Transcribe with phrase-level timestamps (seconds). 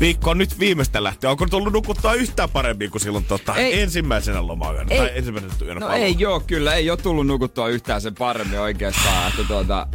[0.00, 1.30] viikko on nyt viimeistä lähtee.
[1.30, 3.80] Onko tullut nukuttua yhtään paremmin kuin silloin tota, Ei.
[3.80, 4.86] ensimmäisenä lomayönä?
[4.90, 4.98] Ei.
[4.98, 6.02] Tai ensimmäisenä yönä No paluu?
[6.02, 9.28] ei joo, kyllä ei ole tullut nukuttua yhtään sen paremmin oikeastaan.
[9.30, 9.86] Että tuota,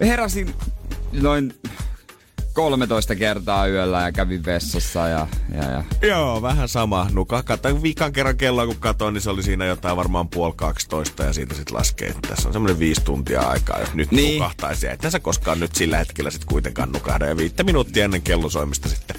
[0.00, 0.54] heräsin
[1.12, 1.54] noin
[2.56, 7.06] 13 kertaa yöllä ja kävin vessassa ja, ja, ja Joo, vähän sama.
[7.12, 11.22] Nuka, katsoin viikan kerran kelloa, kun katsoin, niin se oli siinä jotain varmaan puoli 12
[11.22, 14.38] ja siitä sitten laskee, että tässä on semmoinen viisi tuntia aikaa, jos nyt Niin.
[14.38, 14.86] nukahtaisi.
[14.88, 19.16] Että sä koskaan nyt sillä hetkellä sitten kuitenkaan nukahda ja viittä minuuttia ennen kellosoimista sitten.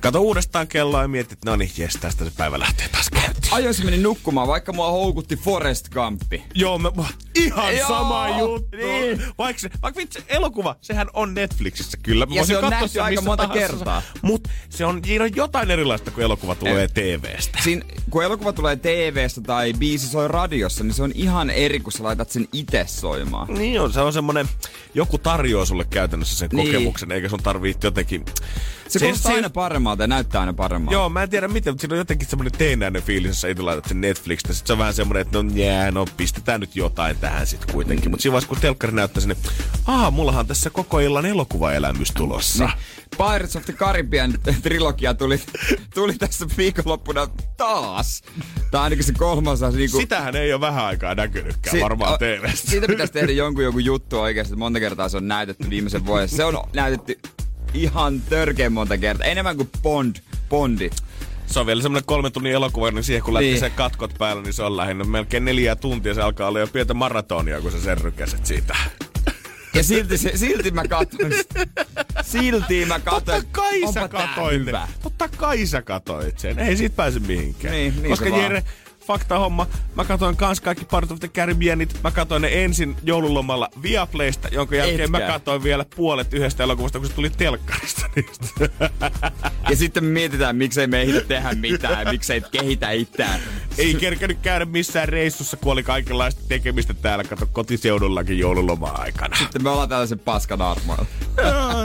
[0.00, 3.54] Kato uudestaan kelloa ja mietit, että no niin, jes, tästä se päivä lähtee taas käyntiin.
[3.54, 6.42] ajoissa menin nukkumaan, vaikka mua houkutti Forest Gumpi.
[6.54, 6.90] Joo, mä,
[7.34, 8.76] ihan Joo, sama juttu.
[8.76, 9.22] niin.
[9.38, 12.26] Vaikka, se, vaikka vitsi, elokuva, sehän on Netflixissä kyllä.
[12.26, 13.66] Mä Ja se on nähty aika monta tahansa.
[13.68, 14.02] kertaa.
[14.22, 17.18] Mut se on, siinä on jotain erilaista, kun elokuva tulee Ei.
[17.18, 17.58] TVstä.
[17.64, 21.92] Siin, kun elokuva tulee TVstä tai biisi soi radiossa, niin se on ihan eri, kun
[21.92, 23.54] sä laitat sen itse soimaan.
[23.54, 24.48] Niin on, se on semmonen,
[24.94, 26.66] joku tarjoaa sulle käytännössä sen Niin.
[26.66, 28.24] kokemuksen, eikä sun tarvii jotenkin...
[28.88, 30.94] Se, se kuulostaa aina paremmalta ja näyttää aina paremmalta.
[30.94, 33.62] Joo, mä en tiedä miten, mutta siinä on jotenkin semmoinen teinäinen fiilis, jos sä itse
[33.62, 34.52] laitat sen Netflixistä.
[34.52, 38.10] Sitten se on vähän semmoinen, että no jää, no pistetään nyt jotain tähän sitten kuitenkin.
[38.10, 39.36] Mutta siinä vaiheessa, kun telkkari näyttää sinne,
[39.86, 42.64] aah, mullahan on tässä koko illan elokuvaelämys tulossa.
[42.64, 42.74] Niin.
[43.18, 45.40] Pirates of the Caribbean trilogia tuli,
[45.94, 47.26] tuli tässä viikonloppuna
[47.56, 48.22] taas.
[48.70, 49.76] Tai ainakin se kolmas osa.
[49.76, 52.70] Niin kuin, Sitähän ei ole vähän aikaa näkynytkään Si- varmaan o- TVstä.
[52.70, 54.56] Siitä pitäisi tehdä jonkun joku juttu oikeasti.
[54.56, 56.28] Monta kertaa se on näytetty viimeisen vuoden.
[56.28, 57.18] Se on näytetty
[57.76, 59.26] ihan törkeän monta kertaa.
[59.26, 60.16] Enemmän kuin Bond,
[60.48, 60.96] Bondit.
[61.46, 63.60] Se on vielä semmoinen kolmen tunnin elokuva, niin siihen kun Niin.
[63.60, 66.14] sen katkot päällä, niin se on lähinnä melkein neljä tuntia.
[66.14, 68.76] Se alkaa olla jo pientä maratonia, kun sä sen rykäset siitä.
[69.74, 71.32] Ja silti, se, silti mä katsoin.
[72.22, 73.42] Silti mä katsoin.
[73.42, 74.62] Totta kai onpa sä katoit.
[75.02, 76.58] Totta kai sä katoit sen.
[76.58, 77.74] Ei siitä pääse mihinkään.
[77.74, 78.62] Niin, niin Koska se vaan.
[79.06, 82.00] Jere, fakta homma, mä katoin kans kaikki Part of the Caribbeanit.
[82.04, 85.18] Mä katoin ne ensin joululomalla Viaplaysta, jonka jälkeen Etkä.
[85.18, 88.46] mä katoin vielä puolet yhdestä elokuvasta, kun se tuli telkkarista niistä.
[89.70, 93.40] Ja sitten me mietitään, miksei me ehditä tehdä mitään, miksei kehitä itseään.
[93.78, 99.36] Ei kerkenyt käydä missään reissussa, kun oli kaikenlaista tekemistä täällä, kato kotiseudullakin joululoma-aikana.
[99.36, 101.06] Sitten me ollaan tällaisen paskan armoilla.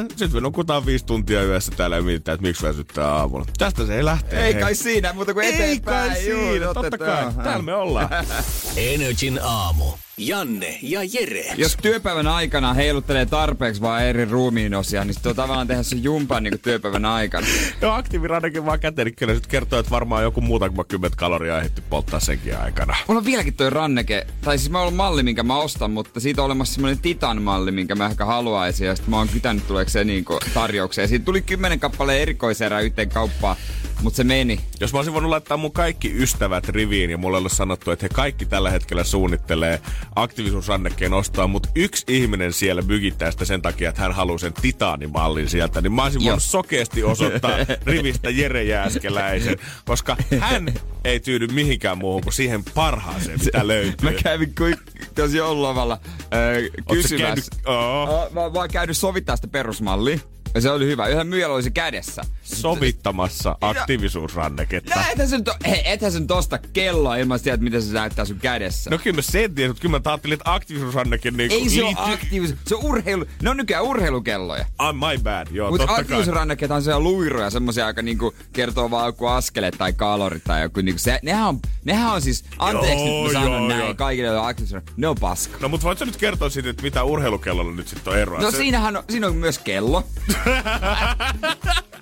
[0.10, 3.46] Sitten me nukutaan viisi tuntia yössä täällä ja mietitään, että miksi väsyttää aamulla.
[3.58, 4.46] Tästä se ei lähtee.
[4.46, 6.12] Ei kai siinä, mutta kuin Ei eteenpäin.
[6.12, 7.34] kai Juu, siinä, totta, kai.
[7.44, 8.10] Täällä me ollaan.
[8.78, 9.86] Energin aamu.
[10.28, 11.54] Janne ja Jere.
[11.58, 16.44] Jos työpäivän aikana heiluttelee tarpeeksi vaan eri ruumiinosia, niin sitten on tavallaan tehdä se jumpan
[16.44, 17.48] niin työpäivän aikana.
[17.82, 21.18] Joo, aktiiviradiokin vaan käteen, niin kyllä se nyt kertoo, että varmaan joku muuta kuin 10
[21.18, 22.96] kaloria ehditty polttaa senkin aikana.
[23.08, 26.42] Mulla on vieläkin toi ranneke, tai siis mä oon malli, minkä mä ostan, mutta siitä
[26.42, 30.04] on olemassa semmoinen Titan-malli, minkä mä ehkä haluaisin, ja sitten mä oon kytänyt tuleeko se
[30.04, 31.08] niinku tarjoukseen.
[31.08, 33.56] Siitä tuli kymmenen kappaleen erikoiserää yhteen kauppaan,
[34.02, 34.60] mutta se meni.
[34.80, 38.10] Jos mä olisin voinut laittaa mun kaikki ystävät riviin ja mulle olisi sanottu, että he
[38.14, 39.82] kaikki tällä hetkellä suunnittelee
[40.16, 45.50] aktiivisuusrannekkeen ostaa, mutta yksi ihminen siellä mykittää sitä sen takia, että hän haluaa sen titaanimallin
[45.50, 46.26] sieltä, niin mä olisin Joo.
[46.26, 47.52] voinut sokeasti osoittaa
[47.86, 50.74] rivistä Jere Jääskeläisen, koska hän
[51.04, 54.10] ei tyydy mihinkään muuhun kuin siihen parhaaseen, mitä löytyy.
[54.12, 54.76] Mä kävin kuin
[55.16, 57.26] tuossa joululomalla sä kysymässä.
[57.26, 57.66] käynyt-.
[57.66, 60.20] Oo, Mä, mä oon käynyt sovittaa sitä perusmallia.
[60.56, 61.08] Ja se oli hyvä.
[61.08, 62.22] Yhden myyjällä oli se kädessä.
[62.44, 64.96] Sovittamassa aktiivisuusranneketta.
[64.96, 68.38] No ethän to, hei, ethän sen tosta kelloa ilman sitä, että miten se näyttää sun
[68.38, 68.90] kädessä.
[68.90, 71.88] No kyllä mä sen tiedän, mutta kyllä mä ajattelin, että aktiivisuusrannekin niin Ei se ole
[71.88, 72.14] liittyy...
[72.14, 72.56] aktiivis.
[72.68, 73.26] Se on urheilu.
[73.42, 74.66] Ne on nykyään urheilukelloja.
[74.78, 76.02] Ah, my bad, joo, Mutta totta kai.
[76.02, 80.82] aktiivisuusrannekkeet on sellaisia luiroja, semmoisia, aika niinku kertoo vaan joku askeleet tai kalorit tai joku
[80.82, 83.94] niinku se, nehän on, nehän on siis, anteeksi Joo, nyt mä sanon joo, näin joo.
[83.96, 85.58] kaikille, joilla on ne on paska.
[85.62, 88.42] No mutta voit sä nyt kertoa siitä, että mitä urheilukellolla nyt sitten on eroa?
[88.42, 90.04] No Se- siinähän on, siinä on myös kello.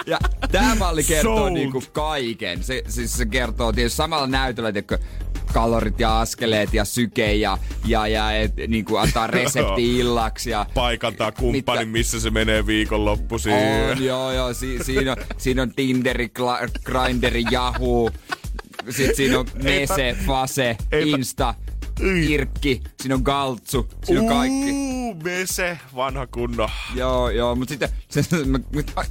[0.07, 0.19] ja
[0.51, 1.53] tämä malli kertoo Sold.
[1.53, 2.63] niinku kaiken.
[2.63, 4.99] Se, siis se kertoo tietysti samalla näytöllä, että
[5.53, 10.49] kalorit ja askeleet ja syke ja, ja, ja et, niinku antaa resepti illaksi.
[10.49, 13.53] Ja, paikantaa kumppanin, Mitä- missä se menee viikonloppuisin.
[13.53, 14.53] On, joo, joo.
[14.53, 16.31] Si, siinä, on, siinä on Tinderi,
[16.83, 18.11] Grinderi, Yahoo.
[18.89, 21.53] Sitten siinä on Mese, Fase, Insta,
[22.01, 22.81] Irkki.
[23.01, 23.89] Siinä on Galtsu.
[24.05, 24.71] Siinä on kaikki.
[25.23, 26.69] Mese, vanha kunno.
[26.95, 28.59] Joo, joo, mutta sitten se, mä,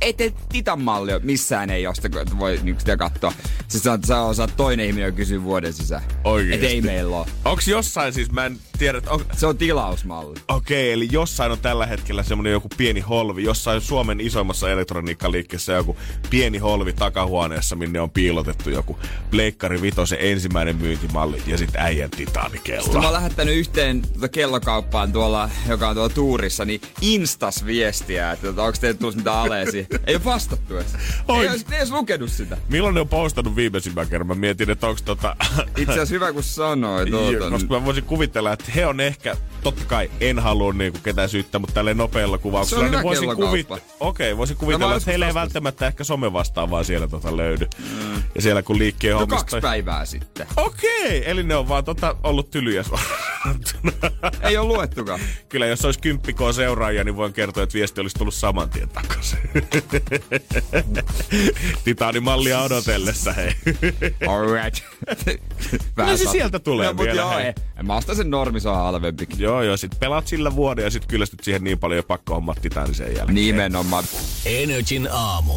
[0.00, 3.32] ei te Titan mallia missään ei ole sitä, että voi niin sitä katsoa.
[3.68, 6.02] Siis sä, sä osaat toinen ihminen kysyä vuoden sisään.
[6.24, 6.66] Oikeesti?
[6.66, 7.26] Et ei meillä ole.
[7.44, 9.24] Onks jossain siis, mä en tiedä, että on...
[9.36, 10.34] Se on tilausmalli.
[10.48, 15.96] Okei, eli jossain on tällä hetkellä semmonen joku pieni holvi, jossain Suomen isoimmassa elektroniikkaliikkeessä joku
[16.30, 18.98] pieni holvi takahuoneessa, minne on piilotettu joku
[19.30, 22.82] Pleikkari Vitosen ensimmäinen myyntimalli ja sitten äijän titaanikello.
[22.82, 28.32] Sitten mä oon lähettänyt yhteen tuota kellokauppaan tuolla, joka on tuolla tuurissa, niin Instas viestiä,
[28.32, 29.86] että tota, onko teille tullut mitään aleesi.
[30.06, 30.96] ei ole vastattu edes.
[31.28, 31.46] Oi.
[31.46, 32.56] Ei, ei edes lukenut sitä.
[32.68, 34.26] Milloin ne on postannut viimeisimmän kerran?
[34.26, 35.36] Mä mietin, että onko tota...
[35.76, 37.10] Itse asiassa hyvä kun sanoit.
[37.18, 41.28] Tuota, koska mä voisin kuvitella, että he on ehkä, totta kai en halua niinku ketään
[41.28, 43.78] syyttää, mutta tälle nopealla kuvauksella, niin voisin, kellokauppa.
[44.00, 47.66] Okei, voisin No kuvitella, että heillä ei välttämättä ehkä some vastaavaa siellä tota löydy.
[47.78, 48.22] Mm.
[48.34, 49.44] Ja siellä kun liikkeen no hommista...
[49.44, 50.46] kaksi päivää sitten.
[50.56, 52.84] Okei, eli ne on vaan tota, ollut tylyjä.
[54.42, 55.20] Ei ole luettukaan.
[55.48, 59.38] Kyllä, jos olisi kymppikoon seuraajia, niin voin kertoa, että viesti olisi tullut saman tien takaisin.
[61.84, 63.52] Titaanimallia odotellessa, hei.
[64.28, 64.84] Alright.
[65.96, 67.44] No se sieltä tulee no, vielä, Joo, hei.
[67.46, 67.54] ei.
[67.82, 69.40] Mä ostan sen normi, se on halvempikin.
[69.40, 72.58] joo, joo, sit pelaat sillä vuoden ja sit kyllästyt siihen niin paljon ja pakko hommat
[72.62, 73.34] Titaanin sen jälkeen.
[73.34, 74.04] Nimenomaan.
[74.46, 75.52] Energin aamu.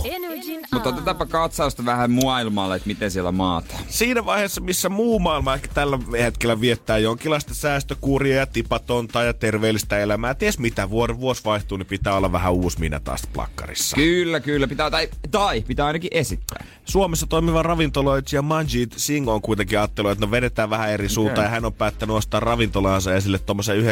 [0.72, 3.76] Mutta otetaanpa katsausta vähän maailmalle, että miten siellä maata.
[3.88, 10.00] Siinä vaiheessa, missä muu maailma ehkä tällä hetkellä viettää jonkinlaista säästökuuria ja tipatonta ja terveellistä
[10.00, 13.96] elämää, ties mitä vuori vuosi vaihtuu, niin pitää olla vähän uusi minä taas plakkarissa.
[13.96, 14.68] Kyllä, kyllä.
[14.68, 16.66] Pitää, tai, tai pitää ainakin esittää.
[16.86, 21.52] Suomessa toimiva ravintoloitsija Manjit Singh on kuitenkin ajatellut, että no vedetään vähän eri suuntaan ja
[21.52, 23.84] hän on päättänyt ostaa ravintolaansa esille tuommoisen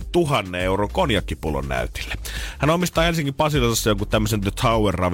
[0.00, 2.14] 92,5 tuhannen euron konjakkipullon näytille.
[2.58, 4.50] Hän omistaa Helsingin Pasilasessa jonkun tämmöisen The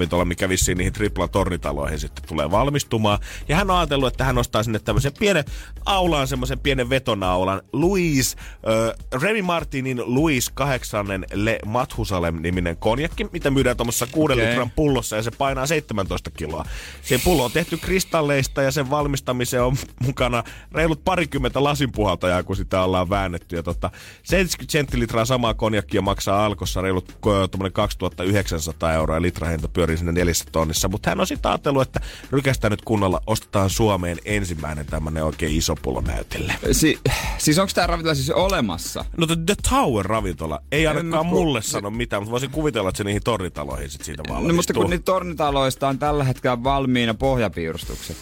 [0.09, 3.19] Tower-ravintola, mikä vissiin niihin triplan tornitaloihin sitten tulee valmistumaan.
[3.47, 5.43] Ja hän on ajatellut, että hän ostaa sinne tämmöisen pienen
[5.85, 7.61] aulaan, semmoisen pienen vetonaulan.
[7.73, 14.45] Louis, äh, Remy Martinin Louis 8 Le Mathusalem-niminen konjakki, mitä myydään tuommoisessa 6 Okei.
[14.45, 16.65] litran pullossa ja se painaa 17 kiloa.
[17.01, 19.75] Se pullo on tehty kristalleista ja sen valmistamiseen on
[20.05, 23.55] mukana reilut parikymmentä lasinpuhaltajaa, kun sitä ollaan väännetty.
[23.55, 23.91] Ja tota,
[24.23, 30.11] 70 senttilitraa samaa konjakkia maksaa alkossa reilut ko- tommonen 2900 euroa ja litrahinta pyörii sinne
[30.11, 30.87] neljässä tonnissa.
[30.87, 31.99] Mutta hän on sitten ajatellut, että
[32.31, 36.53] rykästä nyt kunnolla ostetaan Suomeen ensimmäinen tämmönen oikein iso pullo näytille.
[36.71, 36.99] Si-
[37.37, 39.05] siis onko tämä ravintola siis olemassa?
[39.17, 43.03] No The Tower-ravintola ei ainakaan mä- mulle se- sano mitään, mutta voisin kuvitella, että se
[43.03, 44.47] niihin tornitaloihin sit siitä valmistuu.
[44.47, 48.17] No mutta kun niitä tornitaloista on tällä hetkellä valmiina pohjapiirustukset.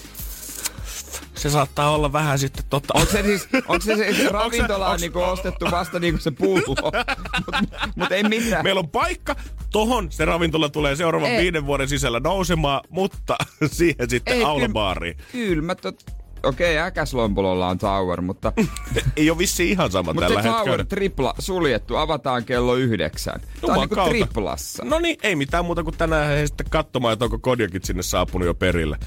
[1.37, 2.93] Se saattaa olla vähän sitten totta.
[2.93, 6.61] Onko se siis, onko se, se ravintola on niinku ostettu vasta niinku se pullo?
[7.45, 8.63] Mutta mut ei mitään.
[8.63, 9.35] Meillä on paikka,
[9.71, 11.41] tohon se ravintola tulee seuraavan Ei.
[11.41, 13.35] viiden vuoden sisällä nousemaan, mutta
[13.71, 15.17] siihen sitten Ei, aulabaariin.
[15.31, 15.95] Kyllä mä tot...
[16.43, 18.53] Okei, äkäslompulolla on Tower, mutta,
[19.17, 20.83] Ei ole vissi ihan sama mutta tällä se Tower hetkellä.
[20.83, 23.41] tripla suljettu, avataan kello yhdeksän.
[23.41, 24.85] Tää on niinku triplassa.
[24.85, 28.45] No niin, ei mitään muuta kuin tänään he sitten katsomaan, että onko kodjakit sinne saapunut
[28.45, 28.97] jo perille.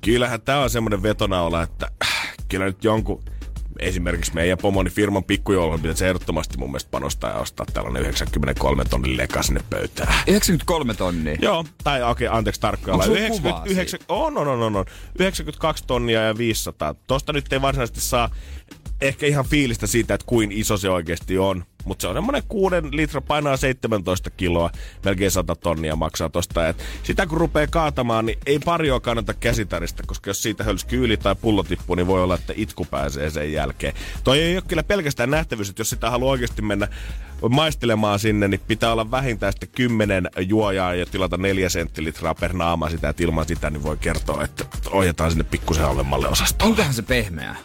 [0.00, 3.22] Kyllähän tää on semmonen vetonaula, että äh, kyllä nyt jonkun
[3.78, 9.16] esimerkiksi meidän pomoni firman pikkujoulun pitäisi ehdottomasti mun mielestä panostaa ja ostaa tällainen 93 tonnin
[9.16, 10.14] leka sinne pöytään.
[10.26, 11.36] 93 tonnia.
[11.40, 12.94] Joo, tai okei, okay, anteeksi tarkkaan.
[12.94, 14.84] Onko sulla kuvaa 99, on, on, on, on, on.
[15.18, 16.94] 92 tonnia ja 500.
[16.94, 18.30] Tosta nyt ei varsinaisesti saa
[19.00, 21.64] ehkä ihan fiilistä siitä, että kuin iso se oikeasti on.
[21.84, 24.70] Mutta se on semmoinen kuuden litra, painaa 17 kiloa,
[25.04, 26.68] melkein 100 tonnia maksaa tosta.
[26.68, 31.16] Et sitä kun rupeaa kaatamaan, niin ei parioa kannata käsitarista, koska jos siitä hölskyy yli
[31.16, 33.94] tai pullo tippuu, niin voi olla, että itku pääsee sen jälkeen.
[34.24, 36.88] Toi ei ole kyllä pelkästään nähtävyys, että jos sitä haluaa oikeasti mennä
[37.50, 42.90] maistelemaan sinne, niin pitää olla vähintään sitten 10 juojaa ja tilata 4 senttilitraa per naama
[42.90, 46.70] sitä, että ilman sitä niin voi kertoa, että ohjataan sinne pikkusen halvemmalle osastolle.
[46.70, 47.56] Onkohan se pehmeää?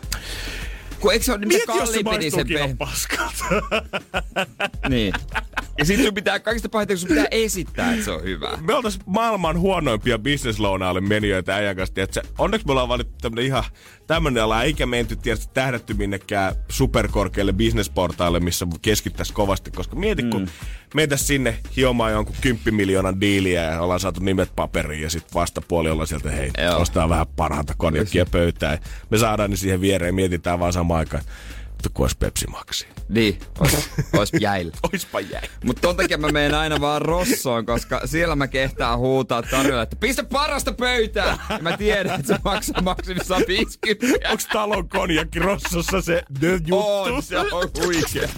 [1.04, 3.46] Kun eikö se ole mitä Mieti, jos se kalliimpi, niin se maistuukin ihan paskalta.
[4.90, 5.14] Niin.
[5.78, 8.58] Ja sitten sun pitää, kaikista pahinta, sun pitää esittää, että se on hyvä.
[8.62, 11.94] Me oltais maailman huonoimpia bisneslounaalle menijöitä äijän kanssa.
[11.96, 12.22] Tiedätkö?
[12.38, 13.64] Onneksi me ollaan valittu tämmönen ihan
[14.08, 19.72] tämmönen ala, eikä menty tietysti tähdätty minnekään superkorkealle bisnesportaalle, missä keskittäisi kovasti.
[19.72, 20.50] Koska mieti, kun
[20.94, 25.90] mentäis sinne hiomaan jonkun 10 miljoonan diiliä ja ollaan saatu nimet paperiin ja sitten vastapuoli
[25.90, 26.82] ollaan sieltä, hei, Joo.
[26.82, 28.78] ostaa vähän parhaita konjakkia pöytään.
[29.10, 31.24] Me saadaan ne siihen viereen ja mietitään vaan samaan aikaan,
[31.86, 32.88] että kun olisi Pepsi Maxi.
[33.10, 34.74] Niin, ois, ois jäillä.
[34.94, 35.42] Oispa jäi.
[35.64, 39.96] Mutta ton takia mä menen aina vaan Rossoon, koska siellä mä kehtään huutaa tarjolla, että
[39.96, 41.40] pistä parasta pöytään!
[41.50, 44.30] Ja mä tiedän, että se maksaa maksimissaan 50.
[44.30, 47.14] Onks talon konjakki Rossossa se juttu?
[47.14, 48.30] On, se on huikea.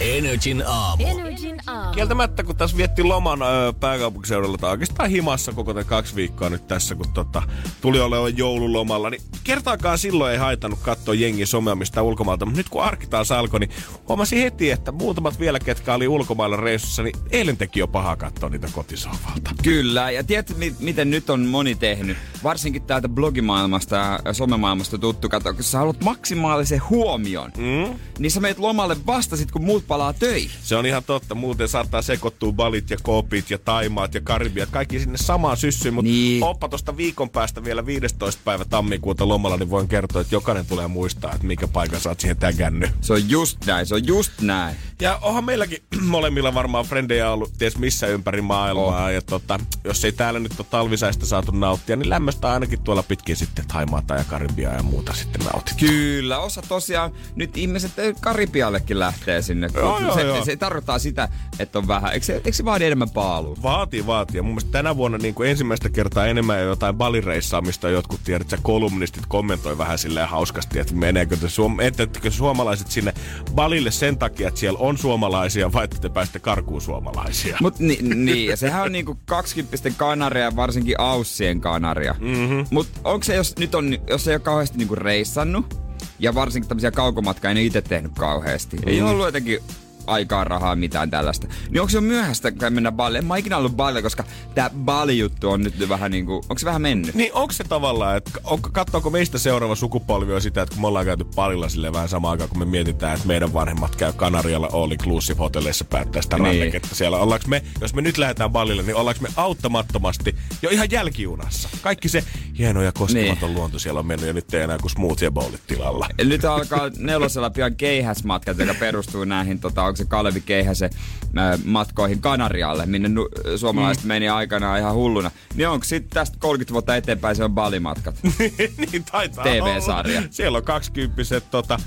[0.00, 1.04] Energin aamu.
[1.06, 1.92] Energin aamu.
[1.94, 6.66] Kieltämättä, kun tässä vietti loman ö, pääkaupunkiseudulla tai oikeastaan himassa koko tämän kaksi viikkoa nyt
[6.68, 7.42] tässä, kun tota,
[7.80, 12.46] tuli olemaan joululomalla, niin kertaakaan silloin ei haitannut katsoa jengi somea mistä ulkomailta.
[12.46, 13.70] Mutta nyt kun arki taas alkoi, niin
[14.08, 18.48] huomasin heti, että muutamat vielä, ketkä oli ulkomailla reissussa, niin eilen teki jo paha katsoa
[18.48, 19.50] niitä kotisohvalta.
[19.62, 22.16] Kyllä, ja tiedätkö mi- miten nyt on moni tehnyt?
[22.44, 27.98] Varsinkin täältä blogimaailmasta ja somemaailmasta tuttu, kato, kun sä haluat maksimaalisen huomion, mm?
[28.18, 30.50] niin sä meet lomalle vasta sit, kun muut palaa töihin.
[30.62, 31.34] Se on ihan totta.
[31.34, 34.68] Muuten saattaa sekoittua balit ja koopit ja taimaat ja karibiat.
[34.70, 35.94] Kaikki sinne samaan syssyyn.
[35.94, 36.42] Mutta Niin.
[36.44, 38.42] oppa tuosta viikon päästä vielä 15.
[38.44, 42.20] päivä tammikuuta lomalla, niin voin kertoa, että jokainen tulee muistaa, että mikä paikan sä oot
[42.20, 42.90] siihen tägännyt.
[43.00, 44.76] Se on just näin, se on just näin.
[45.00, 49.10] Ja onhan meilläkin molemmilla varmaan frendejä ollut ties missä ympäri maailmaa.
[49.10, 53.36] Ja tota, jos ei täällä nyt ole talvisäistä saatu nauttia, niin lämmöstä ainakin tuolla pitkin
[53.36, 55.76] sitten Taimaata ja Karibiaa ja muuta sitten nautit.
[55.80, 59.68] Kyllä, osa tosiaan, nyt ihmiset eh, Karibiallekin lähtee sinne.
[59.74, 60.44] Joo, joo, se, joo.
[60.44, 61.28] se tarkoittaa sitä,
[61.58, 62.12] että on vähän.
[62.12, 63.56] Eikö se, eikö se vaadi enemmän paalua?
[63.62, 64.36] Vaatii, vaatii.
[64.36, 68.52] Ja mun mielestä tänä vuonna niin kuin ensimmäistä kertaa enemmän jo jotain balireissaamista jotkut tiedät,
[68.52, 73.14] että kolumnistit kommentoi vähän silleen hauskasti, että meneekö te, suom- ettekö suomalaiset sinne
[73.54, 77.56] balille sen takia, että siellä on suomalaisia, vai että te pääsitte karkuun suomalaisia.
[77.60, 82.14] Mut ni, niin, ja sehän on niinku 20 kanaria, varsinkin Aussien kanaria.
[82.20, 82.66] Mm-hmm.
[82.70, 85.83] Mut onko se, jos nyt on, jos ei ole kauheasti niinku reissannut,
[86.18, 88.76] ja varsinkin tämmöisiä kaukomatkaa en itse tehnyt kauheasti.
[88.76, 88.82] Mm.
[88.86, 89.60] Ei ollut jotenkin
[90.06, 91.46] aikaa, rahaa, mitään tällaista.
[91.70, 93.18] Niin onko se myöhäistä, mennä balille?
[93.18, 96.82] En mä ikinä ollut balille, koska tää bali-juttu on nyt vähän niinku, onko se vähän
[96.82, 97.14] mennyt?
[97.14, 98.30] Niin onko se tavallaan, että
[98.72, 102.32] katsoako meistä seuraava sukupolvi on sitä, että kun me ollaan käyty palilla sille vähän samaan
[102.32, 106.46] aikaan, kun me mietitään, että meidän vanhemmat käy Kanarialla all inclusive hotelleissa päättää sitä Niin.
[106.46, 107.18] ranneketta siellä.
[107.18, 111.68] Ollaanko me, jos me nyt lähdetään ballille, niin ollaanko me auttamattomasti jo ihan jälkijunassa?
[111.82, 112.24] Kaikki se
[112.58, 113.58] hieno ja koskematon niin.
[113.58, 116.08] luonto siellä on mennyt ja nyt ei enää kuin smoothie bowlit tilalla.
[116.24, 120.90] Nyt alkaa nelosella pian keihäsmatkat, joka perustuu näihin, tota, onko se Kalevi Keihäsen
[121.38, 124.08] äh, matkoihin Kanarialle, minne nu- suomalaiset mm.
[124.08, 125.30] meni aikanaan ihan hulluna.
[125.54, 128.14] Niin onko sitten tästä 30 vuotta eteenpäin se on balimatkat?
[128.92, 130.18] niin taitaa TV-sarja.
[130.18, 130.28] olla.
[130.30, 131.78] Siellä on kaksikymppiset tota,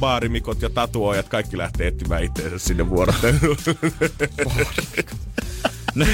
[0.00, 3.56] baarimikot ja tatuoijat, kaikki lähtee etsimään itseensä sinne vuorotteluun.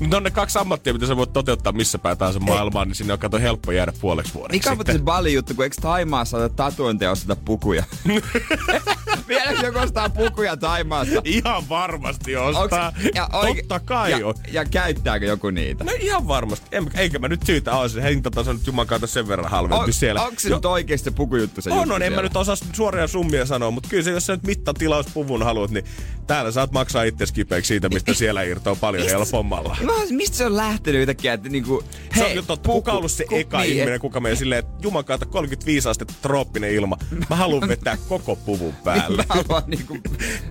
[0.00, 3.12] Mutta on ne kaksi ammattia, mitä sä voit toteuttaa missä päin tahansa maailmaan, niin sinne
[3.12, 4.56] on kato helppo jäädä puoleksi vuodeksi.
[4.56, 7.84] Mikä on se bali-juttu, kun eikö Taimaassa tatuointeja osteta pukuja?
[9.28, 11.20] Vieläkö joku ostaa pukuja Taimaassa?
[11.24, 12.88] Ihan varmasti ostaa.
[12.96, 14.34] Onks- ja oike- Totta kai ja, on.
[14.52, 15.84] ja käyttääkö joku niitä?
[15.84, 16.66] No ihan varmasti.
[16.72, 17.88] En, eikä mä nyt syytä ole.
[17.88, 20.22] Se hintataso nyt juman kautta sen verran halvempi On, siellä.
[20.22, 22.02] onko se Jo- nyt oikeasti se pukujuttu se On, on.
[22.02, 25.70] En mä nyt osaa suoria summia sanoa, mutta kyllä se, jos sä nyt mittatilaus-puvun haluat,
[25.70, 25.84] niin
[26.26, 29.76] täällä saat maksaa itse kipeäksi siitä, mistä siellä irtoaa paljon Mistä se- helpommalla.
[29.82, 31.84] Mä, mistä se on lähtenyt yhtäkkiä, että niinku...
[32.14, 32.68] Se hei, on totta.
[32.68, 35.26] Kuka on ollut se ku- eka niin, ihminen, et- kuka menee silleen, että juman kautta
[35.26, 36.96] 35 astetta trooppinen ilma.
[37.30, 39.11] Mä haluan vetää koko puvun päälle.
[39.16, 39.98] Mä haluan niinku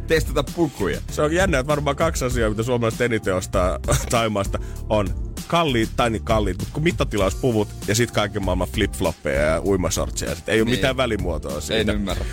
[0.07, 1.01] testata pukuja.
[1.11, 5.07] Se on jännä, että varmaan kaksi asiaa, mitä suomalaiset eniten ostaa Taimaasta, on
[5.47, 10.35] kalliit tai niin kalliit, mutta kun mittatilauspuvut ja sitten kaiken maailman flip-floppeja ja uimasortseja.
[10.35, 10.77] Sit ei ole Niin.
[10.77, 11.91] mitään välimuotoa En siitä.
[11.91, 12.25] ymmärrä.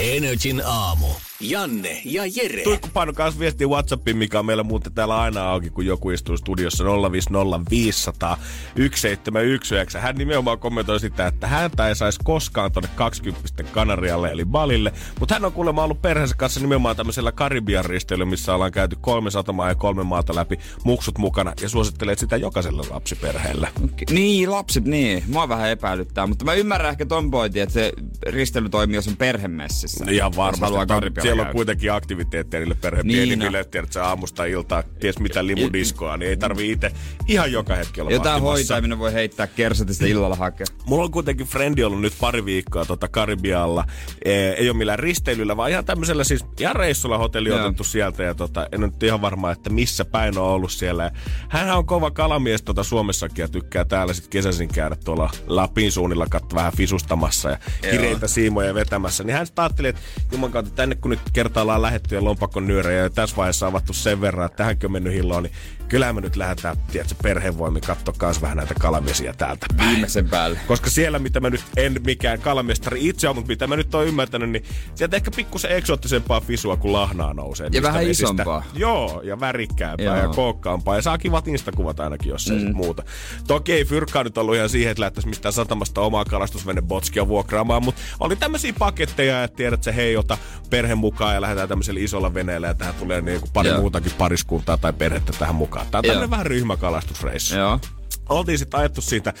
[0.00, 1.06] Energin aamu.
[1.40, 2.62] Janne ja Jere.
[2.62, 6.36] Tuikku paino kanssa viestiä Whatsappiin, mikä on meillä muuten täällä aina auki, kun joku istuu
[6.36, 8.36] studiossa 05050
[8.74, 10.00] 1719.
[10.00, 15.34] Hän nimenomaan kommentoi sitä, että häntä ei saisi koskaan tonne 20 Kanarialle eli Balille, mutta
[15.34, 19.68] hän on kuulemma ollut perheensä kanssa nimenomaan tämmöisellä Karibian risteilyllä, missä ollaan käyty kolme satamaa
[19.68, 23.68] ja kolme maata läpi, muksut mukana ja suosittelee sitä jokaiselle lapsiperheelle.
[24.10, 25.24] Niin, lapset, niin.
[25.26, 27.92] Mua vähän epäilyttää, mutta mä ymmärrän ehkä ton pointin, että se
[28.26, 30.04] risteily toimii, jos on perhemessissä.
[30.08, 30.64] Ihan varmasti.
[30.64, 30.86] haluaa
[31.28, 33.42] Siellä on kuitenkin aktiviteetteja niille perheen Niin, niin, no.
[33.42, 36.92] pienimmille, että aamusta iltaa, ties mitä limudiskoa, niin ei tarvii itse
[37.28, 38.74] ihan joka hetki olla Jotain vahtimassa.
[38.74, 40.66] hoitaminen voi heittää sitten illalla hakea.
[40.86, 43.84] Mulla on kuitenkin frendi ollut nyt pari viikkoa tota Karibialla.
[44.24, 47.60] Ee, ei ole millään risteilyllä, vaan ihan tämmöisellä siis ihan reissulla hotelli Joo.
[47.64, 48.22] otettu sieltä.
[48.22, 51.04] Ja tota, en ole nyt ihan varma, että missä päin on ollut siellä.
[51.04, 51.10] Ja
[51.48, 56.26] Hänhän on kova kalamies tota Suomessakin ja tykkää täällä sitten kesäisin käydä tuolla Lapin suunnilla
[56.30, 57.90] katso vähän fisustamassa ja Joo.
[57.92, 59.24] kireitä siimoja vetämässä.
[59.24, 60.00] Niin hän ajatteli, että
[60.32, 64.20] juman kautta tänne kun nyt kertaallaan lähetty ja lompakon nyörejä ja tässä vaiheessa avattu sen
[64.20, 65.52] verran, että tähänkin on mennyt hilloon, niin
[65.88, 69.90] kyllähän me nyt lähdetään, tiedätkö, perhevoimin katsoa kans vähän näitä kalamiehiä täältä päin.
[69.90, 70.58] Viimeisen päälle.
[70.66, 74.06] Koska siellä, mitä mä nyt en mikään kalamestari itse ole, mutta mitä mä nyt oon
[74.06, 74.64] ymmärtänyt, niin
[74.94, 77.70] sieltä ehkä pikkusen eksoottisempaa fisua kuin lahnaa nousee.
[77.70, 78.24] niistä vähän vesistä.
[78.24, 78.64] isompaa.
[78.74, 80.16] Joo, ja värikkäämpää Joo.
[80.16, 80.96] ja kookkaampaa.
[80.96, 83.02] Ja saa kivat instakuvat ainakin, jos ei sit muuta.
[83.46, 88.00] Toki ei fyrkkaa nyt ollut ihan siihen, että lähtäisi mistään satamasta omaa kalastusvenebotskia vuokraamaan, mutta
[88.20, 90.38] oli tämmöisiä paketteja, että tiedät, se hei, ota
[90.70, 93.80] perhe mukaan ja lähdetään tämmöisellä isolla veneellä ja tähän tulee niin pari Joo.
[93.80, 95.77] muutakin pariskuntaa tai perhettä tähän mukaan.
[95.84, 97.80] Tämä on tämmöinen vähän ryhmäkalastusreissu Joo.
[98.28, 99.34] oltiin sitten ajettu siitä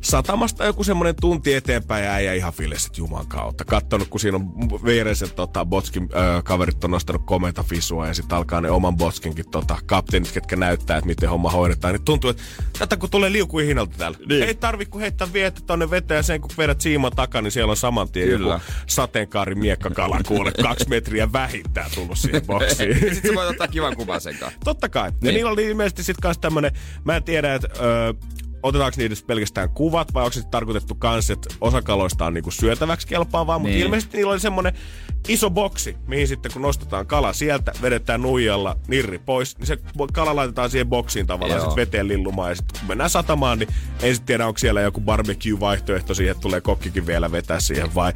[0.00, 3.64] satamasta joku semmoinen tunti eteenpäin ja äijä ihan fiiliset juman kautta.
[3.64, 8.38] Kattonut, kun siinä on viereiset tota, Botskin äh, kaverit on nostanut komenta fisua ja sitten
[8.38, 11.94] alkaa ne oman Botskinkin tota, kapteenit, ketkä näyttää, että miten homma hoidetaan.
[11.94, 12.42] Niin tuntuu, että
[12.78, 14.18] tätä kun tulee liukuin hinnalta täällä.
[14.28, 14.42] Niin.
[14.42, 17.70] Ei tarvi kun heittää vietä tonne veteen ja sen kun vedät siiman takaa, niin siellä
[17.70, 18.52] on saman tien Kyllä.
[18.52, 22.98] joku sateenkaari miekkakala kuule kaksi metriä vähintään tullut siihen boksiin.
[23.14, 24.60] sitten voit ottaa kivan kuvan sen kanssa.
[24.64, 25.10] Totta kai.
[25.10, 25.18] Niin.
[25.22, 26.72] Ja niillä oli ilmeisesti sitten kanssa tämmönen,
[27.04, 28.12] mä en tiedä, että öö,
[28.62, 33.06] otetaanko niitä pelkästään kuvat vai onko se tarkoitettu kans, että osa kaloista on niinku syötäväksi
[33.06, 33.84] kelpaavaa, mutta niin.
[33.84, 34.72] ilmeisesti niillä oli semmoinen
[35.28, 39.78] iso boksi, mihin sitten kun nostetaan kala sieltä, vedetään nuijalla nirri pois, niin se
[40.12, 43.68] kala laitetaan siihen boksiin tavallaan sitten veteen lillumaan ja sitten kun mennään satamaan, niin
[44.02, 48.12] en sitten tiedä, onko siellä joku barbecue-vaihtoehto siihen, että tulee kokkikin vielä vetää siihen vai...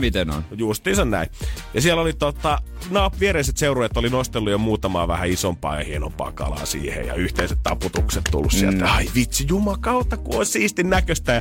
[0.00, 0.44] miten on.
[0.56, 1.28] Justiinsa näin.
[1.74, 2.58] Ja siellä oli tota,
[2.90, 7.58] no, viereiset seurueet oli nostellut jo muutamaa vähän isompaa ja hienompaa kalaa siihen ja yhteiset
[7.62, 8.84] taputukset tullut sieltä.
[8.84, 8.92] Mm.
[8.92, 9.46] Ai vitsi,
[9.86, 11.32] jumakauta, kun on siistin näköistä.
[11.32, 11.40] Ja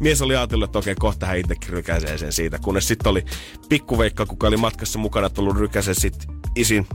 [0.00, 2.58] mies oli ajatellut, että okei, kohta hän itsekin rykäsee sen siitä.
[2.58, 3.24] Kunnes sitten oli
[3.68, 6.86] pikkuveikka, kuka oli matkassa mukana, tullut rykäseen sitten isin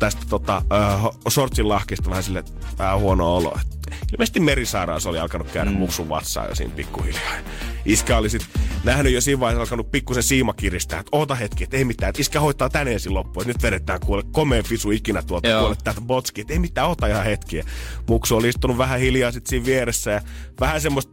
[0.00, 2.44] tästä tota, äh, sortsin lahkista vähän sille
[2.78, 3.58] vähän huono olo.
[4.12, 5.76] Ilmeisesti merisairaus oli alkanut käydä mm.
[5.76, 7.32] muksun vatsaa jo siinä pikkuhiljaa.
[7.84, 11.76] Iskä oli sitten nähnyt jo siinä vaiheessa alkanut pikkusen siima kiristää, että oota hetki, että
[11.76, 15.60] ei mitään, että iskä hoitaa tän ensin loppuun, nyt vedetään kuule komeen fisu ikinä tuolta
[15.60, 17.62] kuule täältä botski, että ei mitään, ota ihan hetki.
[18.08, 20.20] Muksu oli istunut vähän hiljaa sitten siinä vieressä ja
[20.60, 21.12] vähän semmoista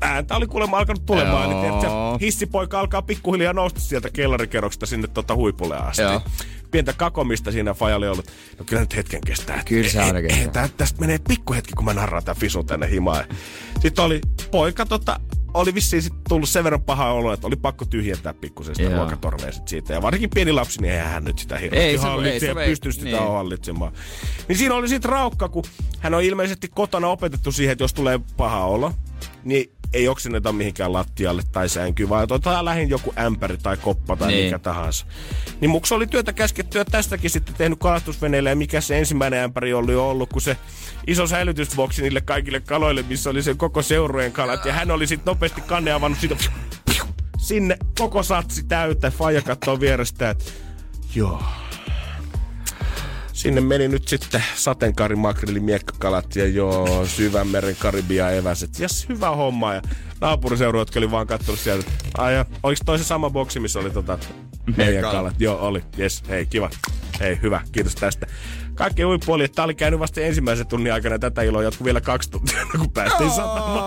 [0.00, 1.50] ääntä oli kuulemma alkanut tulemaan.
[1.50, 1.88] Niin, että
[2.20, 6.02] hissipoika alkaa pikkuhiljaa nousta sieltä kellarikerroksesta sinne tota huipulle asti.
[6.02, 6.22] Joo.
[6.70, 8.26] Pientä kakomista siinä Fajalle ollut.
[8.58, 9.62] No kyllä nyt hetken kestää.
[9.64, 10.30] Kyllä se ainakin.
[10.30, 13.24] Eh, eh, tästä menee pikkuhetki, kun mä narraan tämän fisun tänne himaan.
[13.80, 14.20] Sitten oli
[14.50, 15.20] poika tota,
[15.54, 19.52] oli vissiin sit tullut sen verran paha olo, että oli pakko tyhjentää pikkusen sitä ruokatorvea
[19.52, 19.92] sit siitä.
[19.92, 23.18] Ja varsinkin pieni lapsi, niin eihän hän nyt sitä hirveästi hallitse ja pysty sitä niin.
[23.18, 23.92] hallitsemaan.
[24.48, 25.64] Niin siinä oli sitten raukka, kun
[26.00, 28.92] hän on ilmeisesti kotona opetettu siihen, että jos tulee paha olo,
[29.44, 34.28] niin ei oksenneta mihinkään lattialle tai sänkyyn, vaan otetaan lähin joku ämpäri tai koppa tai
[34.28, 34.44] niin.
[34.44, 35.06] mikä tahansa.
[35.60, 39.94] Niin muks oli työtä käskettyä tästäkin sitten tehnyt kalastusveneelle ja mikä se ensimmäinen ämpäri oli
[39.94, 40.56] ollut, kun se
[41.06, 44.64] iso säilytysboksi niille kaikille kaloille, missä oli se koko seurojen kalat.
[44.64, 46.36] Ja hän oli sitten nopeasti kanne avannut siitä
[47.38, 49.10] sinne koko satsi täyttä.
[49.10, 50.44] Faija kattoo vierestä, että
[51.14, 51.42] joo,
[53.34, 58.78] Sinne meni nyt sitten sateenkaari, makrilli, miekkakalat ja joo, syvän meren karibia eväset.
[58.78, 59.74] Ja hyvä homma.
[59.74, 59.82] Ja
[60.20, 61.90] naapuriseura, jotka oli vaan kattonut sieltä.
[62.18, 64.18] Ai ja, oliko toi se sama boksi, missä oli tota
[64.76, 65.40] meidän kalat?
[65.40, 65.82] Joo, oli.
[65.98, 66.70] Yes, hei, kiva.
[67.20, 67.60] Hei, hyvä.
[67.72, 68.26] Kiitos tästä.
[68.74, 72.00] Kaikki huippu oli, että tää oli käynyt vasta ensimmäisen tunnin aikana tätä iloa jatkuu vielä
[72.00, 73.84] kaksi tuntia, kun päästiin satamaan.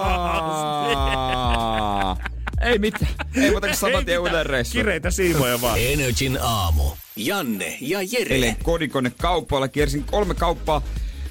[2.62, 3.12] Ei mitään.
[3.42, 4.78] Ei muuta kuin saman tien uuden reissu.
[4.78, 5.80] Kireitä siimoja vaan.
[5.82, 6.84] Energin aamu.
[7.16, 8.36] Janne ja Jere.
[8.36, 10.82] Eilen kodikone kauppailla kiersin kolme kauppaa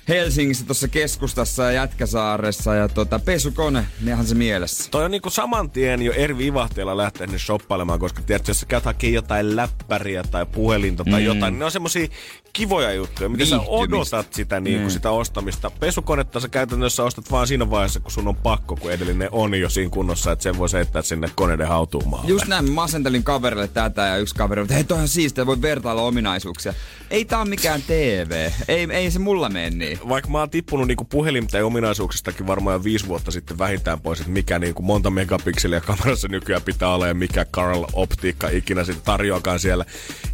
[0.09, 4.91] Helsingissä tuossa keskustassa ja Jätkäsaaressa ja tota, pesukone, nehän se mielessä.
[4.91, 8.67] Toi on niinku saman tien jo eri vivahteella lähteä sinne shoppailemaan, koska tiedätkö, jos sä
[8.67, 11.27] käyt hakemaan jotain läppäriä tai puhelinta tai mm.
[11.27, 12.09] jotain, niin ne on semmosia
[12.57, 13.29] kivoja juttuja.
[13.29, 14.91] Miten sä odotat sitä, niinku, mm.
[14.91, 15.71] sitä ostamista?
[15.71, 19.69] Pesukonetta sä käytännössä ostat vaan siinä vaiheessa, kun sun on pakko, kun edellinen on jo
[19.69, 22.29] siinä kunnossa, että sen voi heittää sinne koneiden hautuumaan.
[22.29, 26.75] Just näin, masentelin kaverille tätä ja yksi kaveri, että hei toihan siistiä, voi vertailla ominaisuuksia.
[27.11, 28.51] Ei tää on mikään TV.
[28.69, 29.99] Ei, ei se mulla mene niin.
[30.09, 34.33] Vaikka mä oon tippunut niinku puhelimten ominaisuuksistakin varmaan jo viisi vuotta sitten vähintään pois, että
[34.33, 39.59] mikä niinku monta megapikseliä kamerassa nykyään pitää olla ja mikä Carl optiikka ikinä sitten tarjoakaan
[39.59, 39.85] siellä.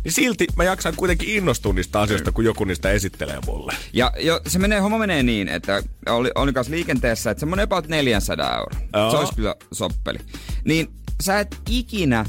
[0.04, 3.72] Niin silti mä jaksan kuitenkin innostua niistä asioista, kun joku niistä esittelee mulle.
[3.92, 7.88] Ja jo, se menee, homma menee niin, että oli, oli kanssa liikenteessä, että semmonen about
[7.88, 8.80] 400 euroa.
[8.96, 9.10] Joo.
[9.10, 10.18] Se olisi kyllä soppeli.
[10.64, 10.88] Niin
[11.22, 12.24] sä et ikinä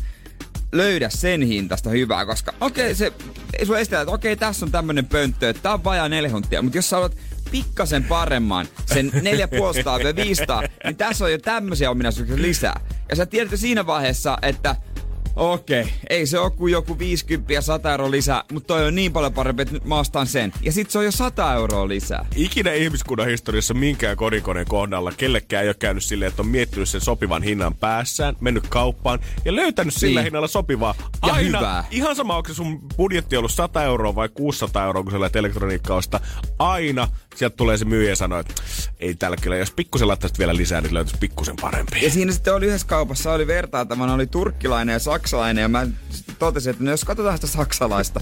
[0.71, 3.13] löydä sen hintasta hyvää, koska okei, okay, se
[3.65, 6.61] sun estää, että okei, okay, tässä on tämmönen pönttö, että tää on vajaa neljä hunttia,
[6.61, 7.17] mutta jos sä haluat
[7.51, 12.79] pikkasen paremman, sen 450 ja 500, niin tässä on jo tämmöisiä ominaisuuksia lisää.
[13.09, 14.75] Ja sä tiedät siinä vaiheessa, että
[15.35, 15.93] Okei, okay.
[16.09, 19.33] ei se ole kuin joku 50 ja 100 euroa lisää, mutta toi on niin paljon
[19.33, 20.53] parempi, että nyt mä ostan sen.
[20.61, 22.25] Ja sit se on jo 100 euroa lisää.
[22.35, 27.01] Ikinä ihmiskunnan historiassa minkään kodinkoneen kohdalla kellekään ei ole käynyt silleen, että on miettinyt sen
[27.01, 30.23] sopivan hinnan päässään, mennyt kauppaan ja löytänyt sillä niin.
[30.23, 30.95] hinnalla sopivaa.
[31.27, 31.83] Ja Aina, hyvää.
[31.91, 35.35] Ihan sama, onko se sun budjetti ollut 100 euroa vai 600 euroa, kun sä lähdet
[35.35, 36.19] elektroniikkaosta.
[36.59, 38.53] Aina sieltä tulee se myyjä ja sanoo, että
[38.99, 42.05] ei tällä kyllä, jos pikkusen laittaisit vielä lisää, niin löytyisi pikkusen parempi.
[42.05, 45.87] Ja siinä sitten oli yhdessä kaupassa, oli vertailtavana, oli turkkilainen ja saksalainen ja mä
[46.39, 48.21] totesin, että no jos katsotaan sitä saksalaista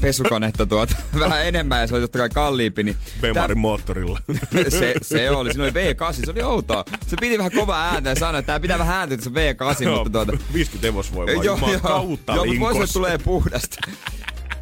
[0.00, 2.96] pesukonetta tuota vähän enemmän ja se oli totta kai kalliimpi, niin...
[3.20, 3.58] Bemarin täm...
[3.58, 4.20] moottorilla.
[4.68, 6.84] se, se oli, siinä oli V8, se oli outoa.
[7.06, 9.96] Se piti vähän kovaa ääntä ja sanoa, että tää pitää vähän ääntä, että se V8,
[9.96, 10.44] mutta tuota...
[10.52, 13.76] 50 hevosvoimaa, joo, joo, kautta joo, mutta voisi tulee puhdasta.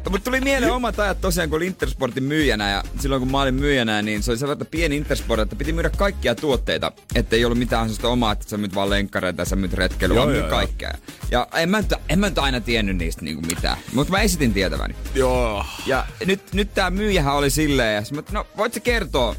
[0.09, 3.55] Mutta tuli mieleen omat ajat tosiaan, kun olin Intersportin myyjänä ja silloin kun mä olin
[3.55, 6.91] myyjänä, niin se oli sellainen pieni Intersport, että piti myydä kaikkia tuotteita.
[7.15, 10.17] Että ei ollut mitään sellaista omaa, että sä myyt vaan lenkkareita ja sä myyt retkeilyä,
[10.17, 10.93] vaan myy kaikkea.
[11.31, 14.53] Ja en mä, nyt, en mä nyt aina tiennyt niistä niinku mitään, mutta mä esitin
[14.53, 14.95] tietäväni.
[15.15, 15.65] Joo.
[15.85, 19.35] Ja nyt, nyt tää myyjähän oli silleen, ja mä, no voit sä kertoa,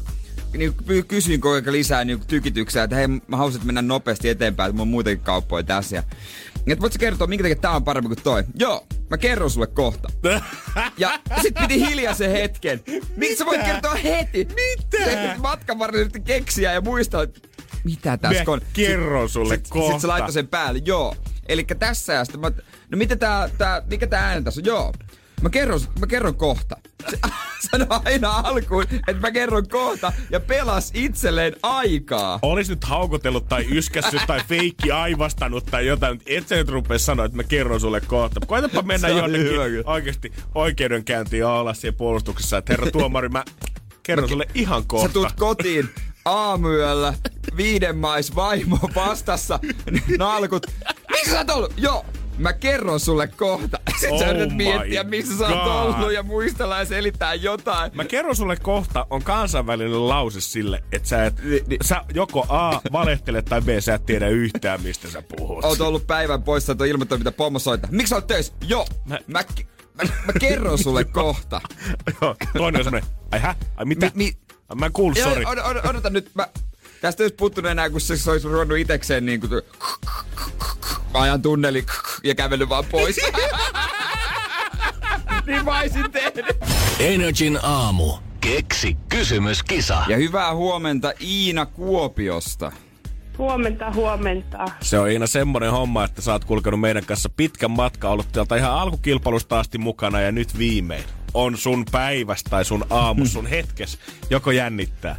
[0.57, 0.73] niin
[1.07, 4.81] kysyin koko ajan lisää niin tykityksiä, että hei, mä haluaisin mennä nopeasti eteenpäin, että mulla
[4.81, 5.95] on muitakin kauppoja tässä.
[5.95, 6.03] Ja,
[6.67, 8.43] että voitko kertoa, minkä takia tää on parempi kuin toi?
[8.55, 10.09] Joo, mä kerron sulle kohta.
[10.97, 12.81] ja sit piti hiljaisen hetken.
[13.15, 14.45] Miksi sä voit kertoa heti?
[14.45, 15.05] Mitä?
[15.05, 17.39] Se matkan varrella keksiä ja muistaa, että
[17.83, 18.61] mitä tässä on.
[18.73, 19.91] kerron sulle sit, kohta.
[19.91, 21.15] Sit se laittoi sen päälle, joo.
[21.47, 22.51] Eli tässä ja sitten mä,
[22.89, 24.65] no mitä tää, tää, mikä tää ääni tässä on?
[24.65, 24.93] Joo.
[25.41, 26.77] Mä kerron, mä kerron kohta.
[27.71, 32.39] Sano aina alkuun, että mä kerron kohta ja pelas itselleen aikaa.
[32.41, 37.25] Olis nyt haukotellut tai yskässyt tai feikki aivastanut tai jotain, et sä nyt rupea sanoa,
[37.25, 38.39] että mä kerron sulle kohta.
[38.47, 43.43] Koitapa mennä jonnekin hyvä oikeasti oikeudenkäyntiin alas siellä puolustuksessa, että herra tuomari, mä
[44.03, 45.07] kerron sulle ihan kohta.
[45.07, 45.89] Sä tuut kotiin
[46.25, 47.13] aamuyöllä,
[47.57, 49.59] viiden mais vaimo vastassa,
[50.17, 50.67] nalkut.
[51.11, 51.73] Missä sä oot ollut?
[51.77, 52.05] Joo,
[52.37, 53.79] mä kerron sulle kohta.
[53.99, 57.91] Sitten sä Oh yrität my miettiä, missä sä oot ollut ja muistella ja selittää jotain.
[57.95, 62.45] Mä kerron sulle kohta, on kansainvälinen lause sille, että sä, et, Ni- ni- sä joko
[62.49, 65.65] A, valehtelet tai B, sä et tiedä yhtään, mistä sä puhut.
[65.65, 67.91] Oot ollut päivän poissa, että on ilmoittanut, mitä pommo soittaa.
[67.91, 68.53] Miksi sä oot töissä?
[68.67, 69.43] Joo, mä, Mä-
[69.93, 71.61] mä, mä, kerron sulle kohta.
[72.21, 73.55] Joo, Toinen on semmonen, ai hä?
[73.77, 74.05] Ai mitä?
[74.05, 74.37] Mi- mi-
[74.75, 75.45] Mä en kuullut, sori.
[75.45, 76.47] od, od, odota nyt, mä...
[77.01, 79.51] Tästä ei olisi puuttunut enää, kun se, se olisi ruvennut itekseen niin kuin...
[81.13, 81.85] Mä ajan tunneli
[82.23, 83.15] ja kävellyt vaan pois.
[85.47, 86.45] niin mä olisin tehnyt.
[86.99, 88.13] Energin aamu.
[88.41, 90.03] Keksi kysymyskisa.
[90.07, 92.71] Ja hyvää huomenta Iina Kuopiosta.
[93.37, 94.65] Huomenta, huomenta.
[94.81, 98.55] Se on Iina semmonen homma, että sä oot kulkenut meidän kanssa pitkän matka, ollut täältä
[98.55, 103.99] ihan alkukilpailusta asti mukana ja nyt viimein on sun päivästä tai sun aamus, sun hetkes,
[104.29, 105.15] joko jännittää.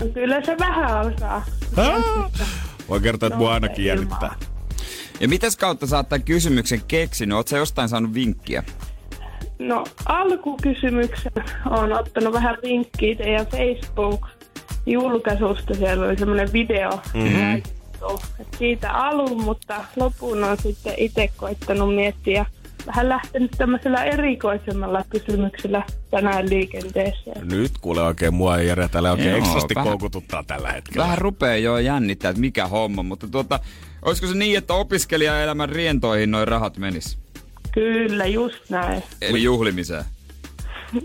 [0.00, 1.44] No kyllä se vähän alkaa.
[2.88, 4.18] Voi kertoa, että No, mua ainakin jännittää.
[4.18, 4.51] ilmaa.
[5.22, 7.36] Ja mitäs kautta sä oot tämän kysymyksen keksinyt?
[7.36, 8.62] Oot sä jostain saanut vinkkiä?
[9.58, 11.32] No alkukysymyksen
[11.70, 15.74] on ottanut vähän vinkkiä teidän Facebook-julkaisusta.
[15.74, 16.90] Siellä oli semmoinen video.
[17.14, 17.62] Mm-hmm.
[18.58, 22.46] Siitä alun, mutta lopun on sitten itse koittanut miettiä ja
[22.86, 27.48] vähän lähtenyt tämmöisellä erikoisemmalla kysymyksellä tänään liikenteeseen.
[27.48, 31.02] Nyt kuule oikein mua ja Jere täällä oikein ekstrasti vähän- koukututtaa tällä hetkellä.
[31.04, 33.60] Vähän rupee jo jännittää, että mikä homma, mutta tuota,
[34.02, 37.18] olisiko se niin, että opiskelijaelämän rientoihin noin rahat menis?
[37.72, 39.02] Kyllä, just näin.
[39.20, 40.04] Eli juhlimiseen.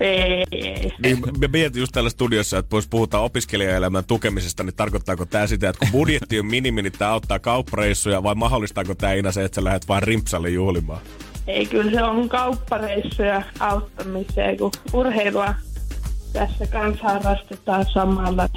[0.00, 0.92] ei, ei.
[1.02, 5.68] Niin, mä mietin just täällä studiossa, että jos puhutaan opiskelijaelämän tukemisesta, niin tarkoittaako tämä sitä,
[5.68, 9.54] että kun budjetti on minimi, niin tämä auttaa kauppareissuja, vai mahdollistaako tämä Iina se, että
[9.54, 11.00] sä lähdet vaan rimpsalle juhlimaan?
[11.46, 15.54] Ei, kyllä se on kauppareissuja auttamiseen, kun urheilua
[16.32, 18.48] tässä kanssa harrastetaan samalla.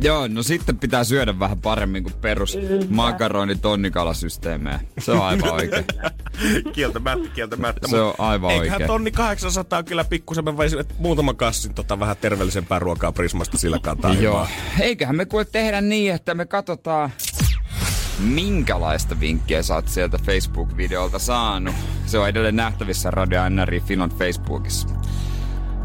[0.00, 2.84] Joo, no sitten pitää syödä vähän paremmin kuin perus Kyllä.
[2.90, 4.80] makaroni tonnikalasysteemejä.
[4.98, 5.84] Se on aivan oikein.
[6.74, 7.88] kieltämättä, kieltämättä.
[7.88, 8.86] Se on aivan Eiköhän oikein.
[8.86, 13.78] tonni 800 kyllä pikkusen, mä vaisin, että muutaman kassin tota vähän terveellisempää ruokaa Prismasta sillä
[13.78, 14.14] kantaa.
[14.26, 14.46] Joo.
[14.80, 17.10] Eiköhän me kuule tehdä niin, että me katsotaan,
[18.18, 21.74] minkälaista vinkkiä sä oot sieltä Facebook-videolta saanut.
[22.06, 24.88] Se on edelleen nähtävissä Radio NRI Finland Facebookissa.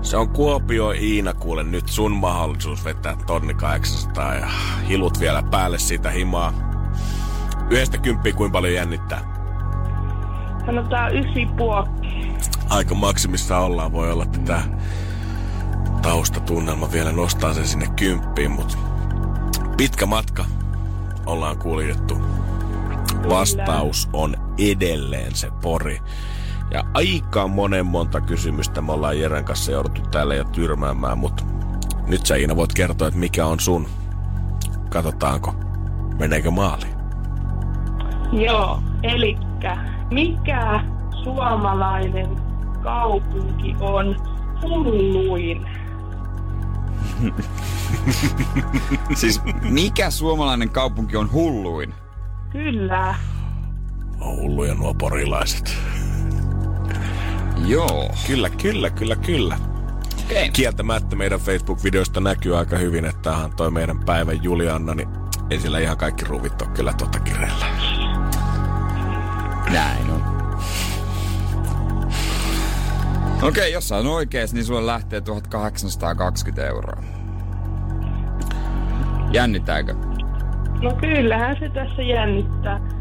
[0.01, 4.47] Se on Kuopio Iina kuule nyt sun mahdollisuus vetää tonni 800 ja
[4.87, 6.53] hilut vielä päälle siitä himaa.
[7.69, 9.31] Yhdestä kymppiä kuinka paljon jännittää?
[10.65, 12.31] Sanotaan ysi puokki.
[12.69, 13.91] Aika maksimissa ollaan.
[13.91, 14.63] Voi olla, että tämä
[16.01, 18.77] taustatunnelma vielä nostaa sen sinne kymppiin, mutta
[19.77, 20.45] pitkä matka
[21.25, 22.17] ollaan kuljettu.
[23.29, 26.01] Vastaus on edelleen se pori.
[26.71, 31.43] Ja aika monen monta kysymystä me ollaan Jeren kanssa jouduttu täällä jo tyrmäämään, mutta
[32.07, 33.87] nyt sä Iina voit kertoa, että mikä on sun.
[34.89, 35.55] Katsotaanko,
[36.19, 36.93] meneekö maaliin?
[38.31, 39.37] Joo, eli
[40.11, 40.79] mikä
[41.23, 42.29] suomalainen
[42.83, 44.15] kaupunki on
[44.61, 45.65] hulluin?
[49.13, 51.93] Siis mikä suomalainen kaupunki on hulluin?
[52.51, 53.15] Kyllä.
[54.19, 55.77] On hulluja nuo porilaiset.
[57.67, 58.11] Joo.
[58.27, 59.57] Kyllä, kyllä, kyllä, kyllä.
[60.25, 60.49] Okei.
[60.49, 65.09] Kieltämättä meidän Facebook-videoista näkyy aika hyvin, että tämähän toi meidän päivän Julianna, niin
[65.49, 67.65] ei sillä ihan kaikki ruuvit ole kyllä tota kirellä.
[69.73, 70.21] Näin on.
[73.41, 77.03] Okei, jos on oikees, niin sulle lähtee 1820 euroa.
[79.31, 79.93] Jännittääkö?
[80.81, 83.00] No kyllähän se tässä jännittää.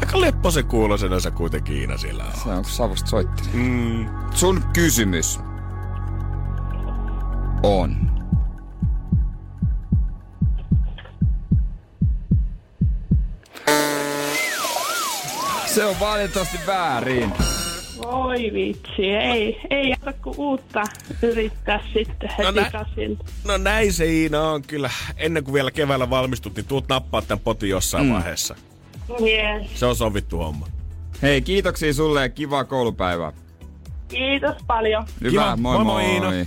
[0.00, 2.32] Aika lepposen kuulosena sä kuitenkin Iina siellä on.
[2.42, 3.52] Se on kun savusta soittelee.
[3.52, 4.06] Mm.
[4.34, 5.40] Sun kysymys
[7.62, 7.96] on.
[15.66, 17.32] Se on valitettavasti väärin.
[18.02, 20.84] Voi vitsi, ei, ei jätä kuin uutta
[21.22, 22.86] yrittää sitten heti No no nä-.
[23.44, 24.90] No näin se Iina on kyllä.
[25.16, 28.12] Ennen kuin vielä keväällä valmistut, niin tuut nappaa tämän potin jossain mm.
[28.12, 28.56] vaiheessa.
[29.10, 29.70] Yes.
[29.74, 30.66] Se on sovittu homma.
[31.22, 33.32] Hei, kiitoksia sulle ja kivaa koulupäivää.
[34.08, 35.06] Kiitos paljon.
[35.20, 35.56] Hyvä, Kiva.
[35.56, 36.20] moi Moi moi.
[36.20, 36.46] moi.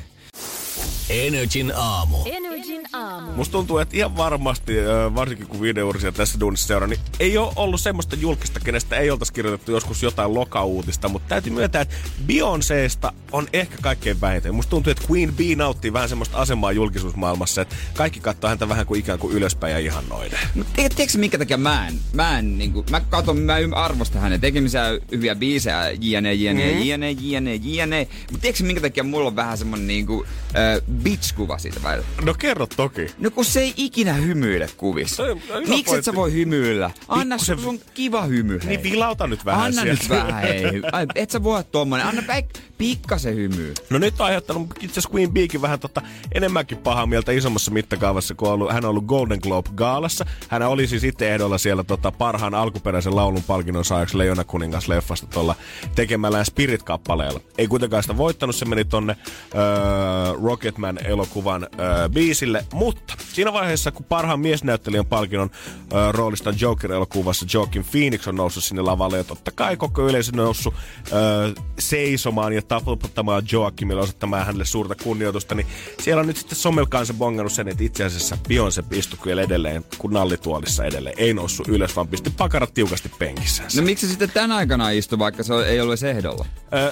[1.11, 2.17] Energin aamu.
[2.25, 3.31] Energin aamu.
[3.31, 4.73] Musta tuntuu, että ihan varmasti,
[5.15, 9.33] varsinkin kun videourisia tässä duunissa seuraa, niin ei ole ollut semmoista julkista, kenestä ei oltaisi
[9.33, 11.95] kirjoitettu joskus jotain lokauutista, mutta täytyy myöntää, että
[12.27, 14.55] Beyoncésta on ehkä kaikkein vähiten.
[14.55, 18.85] Musta tuntuu, että Queen Bee nauttii vähän semmoista asemaa julkisuusmaailmassa, että kaikki katsoo häntä vähän
[18.85, 20.39] kuin ikään kuin ylöspäin ja ihannoiden.
[20.55, 24.83] Mutta tiedätkö minkä takia mä en, mä en niinku, mä katon, mä arvostan hänen tekemisiä
[25.11, 26.81] hyviä biisejä, jne, jne, Mm.
[26.83, 28.07] jne, jne, jne.
[28.31, 32.07] Mutta tiedätkö minkä takia mulla on vähän semmonen niinku, äh, bitch-kuva siitä välillä?
[32.25, 33.07] No kerro toki.
[33.19, 35.23] No kun se ei ikinä hymyile kuvissa.
[35.67, 36.91] Miksi et sä voi hymyillä?
[37.07, 38.59] Anna Pikkusen- sun, kiva hymy.
[38.59, 38.67] hei.
[38.69, 40.01] Niin vilauta nyt vähän Anna sieltä.
[40.03, 40.63] nyt vähän, hei.
[40.91, 42.05] Ai, et sä voi olla tommonen.
[42.05, 43.73] Anna päik- pikkasen hymyä.
[43.89, 48.35] No nyt on aiheuttanut itse asiassa Queen Beekin vähän tota, enemmänkin pahaa mieltä isommassa mittakaavassa,
[48.35, 50.25] kun on ollut, hän on ollut Golden Globe-gaalassa.
[50.47, 55.27] Hän oli siis itse ehdolla siellä tota, parhaan alkuperäisen laulun palkinnon saajaksi Leijona kuningas leffasta
[55.27, 55.55] tuolla
[55.95, 57.39] tekemällään Spirit-kappaleella.
[57.57, 59.15] Ei kuitenkaan sitä voittanut, se meni tonne
[59.55, 59.61] öö,
[60.91, 65.51] Rocketman-elokuvan öö, biisille, mutta siinä vaiheessa, kun parhaan miesnäyttelijän palkinnon
[65.93, 70.37] öö, roolista Joker-elokuvassa Joaquin Phoenix on noussut sinne lavalle, ja totta kai koko yleisö on
[70.37, 70.73] noussut
[71.13, 75.67] öö, seisomaan ja taputtamaan Joaquimille osoittamaan hänelle suurta kunnioitusta, niin
[76.01, 79.85] siellä on nyt sitten somel kanssa bongannut sen, että itse asiassa Beyoncé istui kyllä edelleen,
[79.97, 81.15] kun nallituolissa edelleen.
[81.17, 83.63] Ei noussut ylös, vaan pisti pakarat tiukasti penkissä.
[83.75, 86.45] No miksi sitten tän aikana istuu, vaikka se ei ole ehdolla?
[86.73, 86.91] Öö,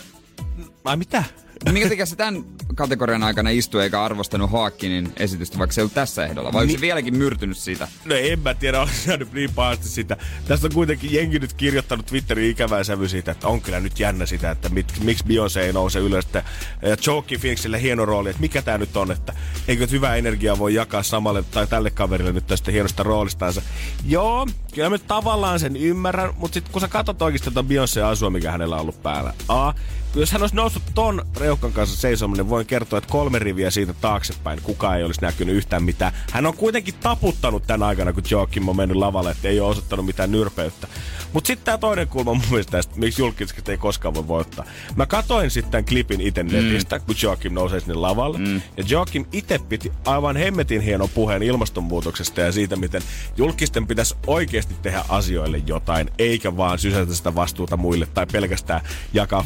[0.85, 1.23] ai mitä?
[1.71, 2.43] Minkä takia se tämän
[2.75, 6.53] kategorian aikana istui eikä arvostanut Hoakkinin esitystä, vaikka se ei ollut tässä ehdolla?
[6.53, 7.87] Vai onko se vieläkin myrtynyt siitä?
[8.05, 10.17] No en mä tiedä, onko se nyt niin pahasti sitä.
[10.47, 14.25] Tästä on kuitenkin jengi nyt kirjoittanut Twitteriin ikävää sävy siitä, että on kyllä nyt jännä
[14.25, 16.25] sitä, että mit, miksi Beyoncé ei nouse ylös.
[16.25, 16.43] Että,
[16.81, 19.33] ja Joaquin Phoenixille hieno rooli, että mikä tää nyt on, että
[19.67, 23.61] eikö nyt hyvää energiaa voi jakaa samalle tai tälle kaverille nyt tästä hienosta roolistansa.
[24.05, 28.51] Joo, kyllä mä tavallaan sen ymmärrän, mutta sitten kun sä katsot oikeasti tuota Beyoncé-asua, mikä
[28.51, 29.33] hänellä on ollut päällä.
[29.47, 29.73] A,
[30.15, 33.93] jos hän olisi noussut ton reuhkan kanssa seisomaan, niin voin kertoa, että kolme riviä siitä
[33.93, 36.13] taaksepäin kukaan ei olisi näkynyt yhtään mitään.
[36.31, 40.05] Hän on kuitenkin taputtanut tämän aikana, kun Joakim on mennyt lavalle, että ei ole osoittanut
[40.05, 40.87] mitään nyrpeyttä.
[41.33, 44.65] Mutta sitten tämä toinen kulma mun mielestä tästä, miksi julkiset ei koskaan voi voittaa.
[44.95, 48.37] Mä katoin sitten tämän klipin itse netistä, kun Joakim nousee sinne lavalle.
[48.37, 48.61] Mm.
[48.77, 53.01] Ja Joakim itse piti aivan hemmetin hienon puheen ilmastonmuutoksesta ja siitä, miten
[53.37, 58.81] julkisten pitäisi oikeasti tehdä asioille jotain, eikä vaan sysätä sitä vastuuta muille tai pelkästään
[59.13, 59.45] jakaa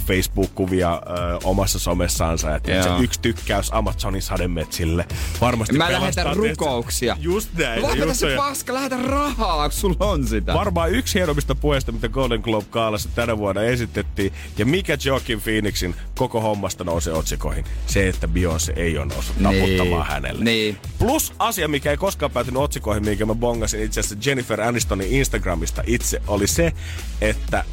[0.53, 2.55] Facebook-kuvia ö, omassa somessaansa.
[2.55, 2.83] Että Joo.
[2.97, 5.05] se yksi tykkäys Amazonin sademetsille
[5.41, 7.17] varmasti Mä lähetän rukouksia.
[7.19, 7.81] Just näin.
[7.81, 8.37] Lopeta just se näin.
[8.37, 10.53] paska, lähetä rahaa, kun sulla on sitä.
[10.53, 14.33] Varmaan yksi hienommista puheista, mitä Golden Globe Kaalassa tänä vuonna esitettiin.
[14.57, 17.65] Ja mikä Joaquin Phoenixin koko hommasta nousee otsikoihin?
[17.85, 20.43] Se, että Beyoncé ei ole noussut taputtamaan hänelle.
[20.43, 20.77] Niin.
[20.99, 25.83] Plus asia, mikä ei koskaan päätynyt otsikoihin, minkä mä bongasin itse asiassa Jennifer Anistonin Instagramista
[25.85, 26.73] itse, oli se,
[27.21, 27.65] että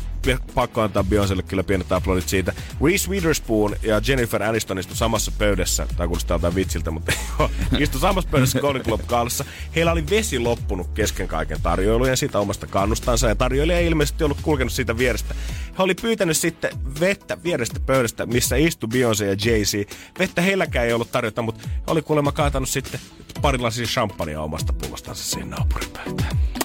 [0.55, 2.53] pakko antaa Beyoncélle kyllä pienet aplodit siitä.
[2.85, 7.99] Reese Witherspoon ja Jennifer Aniston istu samassa pöydässä, tai kuulostaa jotain vitsiltä, mutta joo, istu
[7.99, 9.45] samassa pöydässä Golden Globe Gaalassa.
[9.77, 14.41] Heillä oli vesi loppunut kesken kaiken tarjoilujen siitä omasta kannustansa, ja tarjoilija ei ilmeisesti ollut
[14.43, 15.35] kulkenut siitä vierestä.
[15.79, 19.91] He oli pyytänyt sitten vettä vierestä pöydästä, missä istui Beyoncé ja Jay-Z.
[20.19, 23.01] Vettä heilläkään ei ollut tarjota, mutta he oli kuulemma kaatanut sitten
[23.43, 26.60] pari lasia champagnea omasta pullostansa siihen naapuripöytään.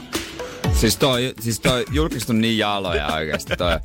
[0.76, 3.56] Siis toi, siis toi julkiset on niin jaloja oikeesti.
[3.58, 3.80] Toi,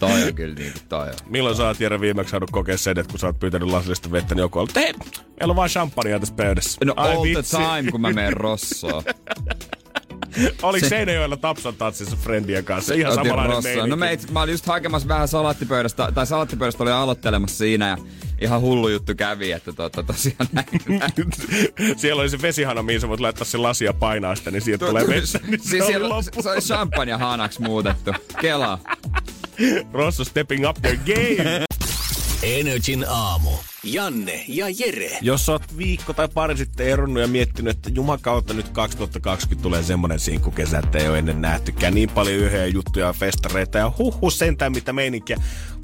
[0.00, 1.14] toi on kyllä niinku toi on.
[1.26, 4.34] Milloin sä oot Jere viimeksi saanut kokea sen, että kun sä oot pyytänyt lasillista vettä,
[4.34, 4.94] niin joku on ollut, hei,
[5.40, 6.78] meillä on vaan champagnea tässä pöydässä.
[6.84, 7.56] No Ai all vitsi.
[7.56, 9.02] the time, kun mä menen rossoon.
[10.62, 12.94] Oliko Se- Seinäjoella Tapsan tatsissa friendien kanssa?
[12.94, 13.74] Ihan Otin samanlainen rossoon.
[13.74, 13.90] meininki.
[13.90, 17.96] No mä, itse, mä olin just hakemassa vähän salattipöydästä, tai salattipöydästä oli aloittelemassa siinä ja
[18.40, 20.66] ihan hullu juttu kävi, että to, to, tosiaan näin.
[21.96, 25.06] Siellä oli se vesihana, mihin sä voit laittaa sen lasia painaa sitä, niin siitä tulee
[25.08, 25.38] vettä.
[25.46, 28.10] Niin se siis oli siellä, se oli champagne hanaksi muutettu.
[28.40, 28.78] Kela.
[29.92, 31.64] Rosso stepping up their game.
[32.42, 33.50] Energin aamu.
[33.84, 35.18] Janne ja Jere.
[35.20, 40.18] Jos oot viikko tai pari sitten eronnut ja miettinyt, että jumakautta nyt 2020 tulee semmonen
[40.54, 44.92] kesä, että ei ole ennen nähtykään niin paljon yhden juttuja, festareita ja huhu sentään mitä
[44.92, 45.36] meininkiä.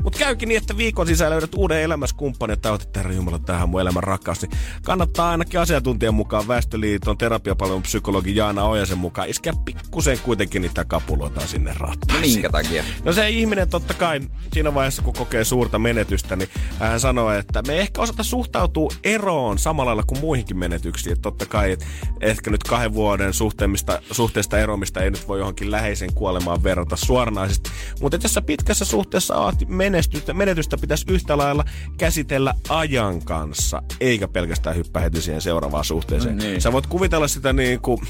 [0.02, 3.80] Mutta käykin niin, että viikon sisällä löydät uuden elämäskumppanin, että olet, herra Jumala, tähän mun
[3.80, 4.42] elämän rakkaus.
[4.42, 4.50] Niin
[4.82, 11.40] kannattaa ainakin asiantuntijan mukaan Väestöliiton terapiapalvelun psykologi Jaana Ojasen mukaan iskeä pikkusen kuitenkin niitä kapuloita
[11.46, 12.32] sinne rattaisiin.
[12.32, 12.84] Minkä takia?
[13.04, 14.20] No se ihminen totta kai
[14.52, 19.59] siinä vaiheessa, kun kokee suurta menetystä, niin hän sanoo, että me ehkä osata suhtautua eroon
[19.59, 21.12] samalla lailla kuin muihinkin menetyksiin.
[21.12, 21.87] Että totta kai, että
[22.20, 27.70] ehkä nyt kahden vuoden suhteesta, suhteesta eromista ei nyt voi johonkin läheisen kuolemaan verrata suoranaisesti.
[28.00, 31.64] Mutta jos sä pitkässä suhteessa menestystä, menetystä pitäisi yhtä lailla
[31.98, 36.37] käsitellä ajan kanssa, eikä pelkästään hyppää heti siihen seuraavaan suhteeseen.
[36.37, 36.61] No niin.
[36.61, 38.00] Sä voit kuvitella sitä niin kuin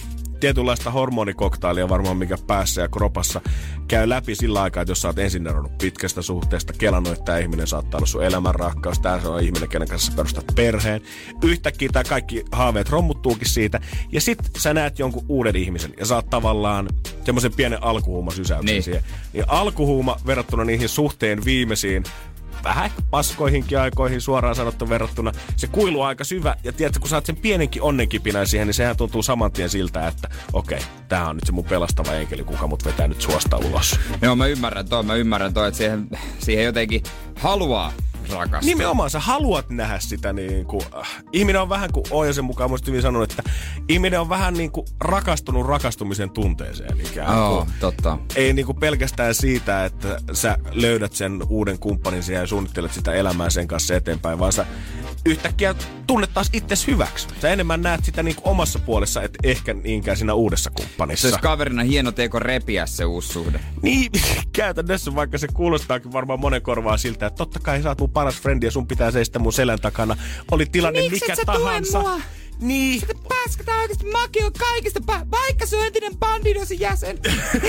[0.40, 3.40] tietynlaista hormonikoktailia varmaan, mikä päässä ja kropassa
[3.88, 7.38] käy läpi sillä aikaa, että jos sä oot ensin eronnut pitkästä suhteesta, kelannut, että tämä
[7.38, 11.00] ihminen saattaa olla sun elämän rakkaus, tämä on ihminen, kenen kanssa sä perustat perheen.
[11.42, 13.80] Yhtäkkiä tämä kaikki haaveet rommuttuukin siitä,
[14.12, 16.88] ja sit sä näet jonkun uuden ihmisen, ja saat tavallaan
[17.24, 18.82] semmoisen pienen alkuhuuma sysäyksen niin.
[18.82, 19.02] siihen.
[19.32, 22.04] Niin alkuhuuma verrattuna niihin suhteen viimeisiin
[22.64, 25.32] vähän paskoihinkin aikoihin suoraan sanottu verrattuna.
[25.56, 28.96] Se kuilu on aika syvä ja tiedätkö, kun saat sen pienenkin onnenkipinän siihen, niin sehän
[28.96, 32.66] tuntuu saman tien siltä, että okei, okay, tämä on nyt se mun pelastava enkeli, kuka
[32.66, 34.00] mut vetää nyt suosta ulos.
[34.22, 37.02] Joo, mä ymmärrän toi, mä ymmärrän toi, että siihen, siihen jotenkin
[37.36, 37.92] haluaa
[38.30, 38.68] rakastua.
[38.68, 42.90] Nimenomaan sä haluat nähdä sitä niin kuin, äh, ihminen on vähän kuin Oijasen mukaan muista
[42.90, 43.50] hyvin sanonut, että
[43.88, 47.38] ihminen on vähän niin kuin rakastunut rakastumisen tunteeseen ikään kuin.
[47.38, 48.18] Oh, totta.
[48.36, 53.50] Ei niin kuin pelkästään siitä, että sä löydät sen uuden kumppanin ja suunnittelet sitä elämää
[53.50, 54.66] sen kanssa eteenpäin, vaan sä
[55.26, 55.74] yhtäkkiä
[56.06, 57.28] tunnet taas itses hyväksi.
[57.42, 61.22] Sä enemmän näet sitä niin kuin omassa puolessa, että ehkä niinkään siinä uudessa kumppanissa.
[61.22, 63.60] Se olisi kaverina hieno teeko repiä se uusi suhde.
[63.82, 64.10] Niin,
[64.52, 68.40] käytännössä vaikka se kuulostaakin varmaan monen korvaa siltä, että totta kai sä oot mun paras
[68.40, 70.16] frendi ja sun pitää seistä mun selän takana.
[70.50, 72.20] Oli tilanne Miksi mikä et sä tahansa.
[72.60, 73.00] Niin.
[73.00, 77.18] Sitä pääskätä oikeesti Maki on kaikista pä- vaikka se on entinen bandidosin jäsen.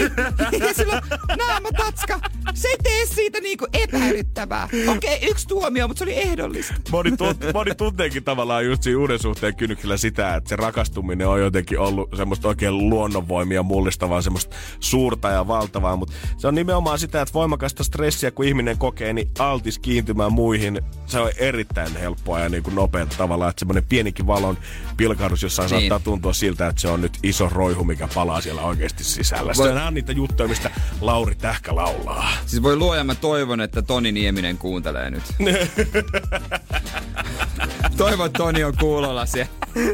[0.67, 1.01] ja sillä
[1.37, 2.19] naama tatska.
[2.53, 4.65] Se ei tee siitä niinku epäilyttävää.
[4.65, 6.73] Okei, okay, yksi tuomio, mutta se oli ehdollista.
[6.91, 11.41] Moni, tunt, moni tunteekin tavallaan just siinä uuden suhteen kynnyksellä sitä, että se rakastuminen on
[11.41, 17.21] jotenkin ollut semmoista oikein luonnonvoimia mullistavaa, semmoista suurta ja valtavaa, mutta se on nimenomaan sitä,
[17.21, 22.49] että voimakasta stressiä, kun ihminen kokee, niin altis kiintymään muihin, se on erittäin helppoa ja
[22.49, 24.57] niin kuin nopeata tavallaan, että semmoinen pienikin valon
[24.97, 25.81] pilkahdus jossain niin.
[25.81, 29.53] saattaa tuntua siltä, että se on nyt iso roihu, mikä palaa siellä oikeasti sisällä.
[29.57, 29.73] Voi...
[29.73, 32.31] Nämä on niitä juttuja, mistä Lauri Tähkä laulaa.
[32.45, 35.23] Siis voi luoja, mä toivon, että Toni Nieminen kuuntelee nyt.
[37.97, 39.51] Toivon, että Toni on kuulolla siellä.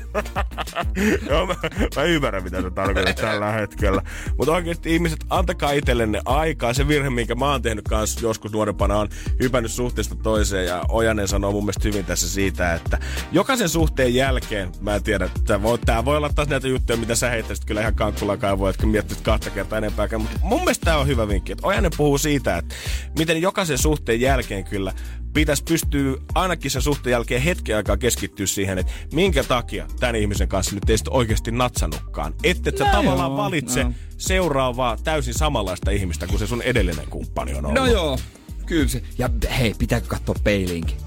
[1.30, 1.56] Mä,
[1.96, 4.02] mä, ymmärrän, mitä se tarkoittaa tällä hetkellä.
[4.38, 6.74] Mutta oikeasti ihmiset, antakaa itsellenne aikaa.
[6.74, 10.66] Se virhe, minkä mä oon tehnyt kanssa joskus nuorempana, on hypännyt suhteesta toiseen.
[10.66, 13.00] Ja Ojanen sanoo mun mielestä hyvin tässä siitä, että
[13.32, 17.16] jokaisen suhteen jälkeen, mä en tiedä, että voi, tää voi olla taas näitä juttuja, mitä
[17.16, 20.22] sä heittäisit kyllä ihan kankkulan kaivoa, että miettisit kahta kertaa enempääkään.
[20.22, 21.52] Mutta mun mielestä tää on hyvä vinkki.
[21.52, 22.76] Että Ojanen puhuu siitä, että
[23.18, 24.94] miten jokaisen suhteen jälkeen kyllä
[25.38, 30.48] pitäisi pystyä ainakin sen suhteen jälkeen hetken aikaa keskittyä siihen, että minkä takia tämän ihmisen
[30.48, 32.34] kanssa nyt ei oikeasti natsannutkaan.
[32.44, 33.94] Että et sä no tavallaan joo, valitse no.
[34.18, 37.80] seuraavaa täysin samanlaista ihmistä kuin se sun edellinen kumppani on ollut.
[37.80, 38.20] No joo,
[38.66, 39.02] kyllä se.
[39.18, 40.98] Ja hei, pitääkö katsoa peiliinkin?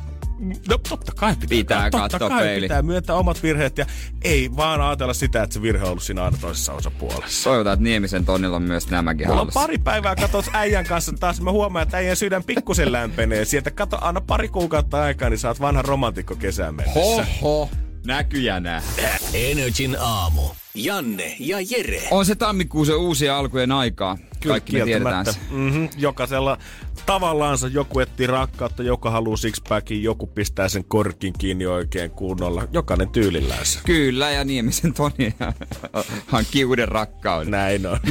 [0.68, 2.64] No totta kai pitää, pitää totta katsoa kai peili.
[2.64, 3.86] pitää myöntää omat virheet ja
[4.22, 7.50] ei vaan ajatella sitä, että se virhe on ollut siinä aina toisessa osapuolessa.
[7.50, 11.40] Toivotaan, että Niemisen Tonnilla on myös nämäkin Mulla on pari päivää katos äijän kanssa taas.
[11.40, 13.44] Mä huomaan, että äijän sydän pikkusen lämpenee.
[13.44, 17.26] Sieltä kato aina pari kuukautta aikaa, niin saat vanha romantikko kesään mennessä.
[17.42, 17.70] Hoho,
[18.06, 19.19] näkyjä nähdä.
[19.34, 20.42] Energin aamu.
[20.74, 22.02] Janne ja Jere.
[22.10, 24.18] On se tammikuun uusi alkujen aikaa.
[24.40, 25.32] Kyllä, Kaikki me tiedetään se.
[25.50, 25.88] Mm-hmm.
[25.96, 26.58] Jokaisella
[27.06, 32.68] tavallaansa joku etsii rakkautta, joka haluaa sixpackin, joku pistää sen korkin kiinni oikein kunnolla.
[32.72, 33.80] Jokainen tyylillänsä.
[33.86, 35.34] Kyllä, ja Niemisen Toni
[36.32, 37.50] hankkii uuden rakkauden.
[37.50, 37.98] Näin on.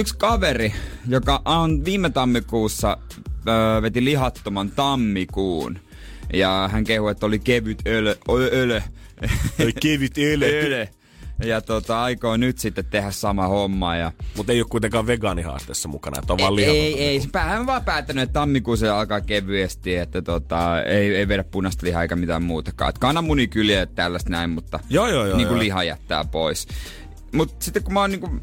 [0.00, 0.74] yksi kaveri,
[1.08, 2.96] joka on viime tammikuussa
[3.82, 5.78] veti lihattoman tammikuun.
[6.32, 8.18] Ja hän kehui, että oli kevyt öle,
[9.60, 10.88] öle, kevyt öle.
[11.44, 13.96] Ja tota, aikoo nyt sitten tehdä sama homma.
[13.96, 14.12] Ja...
[14.36, 17.22] Mutta ei ole kuitenkaan vegaanihaasteessa mukana, että on vaan Ei, ei, ei.
[17.34, 22.02] Hän on vaan päättänyt, että tammikuussa alkaa kevyesti, että tota, ei, ei vedä punaista lihaa
[22.02, 22.88] eikä mitään muutakaan.
[22.88, 25.64] Että kananmunikyliä ja tällaista näin, mutta joo, joo, joo, niin kuin joo.
[25.64, 26.68] liha jättää pois.
[27.32, 28.40] Mutta sitten kun mä oon niin kuin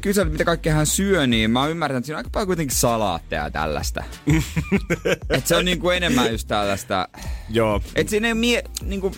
[0.00, 2.76] kysellyt, mitä kaikkea hän syö, niin mä oon ymmärtänyt, että siinä on aika paljon kuitenkin
[2.76, 4.04] salaatteja ja tällaista.
[5.30, 7.08] että se on niinku enemmän just tällaista.
[7.48, 7.82] Joo.
[7.94, 9.14] Että siinä ei mie, niinku,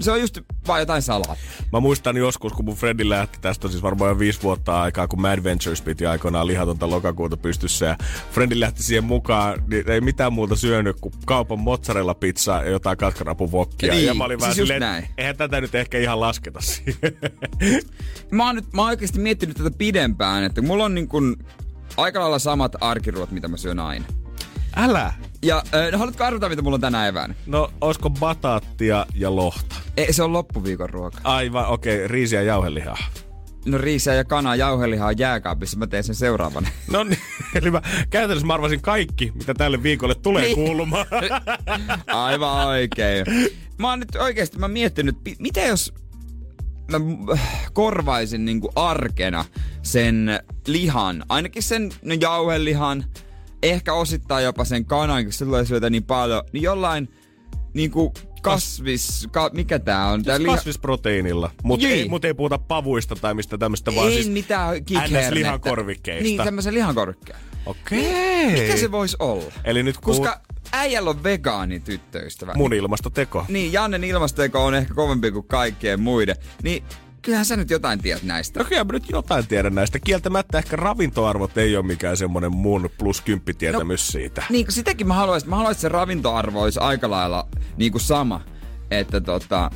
[0.00, 1.36] Se on just vaan jotain salaa.
[1.72, 5.08] Mä muistan joskus, kun mun Freddy lähti tästä on siis varmaan jo viisi vuotta aikaa,
[5.08, 7.86] kun Mad Ventures piti aikoinaan lihatonta lokakuuta pystyssä.
[7.86, 7.96] Ja
[8.32, 12.98] Freddy lähti siihen mukaan, niin ei mitään muuta syönyt kuin kaupan mozzarella pizza ja jotain
[12.98, 13.92] katkarapuvokkia.
[13.92, 15.08] Niin, ja mä olin siis vähän silleen, näin.
[15.18, 16.98] eihän tätä nyt ehkä ihan lasketa siihen.
[18.30, 21.36] Mä oon, nyt, mä oon oikeasti miettinyt tätä pidempään, että mulla on niin kuin
[21.96, 24.04] aika lailla samat arkiruot, mitä mä syön aina.
[24.76, 25.12] Älä!
[25.42, 27.34] Ja äh, haluatko arvata, mitä mulla on tänä eväänä?
[27.46, 29.74] No, olisiko bataattia ja lohta?
[29.96, 31.18] Ei, se on loppuviikon ruoka.
[31.24, 32.98] Aivan, okei, okay, riisiä ja jauhelihaa.
[33.66, 36.68] No riisiä ja kanaa jauhelihaa jääkaapissa, mä teen sen seuraavan.
[36.92, 37.18] No niin,
[37.54, 40.54] eli mä käytännössä mä arvasin kaikki, mitä tälle viikolle tulee Niin.
[40.54, 41.06] kuulumaan.
[42.06, 43.26] Aivan oikein.
[43.78, 45.92] Mä oon nyt oikeesti mä miettinyt, mitä jos
[46.90, 46.98] mä
[47.72, 49.44] korvaisin niinku arkena
[49.82, 53.04] sen lihan, ainakin sen no jauhelihan,
[53.62, 57.08] ehkä osittain jopa sen kanan, kun se tulee syötä niin paljon, niin jollain
[57.74, 60.22] niinku kasvis, ka, mikä tää on?
[60.22, 61.98] Tää Siis kasvisproteiinilla, mutta Niin.
[61.98, 64.76] ei, mut ei puhuta pavuista tai mistä tämmöistä, vaan ei siis mitään.
[64.76, 66.22] NS-lihakorvikkeista.
[66.22, 67.38] Niin, tämmöisen lihakorvikkeja.
[67.66, 68.62] Okei.
[68.62, 69.52] Mikä se voisi olla?
[69.64, 70.40] Eli nyt Koska Koska...
[70.72, 72.52] äijällä on vegaani tyttöystävä.
[72.54, 73.44] mun ilmastoteko.
[73.48, 76.36] Niin, Jannen ilmasteko on ehkä kovempi kuin kaikkien muiden.
[76.62, 76.84] Niin
[77.28, 78.60] kyllähän sä nyt jotain tiedät näistä.
[78.60, 79.98] No kyllä mä nyt jotain tiedän näistä.
[79.98, 84.42] Kieltämättä ehkä ravintoarvot ei ole mikään semmonen mun plus kymppitietämys no, siitä.
[84.50, 88.40] Niin, sitäkin mä haluaisin, mä haluaisin, että se ravintoarvo olisi aika lailla niin kuin sama.
[88.90, 89.70] Että tota,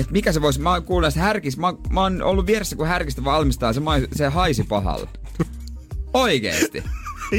[0.00, 2.86] että mikä se voisi, mä oon kuullut näistä härkis, mä, mä oon ollut vieressä kun
[2.86, 3.80] härkistä valmistaa, se,
[4.12, 5.08] se haisi pahalle.
[6.14, 6.84] Oikeesti.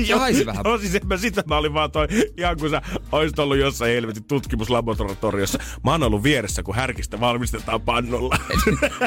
[0.08, 0.64] Se haisi vähän.
[0.64, 2.82] No siis mä sitä, mä olin vaan toi, ihan kun sä
[3.12, 5.60] oisit ollut jossain helvetin tutkimuslaboratoriossa.
[5.84, 8.38] Mä oon ollut vieressä, kun härkistä valmistetaan pannulla.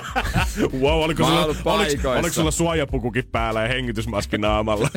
[0.82, 4.88] wow, oliko sulla, oliko, oliko sulla suojapukukin päällä ja hengitysmaski naamalla?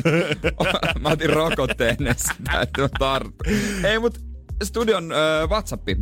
[1.00, 3.46] mä otin rokotteen ennen sitä, että mä tartun.
[3.84, 4.27] Ei, mut
[4.64, 5.98] studion ö, WhatsAppi 050501719.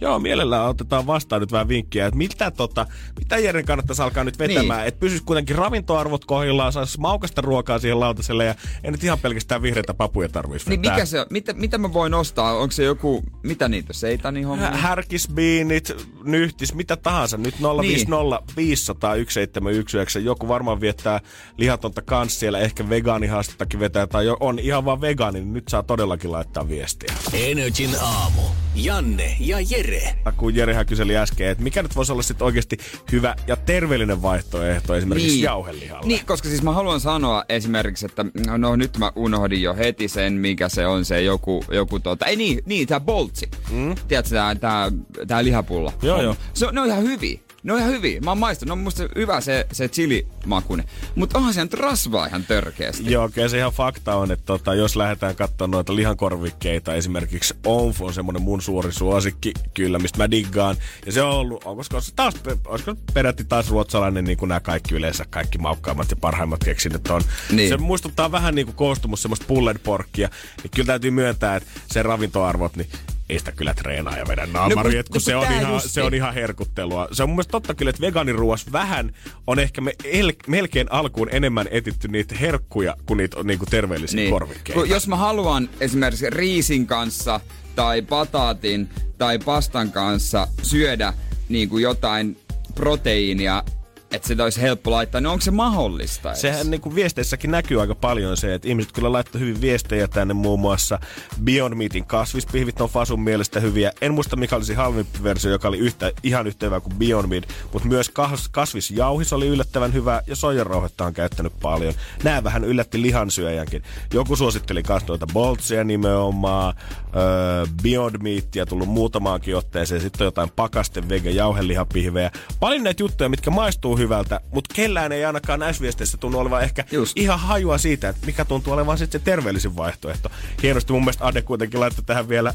[0.00, 2.86] Joo, mielellään otetaan vastaan nyt vähän vinkkiä, että mitä, tota,
[3.18, 4.88] mitä Jeren kannattaisi alkaa nyt vetämään, niin.
[4.88, 8.54] että pysyisi kuitenkin ravintoarvot kohdillaan, saisi maukasta ruokaa siihen lautaselle ja
[8.84, 10.94] ei nyt ihan pelkästään vihreitä papuja tarvitsisi Niin vetää.
[10.94, 11.26] mikä se on?
[11.30, 12.52] Mitä, mitä mä voin ostaa?
[12.58, 14.70] Onko se joku, mitä niitä, seitani hommia?
[14.70, 15.92] Hä- Härkisbiinit,
[16.24, 17.36] nyhtis, mitä tahansa.
[17.36, 20.18] Nyt 050 500 1719.
[20.18, 21.20] Joku varmaan viettää
[21.56, 26.32] lihatonta kans siellä, ehkä vegaanihaastettakin vetää, tai on ihan vaan vegaani, niin nyt saa todellakin
[26.32, 27.14] laittaa viestiä.
[27.32, 28.40] Energin aamu.
[28.74, 30.14] Janne ja Jere.
[30.36, 32.78] Kun Jerihän kyseli äsken, että mikä nyt voisi olla sitten oikeasti
[33.12, 35.42] hyvä ja terveellinen vaihtoehto esimerkiksi niin.
[35.42, 36.06] jauhelihalle.
[36.08, 38.24] Niin, koska siis mä haluan sanoa esimerkiksi, että
[38.58, 42.36] no nyt mä unohdin jo heti sen, mikä se on se joku, joku tota, ei
[42.36, 43.48] niin, niin tää boltsi.
[43.70, 43.94] Mm.
[44.08, 44.92] Tiedätkö tää, tää,
[45.26, 45.92] tää lihapulla?
[46.02, 46.24] Joo, on.
[46.24, 46.36] joo.
[46.54, 47.38] Se, on- ne on ihan hyviä.
[47.66, 48.20] Ne on ihan hyviä.
[48.20, 48.68] Mä oon maistanut.
[48.68, 50.84] Ne on musta hyvä se, se chili-makune.
[51.14, 53.12] Mutta onhan se nyt rasvaa ihan törkeästi.
[53.12, 58.02] Joo, kyllä se ihan fakta on, että tota, jos lähdetään katsomaan noita lihankorvikkeita, esimerkiksi Onf
[58.02, 60.76] on semmonen mun suuri suosikki, kyllä, mistä mä diggaan.
[61.06, 62.34] Ja se on ollut, onko se taas,
[62.66, 67.22] olisiko peräti taas ruotsalainen, niin kuin nämä kaikki yleensä, kaikki maukkaimmat ja parhaimmat keksinnöt on.
[67.50, 67.68] Niin.
[67.68, 70.28] Se muistuttaa vähän niin kuin koostumus semmoista pulled porkkia.
[70.62, 72.88] Niin kyllä täytyy myöntää, että sen ravintoarvot, niin
[73.28, 75.52] ei sitä kyllä treenaa ja vedä naamari, No, no, kun- kun, no, se, kun on
[75.52, 75.88] ihan, justi.
[75.88, 77.08] se on ihan herkuttelua.
[77.12, 79.12] Se on mun mielestä totta kyllä, että vegaaniruoas vähän
[79.46, 84.16] on ehkä me el, melkein alkuun enemmän etitty niitä herkkuja kuin niitä niin kuin terveellisiä
[84.20, 84.30] niin.
[84.30, 84.80] korvikkeita.
[84.80, 87.40] Kun jos mä haluan esimerkiksi riisin kanssa
[87.76, 91.12] tai pataatin tai pastan kanssa syödä
[91.48, 92.36] niin kuin jotain
[92.74, 93.62] proteiinia,
[94.10, 96.28] että se olisi helppo laittaa, niin onko se mahdollista?
[96.28, 96.40] edes?
[96.40, 100.34] Sehän niin kuin viesteissäkin näkyy aika paljon se, että ihmiset kyllä laittaa hyvin viestejä tänne
[100.34, 100.98] muun muassa
[101.44, 103.92] Beyond Meatin kasvispihvit on Fasun mielestä hyviä.
[104.00, 107.48] En muista mikä olisi halvempi versio, joka oli yhtä, ihan yhtä hyvä kuin Beyond Meat,
[107.72, 111.94] mutta myös kas, kasvisjauhis oli yllättävän hyvä ja soijarauhetta on käyttänyt paljon.
[112.24, 113.82] Nämä vähän yllätti lihansyöjänkin.
[114.14, 116.74] Joku suositteli myös noita Boltsia nimenomaan,
[117.16, 122.30] öö, Beyond Meatia tullut muutamaankin otteeseen, sitten on jotain pakasten vege jauhelihapihvejä.
[122.60, 126.84] Paljon näitä juttuja, mitkä maistuu hyvältä, mutta kellään ei ainakaan näissä viesteissä tunnu olevan ehkä
[126.92, 127.12] Just.
[127.16, 130.30] ihan hajua siitä, että mikä tuntuu olevan sitten se terveellisin vaihtoehto.
[130.62, 132.54] Hienosti mun mielestä Ade kuitenkin laittoi tähän vielä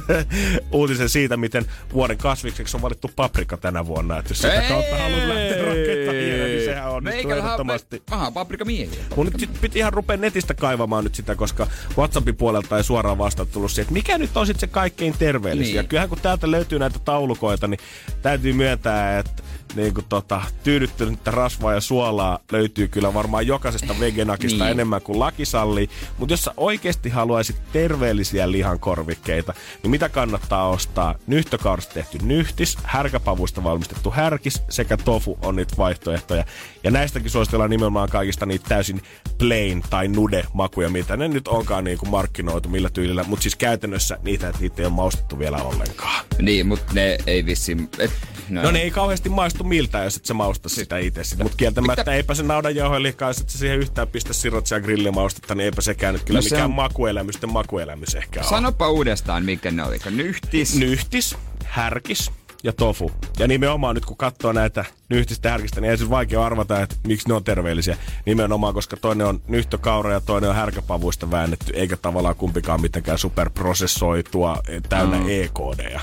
[0.72, 4.18] uutisen siitä, miten vuoden kasvikseksi on valittu paprika tänä vuonna.
[4.18, 8.02] Että jos sitä kautta haluat lähteä rakentamaan, niin sehän onnistuu ehdottomasti.
[8.10, 9.04] Aha, paprika miehiä.
[9.16, 11.66] Mun nyt sit piti ihan rupea netistä kaivamaan nyt sitä, koska
[11.98, 15.72] WhatsAppin puolelta ei suoraan vasta tullut siihen, että mikä nyt on sitten se kaikkein terveellisin.
[15.72, 15.76] Niin.
[15.76, 17.80] Ja kyllähän kun täältä löytyy näitä taulukoita, niin
[18.22, 19.42] täytyy myöntää, että
[19.76, 24.70] niin kuin tota, tyydyttynyttä rasvaa ja suolaa löytyy kyllä varmaan jokaisesta vegenakista Niin.
[24.72, 25.88] enemmän kuin laki sallii.
[26.18, 31.14] Mutta jos sä oikeasti haluaisit terveellisiä lihankorvikkeita, niin mitä kannattaa ostaa?
[31.26, 36.44] Nyhtökaurasta tehty nyhtis, härkäpavuista valmistettu härkis sekä tofu on niitä vaihtoehtoja.
[36.84, 39.02] Ja näistäkin suositellaan nimenomaan kaikista niitä täysin
[39.38, 43.24] plain tai nude makuja, mitä ne nyt onkaan niin kuin markkinoitu millä tyylillä.
[43.24, 46.24] Mutta siis käytännössä niitä, että niitä ei ole maustettu vielä ollenkaan.
[46.38, 47.88] Niin, mutta ne ei vissiin...
[47.98, 48.10] Et,
[48.48, 51.22] No ne ei kauheasti maistu miltään, jos et sä mausta sitä itse.
[51.42, 55.64] Mutta kieltämättä Mitä- eipä se naudanjauhelikaa, jos et sä siihen yhtään pistä sirotsia grillimaustetta, niin
[55.64, 58.46] eipä sekään nyt kyllä No no se mikään on- makuelämysten makuelämys ehkä on.
[58.46, 59.98] Sanopa uudestaan, mikä ne oli.
[60.10, 60.76] Nyhtis.
[60.76, 62.30] Nyhtis, härkis
[62.64, 63.10] ja tofu.
[63.38, 67.28] Ja nimenomaan nyt kun katsoo näitä nyhtistä härkistä, niin ei se vaikea arvata, että miksi
[67.28, 67.96] ne on terveellisiä.
[68.26, 74.56] Nimenomaan, koska toinen on nyhtökaura ja toinen on härkäpavuista väännetty, eikä tavallaan kumpikaan mitenkään superprosessoitua,
[74.68, 75.26] eh, täynnä Mm.
[75.28, 76.00] EKDja.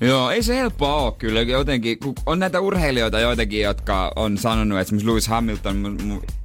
[0.00, 1.98] Joo, ei se helppoa ole kyllä jotenkin.
[1.98, 5.98] kun On näitä urheilijoita joitakin, jotka on sanonut, että esimerkiksi Lewis Hamilton,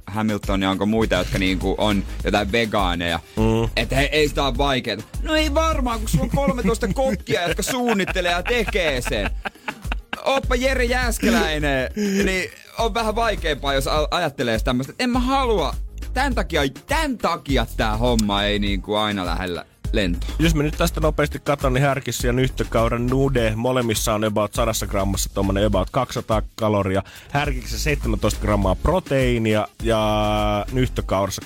[0.06, 3.20] Hamilton ja onko muita, jotka niinku on jotain vegaaneja.
[3.36, 3.70] Mm.
[3.76, 4.98] Että he, ei sitä ole vaikeaa.
[5.22, 9.30] No ei varmaan, kun sulla on 13 kokkia, jotka suunnittelee ja tekee sen.
[10.28, 11.90] Oppa Jere Jääskeläinen,
[12.24, 15.74] niin on vähän vaikeampaa, jos ajattelee tämmöistä, en mä halua.
[16.14, 20.30] Tämän takia, tämän takia tää homma ei niinku aina lähellä lentoa.
[20.38, 24.86] Jos me nyt tästä nopeasti katson, niin härkissä ja nyhtökauran nude, molemmissa on about 100
[24.86, 27.02] grammassa tuommoinen about 200 kaloria.
[27.30, 31.42] Härkiksessä 17 grammaa proteiinia ja nyhtökaurassa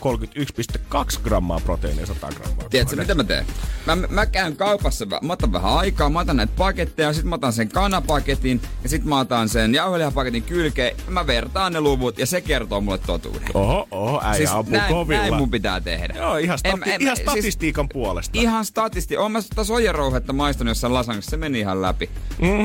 [1.14, 2.68] 31,2 grammaa proteiinia 100 grammaa.
[2.70, 3.46] Tiedätkö, mitä mä teen?
[3.86, 7.52] Mä, mä käyn kaupassa, mä otan vähän aikaa, mä otan näitä paketteja, sit mä otan
[7.52, 10.96] sen kanapaketin ja sit mä otan sen jauhelihapaketin kylkeen.
[11.06, 13.42] ja Mä vertaan ne luvut ja se kertoo mulle totuuden.
[13.54, 15.20] Oho, oho, äijä siis ampuu näin, kovilla.
[15.22, 16.14] näin mun pitää tehdä.
[16.16, 18.31] Joo, ihan, stati- En- en- ihan siis statistiikan puolesta.
[18.32, 19.16] Ihan statisti.
[19.16, 22.10] Oon mä sitä soijarouhetta maistanut jossain lasangissa, se meni ihan läpi.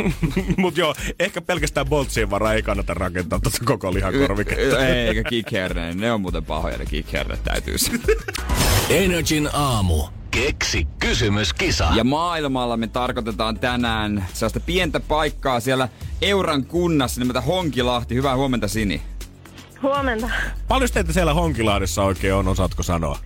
[0.57, 4.87] Mut joo, ehkä pelkästään boltsien varaa ei kannata rakentaa tuota koko lihakorviketta.
[4.87, 5.97] Ei, eikä kickherneet.
[5.97, 7.75] Ne on muuten pahoja ne kickherneet täytyy.
[8.89, 10.03] Energin aamu.
[10.31, 11.87] Keksi kysymyskisa.
[11.95, 15.89] Ja maailmalla me tarkoitetaan tänään sellaista pientä paikkaa siellä
[16.21, 18.15] Euran kunnassa nimeltä Honkilahti.
[18.15, 19.01] Hyvää huomenta Sini.
[19.83, 20.29] Huomenta.
[20.67, 23.19] Paljon teitä siellä Honkilahdessa oikein on, osaatko sanoa?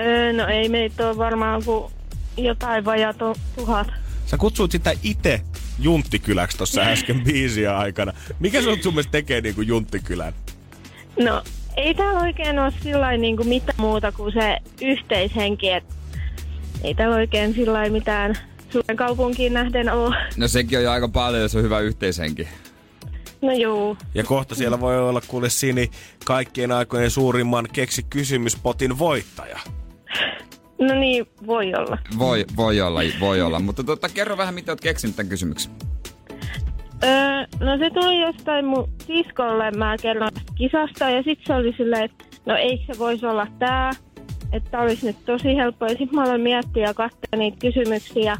[0.00, 1.92] Öö, no ei meitä ole varmaan kuin
[2.36, 3.88] jotain vajato tuhat.
[4.26, 5.40] Sä kutsuit sitä itse
[5.78, 8.12] Junttikyläksi tuossa äsken biisiä aikana.
[8.40, 10.34] Mikä se sun mielestä tekee niinku Junttikylän?
[11.18, 11.42] No
[11.76, 15.94] ei täällä oikein ole sillä niin kuin mitään muuta kuin se yhteishenki, että
[16.82, 18.34] ei täällä oikein sillä mitään
[18.70, 20.16] suuren kaupunkiin nähden ole.
[20.36, 22.48] No sekin on jo aika paljon, jos on hyvä yhteishenki.
[23.42, 23.96] No juu.
[24.14, 25.90] Ja kohta siellä voi olla kuule Sini
[26.24, 29.58] kaikkien aikojen suurimman keksi kysymyspotin voittaja.
[30.80, 31.98] No niin, voi olla.
[32.18, 33.60] Voi, voi olla, voi olla.
[33.60, 35.72] Mutta tota, kerro vähän, mitä oot keksinyt tämän kysymyksen.
[37.04, 37.10] Öö,
[37.60, 42.24] no se tuli jostain mun siskolle, mä kerron kisasta ja sit se oli silleen, että
[42.46, 43.90] no ei se voisi olla tää,
[44.52, 45.86] että olisi nyt tosi helppo.
[45.86, 48.36] Ja sit mä aloin miettiä ja katsoa niitä kysymyksiä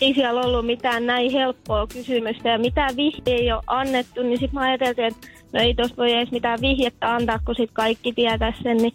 [0.00, 4.52] ei siellä ollut mitään näin helppoa kysymystä ja mitään vihjeä ei ole annettu, niin sit
[4.52, 8.52] mä ajattelin, että no ei tosta voi edes mitään vihjettä antaa, kun sit kaikki tietää
[8.62, 8.94] sen, niin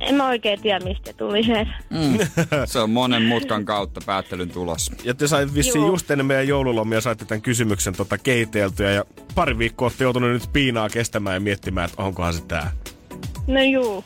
[0.00, 1.66] en mä oikein tiedä, mistä tuli se.
[1.90, 2.18] Mm.
[2.64, 4.92] Se on monen mutkan kautta päättelyn tulos.
[5.04, 5.90] Ja te sait vissiin Joo.
[5.90, 10.52] just ennen meidän joululomia saitte tämän kysymyksen tota keiteltyä ja pari viikkoa olette joutunut nyt
[10.52, 12.72] piinaa kestämään ja miettimään, että onkohan se tää.
[13.46, 14.04] No juu.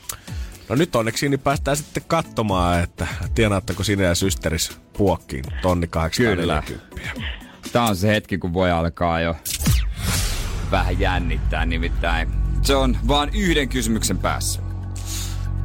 [0.69, 6.95] No nyt onneksi niin päästään sitten katsomaan, että tienaatteko sinä ja systeris puokkiin tonni 840.
[7.73, 9.37] Tää on se hetki, kun voi alkaa jo
[10.71, 12.29] vähän jännittää nimittäin.
[12.63, 14.64] Se on vaan yhden kysymyksen päässä.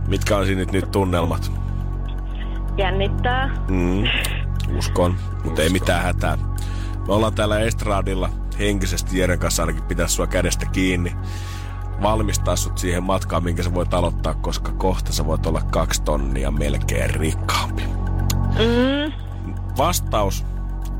[0.09, 1.51] Mitkä on siinä nyt, nyt tunnelmat?
[2.77, 3.49] Jännittää.
[3.69, 4.03] Mm,
[4.77, 6.37] uskon, mutta ei mitään hätää.
[7.07, 8.29] Me ollaan täällä Estradilla
[8.59, 11.15] henkisesti Jeren kanssa ainakin pitää sua kädestä kiinni.
[12.01, 16.51] Valmistaa sut siihen matkaan, minkä sä voit aloittaa, koska kohta sä voit olla kaksi tonnia
[16.51, 17.83] melkein rikkaampi.
[18.55, 19.13] Mm.
[19.77, 20.45] Vastaus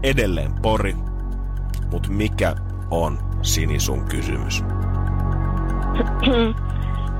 [0.03, 0.95] edelleen pori,
[1.91, 2.55] mutta mikä
[2.91, 4.63] on Sini sun kysymys?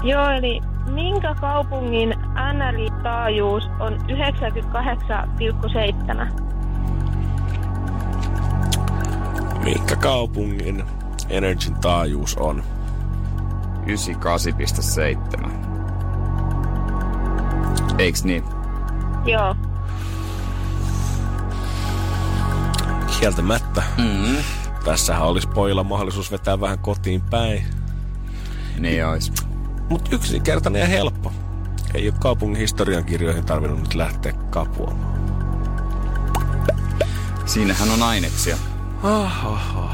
[0.03, 2.13] Joo, eli minkä kaupungin
[2.53, 3.99] NRI-taajuus on 98,7?
[9.63, 10.83] Minkä kaupungin
[11.29, 12.63] Energyn taajuus on?
[13.85, 15.49] 98,7.
[17.97, 18.43] Eiks niin?
[19.25, 19.55] Joo.
[23.19, 23.83] Kieltämättä.
[23.97, 24.35] Mm.
[24.85, 27.63] Tässähän olisi pojilla mahdollisuus vetää vähän kotiin päin.
[28.79, 29.48] Niin ois.
[29.89, 31.31] Mutta yksinkertainen ja helppo.
[31.93, 35.19] Ei ole kaupungin historiankirjoihin tarvinnut nyt lähteä kapuamaan.
[37.45, 38.57] Siinähän on aineksia.
[39.03, 39.89] Oho.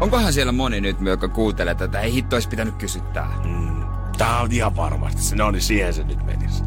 [0.00, 3.28] Onkohan siellä moni nyt, joka kuuntelee tätä, ei hitto olisi pitänyt kysyttää.
[3.44, 3.84] Mm.
[4.18, 5.36] Tää on ihan varmasti se.
[5.36, 6.64] No niin, siihen se nyt menisi.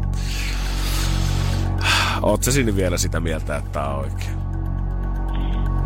[2.22, 4.36] Oot sä sinne vielä sitä mieltä, että tää on oikein?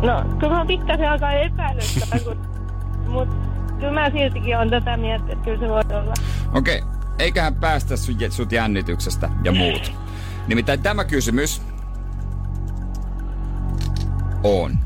[0.01, 2.37] No, kyllä mä pikkasen alkaa epäilyttää, kun,
[3.13, 3.50] mutta
[3.81, 6.13] kyllä mä siltikin on tätä mieltä, että kyllä se voi olla.
[6.53, 6.89] Okei, okay.
[7.19, 9.91] eiköhän päästä sut, sut jännityksestä ja muut.
[10.47, 11.61] Nimittäin tämä kysymys
[14.43, 14.77] on.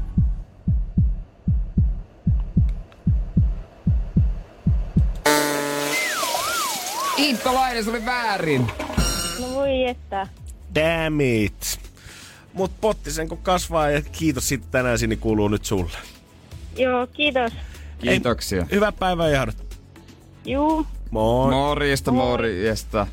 [7.17, 8.67] Iittolainen, se oli väärin.
[9.39, 10.27] No voi että.
[10.75, 11.79] Damn it.
[12.53, 15.97] Mut potti sen kun kasvaa ja kiitos sitten tänään sinne kuuluu nyt sulle.
[16.77, 17.53] Joo, kiitos.
[17.99, 18.61] Kiitoksia.
[18.61, 19.79] Ei, hyvää päivää Jahdot.
[20.45, 20.85] Juu.
[21.11, 21.51] Moi.
[21.51, 23.07] Morjesta, morjesta.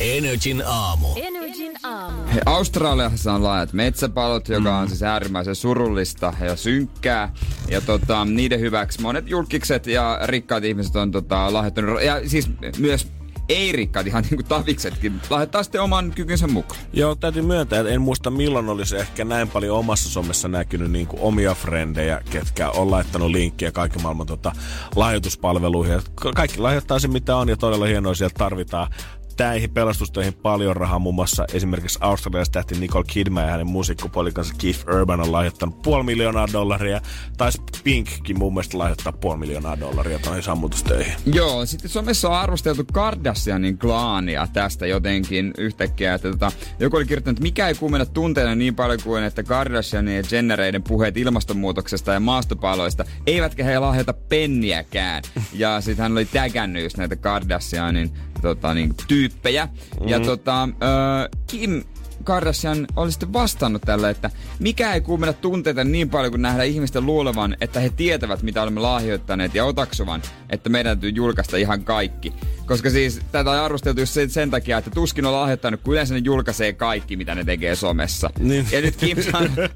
[0.00, 1.08] Energin aamu.
[1.16, 2.22] Energin aamu.
[2.34, 7.32] He, Australiassa on laajat metsäpalot, joka on siis äärimmäisen surullista ja synkkää.
[7.68, 13.08] Ja tota, niiden hyväksi monet julkikset ja rikkaat ihmiset on tota, lahjoittanut, ja siis myös
[13.48, 16.80] ei-rikkaat, ihan niin kuin taviksetkin, lahjoittaa sitten oman kykynsä mukaan.
[16.92, 21.06] Joo, täytyy myöntää, että en muista milloin olisi ehkä näin paljon omassa somessa näkynyt niin
[21.06, 24.52] kuin omia frendejä, ketkä on laittanut linkkiä kaikki maailman tota,
[24.96, 26.00] lahjoituspalveluihin.
[26.14, 28.90] Ka- Kaikki lahjoittaa se mitä on ja todella hienoa sieltä tarvitaan
[29.38, 30.98] näihin pelastustöihin paljon rahaa.
[30.98, 36.04] Muun muassa esimerkiksi Australiassa tähti Nicole Kidman ja hänen musiikkipolikansa Keith Urban on lahjoittanut puoli
[36.04, 37.00] miljoonaa dollaria.
[37.36, 41.12] Taisi Pinkkin mun mielestä lahjoittaa puoli miljoonaa dollaria noihin sammutustöihin.
[41.26, 46.14] Joo, sitten somessa on arvosteltu Kardashianin klaania tästä jotenkin yhtäkkiä.
[46.14, 50.16] Että tota, joku oli kirjoittanut, että mikä ei kuumenna tunteena niin paljon kuin, että Kardashianin
[50.16, 55.22] ja Jennereiden puheet ilmastonmuutoksesta ja maastopaloista, eivätkä he lahjoita penniäkään.
[55.52, 58.10] Ja sitten hän oli tägännyt just näitä Kardashianin
[58.44, 59.68] tota, niin, tyyppejä.
[60.00, 60.08] Mm.
[60.08, 61.84] Ja tota, äh, Kim
[62.24, 67.06] Kardashian oli sitten vastannut tälle, että mikä ei kuumenna tunteita niin paljon kuin nähdä ihmisten
[67.06, 72.32] luulevan, että he tietävät mitä olemme lahjoittaneet ja otaksuvan, että meidän täytyy julkaista ihan kaikki.
[72.66, 76.14] Koska siis tätä on arvosteltu just sen, sen takia, että tuskin on lahjoittanut, kun yleensä
[76.14, 78.30] ne julkaisee kaikki, mitä ne tekee somessa.
[78.38, 78.66] Niin.
[78.72, 79.48] Ja nyt Kim sanoi,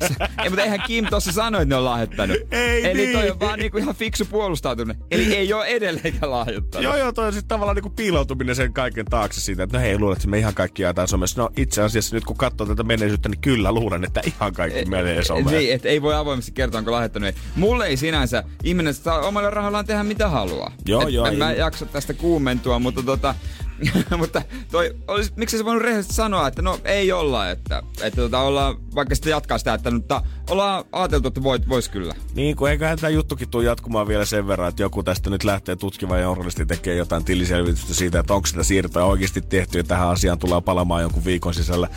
[0.42, 2.36] ei, mutta eihän Kim tossa sano, että ne on lahjoittanut.
[2.50, 3.18] Ei Eli niin.
[3.18, 5.02] toi on vaan niinku ihan fiksu puolustautuminen.
[5.10, 6.84] Eli ei ole edelleenkään lahjoittanut.
[6.84, 9.98] Joo, joo, toi on sitten tavallaan niinku piiloutuminen sen kaiken taakse siitä, että no hei,
[9.98, 11.42] luulet, että me ihan kaikki jaetaan somessa.
[11.42, 15.24] No itse asiassa nyt kun katsoo tätä menneisyyttä, niin kyllä luulen, että ihan kaikki menee
[15.24, 15.58] someen.
[15.58, 17.34] Niin, että ei voi avoimesti kertoa, onko lahjoittanut.
[17.56, 20.72] Mulle ei sinänsä, ihminen saa omalla rahallaan tehdä mitä haluaa.
[20.86, 23.34] Joo, Et joo, En mä jaksa tästä kuumentua, mutta tota...
[24.18, 28.40] mutta toi, olisi, miksi se voinut rehellisesti sanoa, että no ei olla, että, että tota,
[28.40, 32.14] ollaan, vaikka sitten jatkaa sitä, että mutta ollaan ajateltu, että voit, vois kyllä.
[32.34, 35.76] Niin, kun eiköhän tämä juttukin tule jatkumaan vielä sen verran, että joku tästä nyt lähtee
[35.76, 40.08] tutkimaan ja journalisti tekee jotain tiliselvitystä siitä, että onko sitä siirtoa oikeasti tehty ja tähän
[40.08, 41.88] asiaan tulee palamaan jonkun viikon sisällä.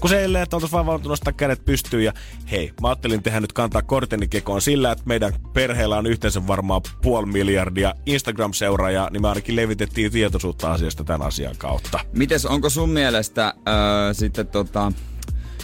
[0.00, 2.12] Kun se ei että oltaisiin vaan nostaa kädet pystyyn ja
[2.50, 6.80] hei, mä ajattelin tehdä nyt kantaa korteni kekoon sillä, että meidän perheellä on yhteensä varmaan
[7.02, 12.00] puoli miljardia Instagram-seuraajaa, niin me ainakin levitettiin tietoisuutta asiasta tämän asian kautta.
[12.16, 14.92] Mites, onko sun mielestä öö, sitten tota,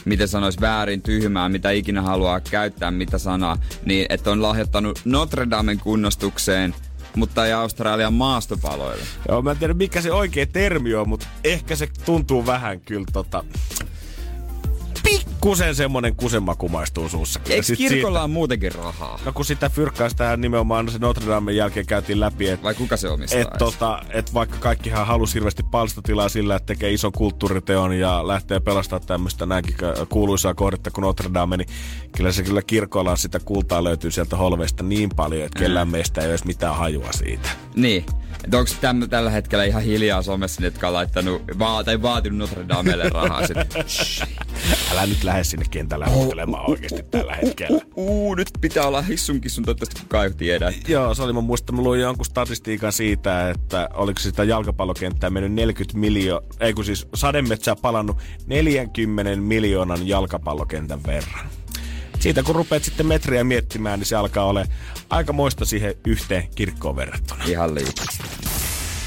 [0.07, 5.51] miten sanois väärin, tyhmää, mitä ikinä haluaa käyttää, mitä sanaa, niin että on lahjoittanut Notre
[5.51, 6.75] Damen kunnostukseen,
[7.17, 9.05] mutta ei Australian maastopaloille.
[9.29, 13.07] Joo, mä en tiedä mikä se oikea termi on, mutta ehkä se tuntuu vähän kyllä
[13.13, 13.45] tota...
[15.47, 17.41] Pikkusen semmonen kusemaku maistuu suussa.
[17.49, 19.19] Eikö kirkolla siitä- on muutenkin rahaa?
[19.25, 22.97] No kun sitä fyrkkaa sitä nimenomaan se Notre Damen jälkeen käytiin läpi, että Vai kuka
[22.97, 23.41] se omistaa?
[23.41, 23.59] et, edes?
[23.59, 29.01] tota, et vaikka kaikkihan halusi hirveästi palstatilaa sillä, että tekee ison kulttuuriteon ja lähtee pelastaa
[29.01, 31.69] tämmöistä näinkin ka- kuuluisaa kohdetta kuin Notre Dame, niin
[32.17, 36.29] kyllä se kyllä kirkolla sitä kultaa löytyy sieltä holveista niin paljon, että kellään meistä ei
[36.29, 37.49] ole mitään hajua siitä.
[37.75, 38.05] Niin.
[38.45, 42.69] Että onko täm, tällä hetkellä ihan hiljaa somessa, jotka on laittanut va- tai vaatinut Notre
[42.69, 43.57] Damelle rahaa sit.
[44.93, 47.81] Älä nyt lähde sinne kentälle huutelemaan oikeasti tällä hetkellä.
[47.97, 50.73] Uu, nyt pitää olla hissun kissun, toivottavasti kukaan ei tiedä.
[50.89, 55.53] Joo, se oli, mä muistan, mä luin jonkun statistiikan siitä, että oliko sitä jalkapallokenttää mennyt
[55.53, 61.47] 40 miljoonaa, ei kun siis sademetsää palannut 40 miljoonan jalkapallokentän verran.
[62.21, 64.65] Siitä kun rupeat sitten metriä miettimään, niin se alkaa olla
[65.11, 67.45] aika moista siihen yhteen kirkkoon verrattuna.
[67.45, 68.05] Ihan liikaa.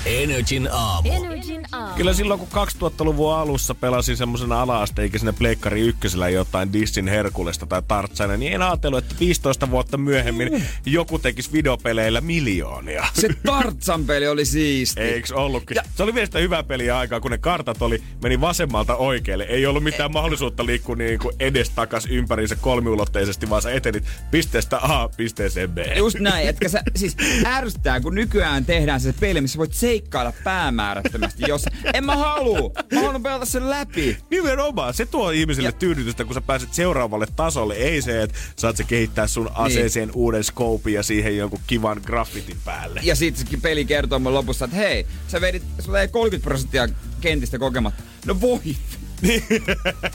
[0.06, 1.10] Energin aamu.
[1.12, 1.96] Energin aamu.
[1.96, 8.38] Kyllä silloin, kun 2000-luvun alussa pelasin semmoisena ala-asteikäisenä Pleikkari ykkösellä jotain Dissin Herkulesta tai Tartsana,
[8.38, 13.08] niin en ajatellut, että 15 vuotta myöhemmin joku tekisi videopeleillä miljoonia.
[13.14, 15.02] Se Tartsan-peli oli siisti.
[15.02, 15.76] Eiks ollutkin?
[15.76, 15.84] Ja.
[15.96, 19.44] Se oli vielä sitä hyvää peliä aikaa, kun ne kartat oli, meni vasemmalta oikealle.
[19.44, 25.10] Ei ollut mitään mahdollisuutta liikkua niin kuin edestakas ympäriinsä kolmiulotteisesti, vaan sä etenit pisteestä A
[25.18, 25.78] pisteeseen B.
[25.98, 31.44] Just näin, etkä sä, siis ärsyttää, kun nykyään tehdään se peli, missä voit seikkailla päämäärättömästi,
[31.48, 31.66] jos...
[31.94, 32.72] En mä halua!
[32.94, 34.18] Mä haluan pelata sen läpi.
[34.32, 35.72] Nimenomaan, se tuo ihmisille ja...
[35.72, 37.74] tyydytystä, kun sä pääset seuraavalle tasolle.
[37.74, 40.16] Ei se, että saat se kehittää sun aseeseen niin.
[40.16, 43.00] uuden scopein ja siihen jonkun kivan graffitin päälle.
[43.04, 46.88] Ja sitten peli kertoo mun lopussa, että hei, sä vedit, sulla ei 30 prosenttia
[47.22, 48.04] kentistä kokematta.
[48.26, 48.76] No voi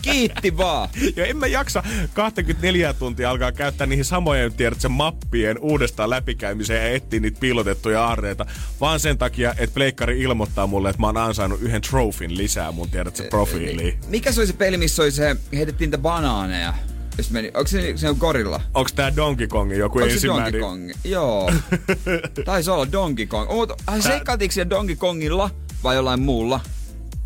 [0.03, 0.89] Kiitti vaan.
[1.17, 1.83] Ja en mä jaksa
[2.15, 8.47] 24 tuntia alkaa käyttää niihin samojen tiedätkö, mappien uudestaan läpikäymiseen ja etsiä niitä piilotettuja aarreita,
[8.81, 12.91] vaan sen takia, että pleikkari ilmoittaa mulle, että mä oon ansainnut yhden trofin lisää mun
[12.91, 13.99] tiedätkö, profiiliin.
[14.09, 16.75] Mikä se oli se peli, missä oli se, heitettiin niitä banaaneja?
[17.19, 17.51] Just meni.
[17.55, 18.61] Onko se, se on gorilla?
[18.75, 20.61] Onko tää Donkey Kong joku Onko ensimmäinen?
[20.61, 20.91] Donkey Kong?
[21.05, 21.53] Joo.
[22.45, 23.51] Taisi olla Donkey Kong.
[23.51, 25.51] Oot, ai seikkaatiinko siellä Donkey Kongilla
[25.83, 26.61] vai jollain muulla?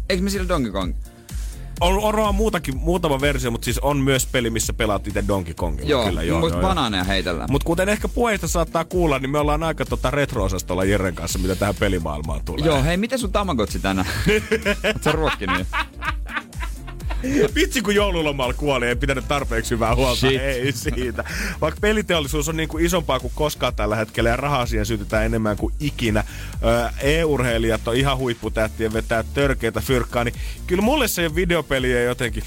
[0.08, 0.94] Eikö me sillä Donkey Kong?
[1.80, 5.54] On, on, on muutakin, muutama versio, mutta siis on myös peli, missä pelaat itse Donkey
[5.54, 5.90] Kongilla.
[5.90, 7.48] Joo, kyllä, joo, joo banaaneja heitellään.
[7.50, 11.54] Mutta kuten ehkä puheista saattaa kuulla, niin me ollaan aika tota retro-osastolla Jerren kanssa, mitä
[11.54, 12.66] tähän pelimaailmaan tulee.
[12.66, 14.08] Joo, hei, miten sun Tamagotchi tänään?
[14.86, 15.66] Oot sä ruokkinut?
[17.54, 20.20] Vitsi kun joululomalla kuoli, ei pitänyt tarpeeksi hyvää huolta.
[20.20, 20.40] Shit.
[20.40, 21.24] Ei siitä.
[21.60, 25.56] Vaikka peliteollisuus on niin kuin isompaa kuin koskaan tällä hetkellä ja rahaa siihen sytytään enemmän
[25.56, 26.24] kuin ikinä.
[27.00, 30.34] E-urheilijat on ihan huipputähtien vetää törkeitä fyrkkaa, niin
[30.66, 32.42] kyllä mulle se videopeliä jotenkin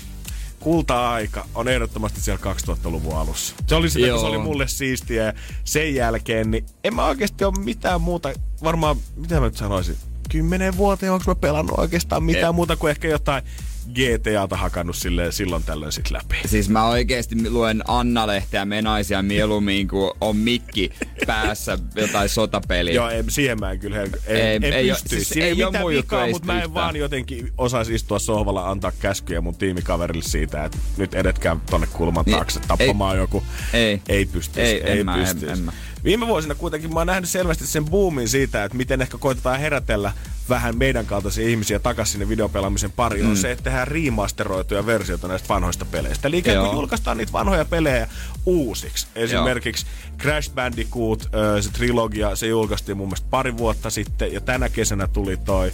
[0.59, 3.55] kulta-aika on ehdottomasti siellä 2000-luvun alussa.
[3.67, 7.53] Se oli sitä, se oli mulle siistiä ja sen jälkeen, niin en mä oikeasti ole
[7.63, 9.95] mitään muuta, varmaan, mitä mä nyt sanoisin,
[10.29, 13.43] kymmenen vuoteen onko mä pelannut oikeastaan mitään e- muuta kuin ehkä jotain
[13.89, 16.35] GTAta hakannut sille silloin tällöin sit läpi.
[16.45, 20.91] Siis mä oikeesti luen Anna-lehteä menaisia mieluummin, kun on mikki
[21.27, 22.93] päässä jotain sotapeliä.
[22.93, 25.09] Joo, ei, siihen mä en kyllä en, ei, en ei, pysty.
[25.09, 28.91] Siis Siinä ei, ei mitään vikaa, mutta mä en vaan jotenkin osaisi istua sohvalla antaa
[28.99, 33.43] käskyjä mun tiimikaverille siitä, että nyt edetkää tonne kulman niin, taakse tappamaan ei, joku.
[33.73, 34.01] Ei.
[34.09, 34.61] Ei pysty.
[34.61, 35.71] Ei, ei en mä, en, en mä.
[36.03, 40.11] Viime vuosina kuitenkin mä oon nähnyt selvästi sen boomin siitä, että miten ehkä koitetaan herätellä
[40.51, 43.31] vähän meidän kaltaisia ihmisiä takaisin sinne videopelaamisen pariin, mm.
[43.31, 46.27] on se, että tehdään remasteroituja versioita näistä vanhoista peleistä.
[46.27, 48.07] Eli ikään kuin julkaistaan niitä vanhoja pelejä
[48.45, 49.07] uusiksi.
[49.15, 50.17] Esimerkiksi Joo.
[50.17, 51.29] Crash Bandicoot,
[51.61, 55.71] se trilogia, se julkaistiin mun mielestä pari vuotta sitten, ja tänä kesänä tuli toi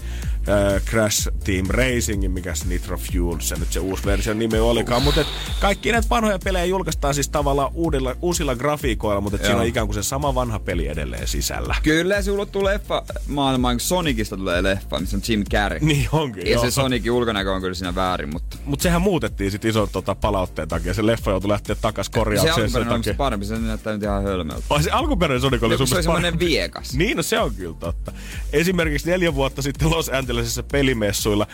[0.85, 5.01] Crash Team Racing, mikä se Nitro Fuel, se nyt se uusi versio nimi olikaan.
[5.01, 5.25] Mutta
[5.59, 9.95] kaikki näitä vanhoja pelejä julkaistaan siis tavallaan uudilla, uusilla grafiikoilla, mutta siinä on ikään kuin
[9.95, 11.75] se sama vanha peli edelleen sisällä.
[11.83, 15.79] Kyllä, se ulottuu leffa maailmaan, Sonicista tulee leffa, missä on Jim Carrey.
[15.81, 16.63] Niin onkin, Ja joo.
[16.63, 18.57] se Sonicin ulkonäkö on kyllä siinä väärin, mutta...
[18.65, 20.93] Mutta sehän muutettiin sitten ison tota, palautteen takia.
[20.93, 23.13] Se leffa joutui lähteä takas korjaukseen se sen takia.
[23.13, 24.63] parempi, se näyttää nyt ihan hölmöltä.
[24.69, 26.93] Ai se alkuperäinen Sonic oli sun Se on semmoinen viekas.
[26.93, 28.11] Niin, no se on kyllä totta.
[28.53, 31.47] Esimerkiksi neljä vuotta sitten Los Angelesissa pelimessuilla.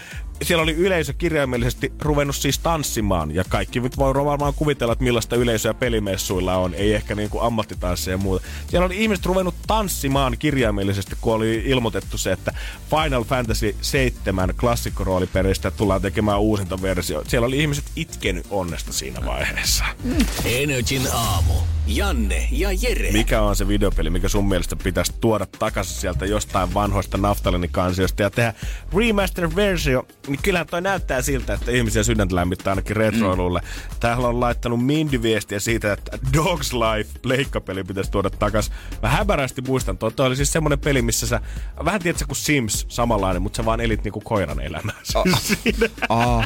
[0.44, 3.36] Siellä oli yleisö kirjaimellisesti ruvennut siis tanssimaan.
[3.36, 6.74] Ja kaikki nyt voi varmaan kuvitella, että millaista yleisöä pelimessuilla on.
[6.74, 8.46] Ei ehkä niin kuin ammattitansseja ja muuta.
[8.68, 12.52] Siellä oli ihmiset ruvennut tanssimaan kirjaimellisesti, kun oli ilmoitettu se, että
[13.04, 17.24] Final Fantasy 7 klassikkorooliperistä tullaan tekemään uusinta versio.
[17.28, 19.86] Siellä oli ihmiset itkenyt onnesta siinä vaiheessa.
[20.46, 21.54] Energin aamu.
[21.88, 23.12] Janne ja Jere.
[23.12, 28.30] Mikä on se videopeli, mikä sun mielestä pitäisi tuoda takaisin sieltä jostain vanhoista naftaliinikansioista ja
[28.30, 28.54] tehdä
[28.96, 33.60] remaster-versio, niin kyllähän toi näyttää siltä, että ihmisiä sydäntä lämmittää ainakin retroilulle.
[33.60, 33.96] Mm.
[34.00, 38.74] Täällä on laittanut Mindy-viestiä siitä, että Dogs Life leikkapeli pitäisi tuoda takaisin.
[39.02, 41.42] Mä hämärästi muistan, toi, toi oli siis semmonen peli, missä sä,
[41.86, 44.96] vähän tiedätkö kuin Sims samanlainen, mutta sä vaan elit niinku koiran elämää.
[45.16, 45.26] Oh.
[46.10, 46.46] oh.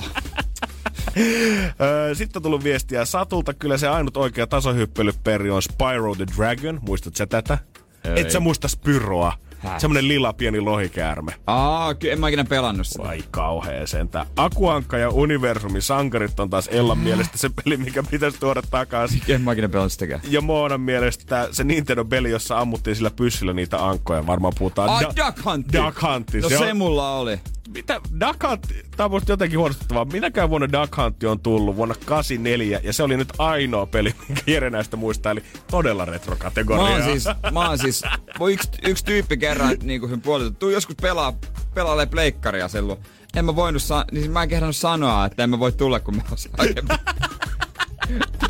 [2.13, 3.53] Sitten on tullut viestiä Satulta.
[3.53, 6.79] Kyllä se ainut oikea tasohyppelyperi on Spyro the Dragon.
[6.81, 7.57] Muistatko sä tätä?
[8.03, 8.21] Ei.
[8.21, 9.33] Et sä muista Spyroa.
[9.59, 9.81] Häs.
[9.81, 11.31] Semmonen lila pieni lohikäärme.
[11.47, 13.03] Aa, kyllä en mä ikinä pelannut sitä.
[13.03, 14.25] Vai kauhea sentä.
[14.35, 19.21] Akuankka ja Universumin sankarit on taas Ellan mielestä se peli, mikä pitäisi tuoda takaisin.
[19.35, 20.21] En mä ikinä pelannut sitäkään.
[20.29, 24.27] Ja Moonan mielestä se Nintendo-peli, jossa ammuttiin sillä pyssyllä niitä ankkoja.
[24.27, 24.89] Varmaan puhutaan...
[24.89, 25.73] Ai, da- Duck Hunt.
[25.73, 26.33] Duck Hunt.
[26.41, 27.39] No se, se mulla oli
[27.73, 30.05] mitä Duck Hunt, tämä on musta jotenkin huolestuttavaa.
[30.05, 31.75] Minäkään vuonna Duck Hunt on tullut?
[31.75, 32.79] Vuonna 84.
[32.83, 35.31] Ja se oli nyt ainoa peli, minkä Jere näistä muistaa.
[35.31, 36.83] Eli todella retrokategoria.
[36.85, 38.03] Mä oon siis, mä oon siis
[38.51, 41.33] yksi, yksi tyyppi kerran niin kuin puolelta, tuu joskus pelaa,
[41.73, 42.99] pelailee pleikkaria silloin.
[43.35, 45.99] En mä voinut sa- niin siis mä en kehdannut sanoa, että en mä voi tulla,
[45.99, 46.67] kun mä osaan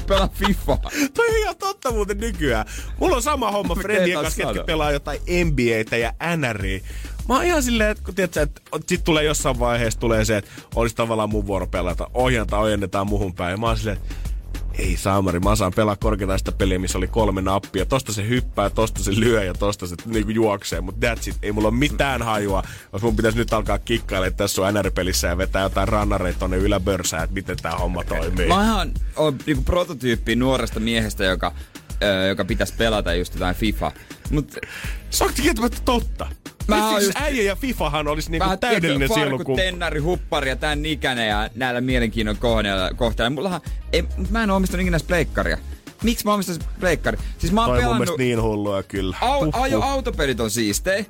[0.07, 0.77] pelaa FIFA.
[1.13, 2.65] Toi on ihan totta muuten nykyään.
[2.99, 6.83] Mulla on sama homma Fredin kanssa, ketkä pelaa jotain NBAtä ja NRI.
[7.27, 10.51] Mä oon ihan silleen, että kun tiedätkö, että sit tulee jossain vaiheessa tulee se, että
[10.75, 12.07] olisi tavallaan mun vuoro pelata.
[12.13, 13.51] Ohjanta ojennetaan muhun päin.
[13.51, 14.15] Ja mä oon silleen, että
[14.77, 17.85] ei saamari, mä saan pelaa korkeataista peliä, missä oli kolme nappia.
[17.85, 20.81] Tosta se hyppää, tosta se lyö ja tosta se niinku juoksee.
[20.81, 21.35] Mutta that's it.
[21.41, 22.63] Ei mulla ole mitään hajua,
[22.93, 27.23] jos mun pitäisi nyt alkaa kikkailla tässä on NR-pelissä ja vetää jotain rannareita tonne yläbörsään,
[27.23, 28.47] että miten tää homma toimii.
[28.47, 31.51] Mä ihan on niinku prototyyppi nuoresta miehestä, joka,
[32.03, 33.91] ö, joka pitäisi pelata just jotain FIFA.
[34.31, 34.55] Mut...
[35.09, 36.27] Se on kieltämättä totta.
[36.67, 39.65] Mä Siis just- äijä ja Fifahan olisi niinku Vähän täydellinen farkut, sielukumppani.
[39.65, 42.89] tennari, huppari ja tän ikäinen ja näillä mielenkiinnon kohteilla.
[42.95, 43.29] kohteilla.
[43.29, 43.61] Mullahan,
[43.93, 45.57] ei, mä en oo omistanut ikinä pleikkaria.
[46.03, 47.17] Miksi mä omistaisin pleikkari?
[47.37, 47.99] Siis mä oon Toi mun pelannut...
[47.99, 49.17] mielestä niin hullua kyllä.
[49.21, 49.85] Au, Huh, ajo huh.
[49.91, 51.05] autopelit on siistei.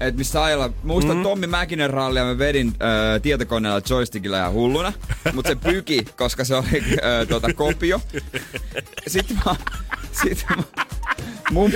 [0.00, 1.22] Et missä ajalla, muistan mm.
[1.22, 4.92] Tommi Mäkinen rallia, mä vedin äh, tietokoneella joystickilla ihan hulluna,
[5.32, 8.00] mutta se pyki, koska se oli äh, tuota, kopio.
[9.06, 9.56] Sitten mä,
[10.22, 10.84] sit mä,
[11.50, 11.72] mun,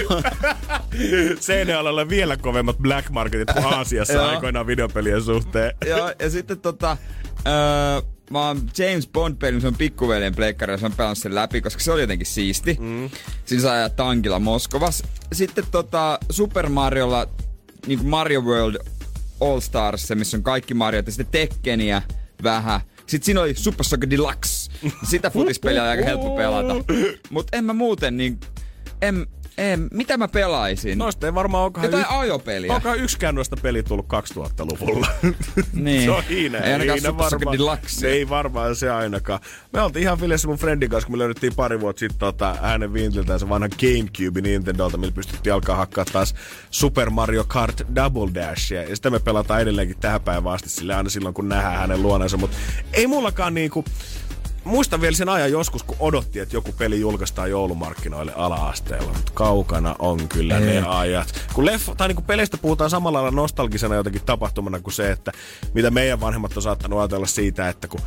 [1.41, 4.27] Seinäalalla vielä kovemmat black marketit kuin Aasiassa Joo.
[4.27, 5.73] aikoinaan videopelien suhteen.
[5.87, 6.97] ja, ja sitten tota,
[7.47, 11.35] öö, mä oon James Bond pelin, se on pikkuveljen pleikkari, ja se on pelannut sen
[11.35, 12.77] läpi, koska se oli jotenkin siisti.
[12.81, 13.11] Mm.
[13.45, 15.03] Siinä saa ajaa tankilla Moskovas.
[15.33, 17.29] Sitten tota, Super Mariolla,
[17.87, 18.77] niin kuin Mario World
[19.41, 22.03] All Stars, se missä on kaikki Mariot, ja sitten Tekkeniä
[22.43, 22.81] vähän.
[23.07, 24.73] Sitten siinä oli Super Soccer Deluxe.
[25.11, 26.75] Sitä futispeliä on aika helppo pelata.
[27.31, 28.41] Mutta en mä muuten niin...
[29.03, 29.27] En,
[29.59, 30.99] en, mitä mä pelaisin?
[30.99, 32.75] Noista ei varmaan olekaan, Jotain y- ajopeliä.
[32.75, 35.07] onkaan yksikään noista peliä tullut 2000-luvulla.
[35.73, 36.03] Niin.
[36.05, 36.59] se on hiina.
[36.59, 37.59] Ei ainakaan hiina varmaan.
[38.05, 39.41] Ei varmaan se ainakaan.
[39.73, 42.93] Me oltiin ihan fiilissä mun friendin kanssa, kun me löydettiin pari vuotta sitten tota, hänen
[42.93, 46.35] vintiltään se vanha Gamecube Nintendolta, millä pystyttiin alkaa hakkaa taas
[46.71, 48.83] Super Mario Kart Double Dashia.
[48.83, 52.37] Ja sitä me pelataan edelleenkin tähän päivään asti sille aina silloin, kun nähdään hänen luoneensa.
[52.37, 52.57] Mutta
[52.93, 53.85] ei mullakaan niinku...
[54.65, 59.97] Muistan vielä sen ajan joskus, kun odotti, että joku peli julkaistaan joulumarkkinoille ala-asteella, mutta kaukana
[59.99, 60.65] on kyllä Ei.
[60.65, 61.47] ne ajat.
[61.53, 65.33] Kun leffa, tai niin kuin peleistä puhutaan samalla lailla nostalgisena jotenkin tapahtumana kuin se, että
[65.75, 68.01] mitä meidän vanhemmat on saattanut ajatella siitä, että kun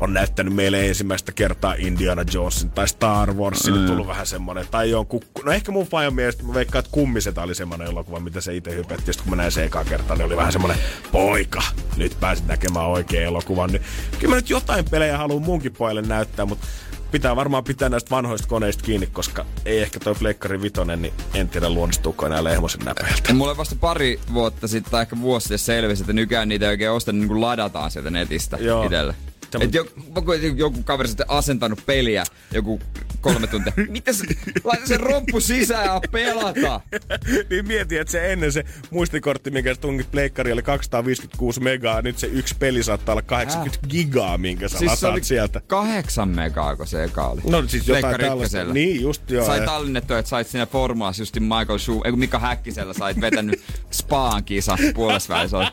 [0.00, 3.86] on näyttänyt meille ensimmäistä kertaa Indiana Jonesin tai Star Warsin, mm.
[3.86, 5.42] tullut vähän semmoinen, tai on kukku...
[5.42, 8.74] No ehkä mun fajan mielestä, mä veikkaan, että Kummiset oli semmoinen elokuva, mitä se itse
[8.74, 10.78] hypetti, ja sit kun mä näin se ekaa kertaa, niin oli vähän semmoinen,
[11.12, 11.62] poika,
[11.96, 13.82] nyt pääsit näkemään oikean elokuvan, niin
[14.18, 16.66] kyllä mä nyt jotain pelejä haluan munkin pojille näyttää, mutta
[17.10, 21.48] pitää varmaan pitää näistä vanhoista koneista kiinni, koska ei ehkä toi Pleikkari Vitonen, niin en
[21.48, 23.22] tiedä luonnistuuko enää Lehmosen näpeiltä.
[23.28, 26.70] Ja mulle vasta pari vuotta sitten, tai ehkä vuosi sitten selvisi, että nykyään niitä ei
[26.70, 28.84] oikein osta, niin kuin ladataan sieltä netistä Joo.
[28.84, 29.14] itselle.
[29.60, 32.80] Et joku, joku, joku kaveri sitten asentanut peliä joku
[33.20, 33.72] kolme tuntia.
[33.88, 34.24] Miten se,
[34.64, 36.80] laita se romppu sisään ja pelata.
[37.50, 42.18] niin mieti, että se ennen se muistikortti, minkä sä tungit pleikkari, oli 256 megaa, nyt
[42.18, 45.60] se yksi peli saattaa olla 80 gigaa, minkä sä Siis se lataat oli sieltä.
[45.66, 47.40] kahdeksan megaa, kun se eka oli.
[47.44, 48.64] No siis jotain tällaista.
[48.64, 49.46] Niin, just joo.
[49.46, 54.44] Sai tallennettua, että sait siinä formulassa justin Michael Schu, ei Mika Häkkisellä sait vetänyt Spaan
[54.44, 55.72] kisa puolesvälissä.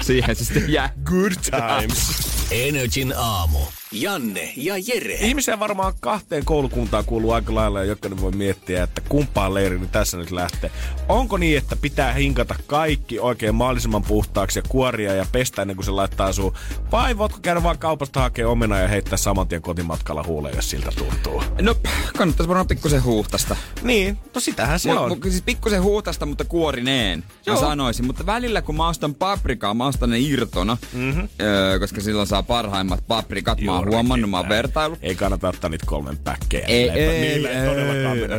[0.00, 0.92] Siihen se sitten jää.
[1.04, 2.27] Good times.
[2.50, 3.77] Energin aamu.
[3.92, 5.14] Janne ja Jere.
[5.14, 9.90] Ihmisiä varmaan kahteen koulukuntaan kuuluu aika lailla, ja jokainen voi miettiä, että kumpaan leiriin niin
[9.90, 10.70] tässä nyt lähtee.
[11.08, 15.84] Onko niin, että pitää hinkata kaikki oikein mahdollisimman puhtaaksi ja kuoria ja pestä ennen kuin
[15.84, 16.54] se laittaa suun?
[16.92, 20.90] Vai voitko käydä vaan kaupasta hakea omena ja heittää saman tien kotimatkalla huuleen, jos siltä
[20.98, 21.42] tuntuu?
[21.60, 21.74] No,
[22.16, 23.56] kannattaisi varmaan pikkusen huuhtasta.
[23.82, 25.08] Niin, no sitähän se Mut, on.
[25.08, 27.60] mut, siis pikkusen huutasta, mutta kuorineen, mä Joo.
[27.60, 28.06] sanoisin.
[28.06, 31.28] Mutta välillä kun mä ostan paprikaa, mä ostan ne irtona, mm-hmm.
[31.40, 33.60] öö, koska silloin saa parhaimmat paprikat.
[33.60, 34.98] Mä oon huomannut, mä oon vertailut.
[35.02, 36.66] Ei kannata ottaa niitä kolmen päkkejä.
[36.66, 38.36] Ei, Niillä ei, niillä ei todellakaan mennä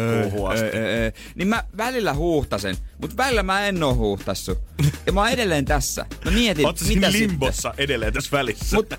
[0.49, 0.65] asti.
[0.65, 1.11] ei, ei, ei.
[1.35, 4.57] Niin mä välillä huuhtasen, mutta välillä mä en oo huuhtassu.
[5.05, 6.05] Ja mä oon edelleen tässä.
[6.25, 8.75] Mä mietin, Oot sä mitä limbossa edelleen tässä välissä?
[8.75, 8.93] Mut,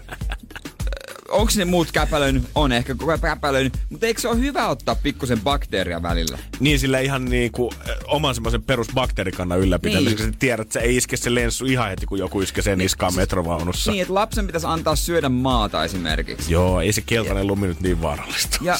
[1.30, 2.42] onks ne muut käpälöinyt?
[2.54, 3.72] On ehkä koko ajan käpälöinyt.
[3.90, 6.38] Mutta eikö se ole hyvä ottaa pikkusen bakteeria välillä?
[6.60, 10.24] Niin sillä ihan niinku ö, oman semmoisen perusbakteerikannan ylläpitämiseksi.
[10.24, 10.30] Niin.
[10.30, 10.38] Niin.
[10.38, 13.90] Tiedät, että se ei iske se lenssu ihan heti, kun joku iskee sen niskaan metrovaunussa.
[13.92, 16.52] Niin, että lapsen pitäisi antaa syödä maata esimerkiksi.
[16.52, 18.58] Joo, ei se keltainen lumi nyt niin vaarallista.
[18.62, 18.76] Ja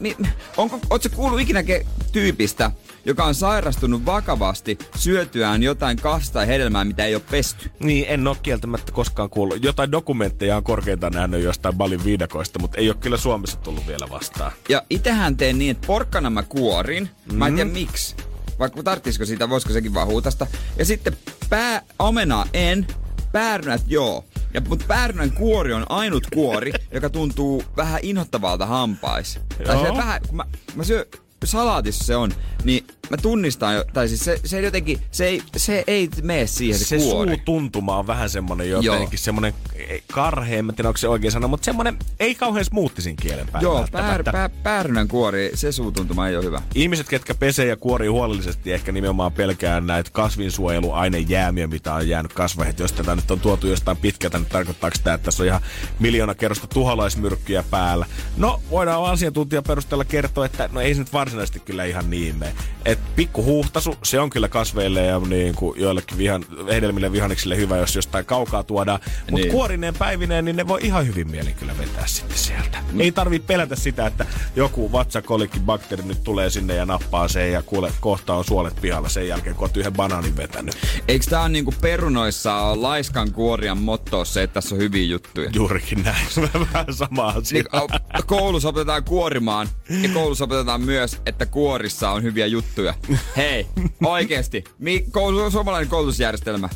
[0.00, 0.16] mi,
[0.56, 2.70] onko, ootko kuullut ikinä ke- tyypistä,
[3.04, 7.70] joka on sairastunut vakavasti syötyään jotain kasvia tai hedelmää, mitä ei ole pesty?
[7.80, 9.64] Niin, en ole kieltämättä koskaan kuullut.
[9.64, 14.06] Jotain dokumentteja on korkeintaan nähnyt jostain Balin viidakoista, mutta ei ole kyllä Suomessa tullut vielä
[14.10, 14.52] vastaan.
[14.68, 17.10] Ja itehän teen niin, että porkkana mä kuorin.
[17.32, 17.38] Mm.
[17.38, 18.16] Mä en tiedä miksi.
[18.58, 20.46] Vaikka tarttisiko siitä, voisiko sekin vaan huutasta.
[20.78, 21.16] Ja sitten
[21.50, 22.86] pää, omenaa en,
[23.32, 24.24] päärynät joo.
[24.54, 29.40] Ja, mutta päärynän kuori on ainut kuori, joka tuntuu vähän inhottavalta hampais.
[29.66, 30.44] Tai se vähän, kun mä,
[30.74, 31.06] mä syön,
[31.46, 32.32] salaatissa se on,
[32.64, 36.78] niin mä tunnistan jo, tai siis se, se jotenkin, se ei, se ei mene siihen
[36.78, 37.30] se, Se kuori.
[37.36, 38.80] suutuntuma on vähän semmonen Joo.
[38.80, 43.16] jotenkin semmonen ei, karhea, en tiedä onko se oikein sana, mutta semmonen ei kauhean smoothisin
[43.16, 46.62] kielen päällä Joo, päär, pää, päärynän kuori, se suutuntuma ei ole hyvä.
[46.74, 52.74] Ihmiset, ketkä pesee ja kuorii huolellisesti, ehkä nimenomaan pelkää näitä kasvinsuojeluainejäämiä, mitä on jäänyt kasveihin.
[52.78, 55.60] Jos tätä nyt on tuotu jostain pitkältä, niin tarkoittaako tämä, että tässä on ihan
[55.98, 58.06] miljoona kerrosta tuholaismyrkkyjä päällä?
[58.36, 62.36] No, voidaan asiantuntija perusteella kertoa, että no ei se nyt varsinaisesti varsinaisesti kyllä ihan niin
[62.36, 62.54] mene.
[62.84, 67.76] Et pikku huuhtasu, se on kyllä kasveille ja niin kuin joillekin vihan, hedelmille vihanneksille hyvä,
[67.76, 69.00] jos jostain kaukaa tuodaan.
[69.04, 69.52] Mutta Niin.
[69.52, 72.78] kuorineen päivineen, niin ne voi ihan hyvin mielin kyllä vetää sitten sieltä.
[72.92, 73.00] Mm.
[73.00, 74.26] Ei tarvi pelätä sitä, että
[74.56, 79.08] joku vatsakolikki bakteeri nyt tulee sinne ja nappaa sen ja kuule, kohta on suolet pihalla
[79.08, 80.74] sen jälkeen, kun oot yhden banaanin vetänyt.
[81.08, 85.50] Eikö tää on niinku perunoissa on laiskan kuorian motto se, että tässä on hyviä juttuja?
[85.54, 86.26] Juurikin näin.
[86.72, 87.62] Vähän sama asia.
[87.62, 89.68] Niin, koulussa opetetaan kuorimaan
[90.02, 92.94] ja koulussa opetetaan myös, että kuorissa on hyviä juttuja.
[93.36, 93.66] Hei,
[94.04, 94.64] oikeesti.
[94.78, 96.68] Mi- koulu, suomalainen koulutusjärjestelmä.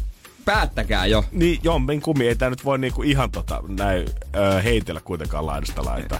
[0.44, 1.24] Päättäkää jo.
[1.32, 2.28] Niin, jommin kumi.
[2.28, 6.18] Ei tää nyt voi niinku ihan tota, näin ö, heitellä kuitenkaan laidasta laitaa.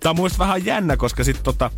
[0.00, 1.70] Tää on mun mielestä vähän jännä, koska sit tota,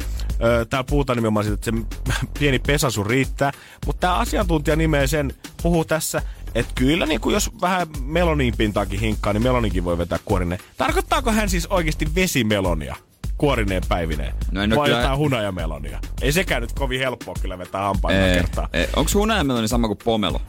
[0.45, 1.71] ö, täällä puhutaan nimenomaan siitä, että
[2.13, 3.53] se pieni pesasu riittää.
[3.87, 6.23] Mutta tää asiantuntija nimeä sen puhuu tässä,
[6.55, 10.61] että kyllä niin kuin jos vähän meloniin pintaakin hinkkaa, niin meloninkin voi vetää kuorineen.
[10.77, 12.97] Tarkoittaako hän siis oikeasti vesimelonia?
[13.39, 14.35] Kuorineen päivineen.
[14.51, 15.99] No en Vai kyllä- jotain hunajamelonia?
[16.23, 18.69] Ei sekään nyt kovin helppoa kyllä vetää hampailla kertaa.
[18.97, 20.41] Onko hunajameloni sama kuin pomelo?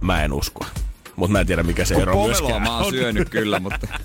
[0.00, 0.64] Mä en usko.
[1.18, 2.92] Mutta mä en tiedä mikä se Kun ero myöskään mä oon on.
[2.92, 3.86] syönyt kyllä, mutta...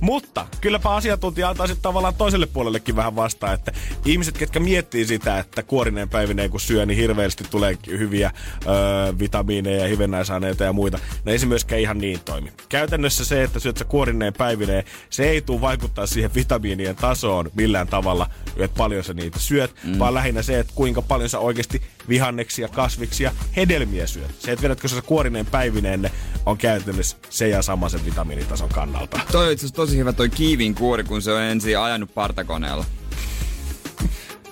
[0.00, 3.72] Mutta kylläpä asiantuntija antaa sitten tavallaan toiselle puolellekin vähän vastaan, että
[4.04, 8.30] ihmiset, ketkä miettii sitä, että kuorineen päivineen kun syö, niin hirveästi tulee hyviä
[8.66, 8.72] öö,
[9.18, 10.98] vitamiineja, hivennäisaineita ja muita.
[11.24, 12.52] No ei se myöskään ihan niin toimi.
[12.68, 17.88] Käytännössä se, että syöt sä kuorineen päivineen, se ei tule vaikuttaa siihen vitamiinien tasoon millään
[17.88, 19.98] tavalla, että paljon sä niitä syöt, mm.
[19.98, 24.34] vaan lähinnä se, että kuinka paljon sä oikeasti vihanneksia, kasviksia, hedelmiä syöt.
[24.38, 26.10] Se, että vedätkö sä kuorineen päivineen, ne
[26.46, 29.20] on käytännössä se ja sama sen vitamiinitason kannalta.
[29.32, 32.84] Toi on itse tosi hyvä toi kiivin kuori, kun se on ensin ajanut partakoneella.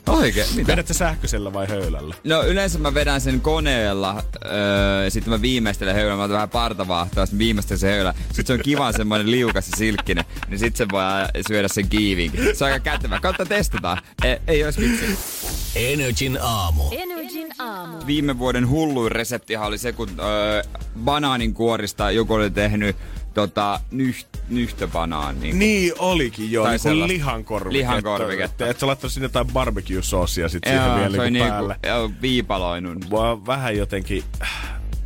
[0.09, 0.73] Oikein, mitä?
[0.73, 2.15] Vedät sä sähköisellä vai höylällä?
[2.25, 7.27] No yleensä mä vedän sen koneella, öö, sitten mä viimeistelen höylän, mä otan vähän partavahtoa,
[7.27, 8.15] sitten viimeistelen sen höylän.
[8.27, 11.03] Sitten se on kiva semmoinen liukas ja silkkinen, niin sitten se voi
[11.49, 12.57] syödä sen kiiviinkin.
[12.57, 13.21] Se on aika kätevä.
[13.21, 13.99] Kautta testataan.
[14.25, 15.19] Ei, ei olisi vitsi.
[15.77, 16.83] Energin aamu.
[16.91, 17.97] Energin aamu.
[18.07, 20.63] Viime vuoden hulluin reseptihan oli se, kun öö,
[21.05, 22.97] banaanin kuorista joku oli tehnyt
[23.35, 25.59] tota, nyht, nyhtöbanaanin.
[25.59, 27.79] Niin olikin joo, Tai niin kuin lihankorviketta.
[27.79, 28.67] lihankorviketta.
[28.67, 31.77] Et sä laittanut sinne jotain barbecue-soosia sit siihen Joo, vielä se niin päälle.
[31.87, 33.09] joo, viipaloinut.
[33.11, 34.25] Mua vähän jotenkin...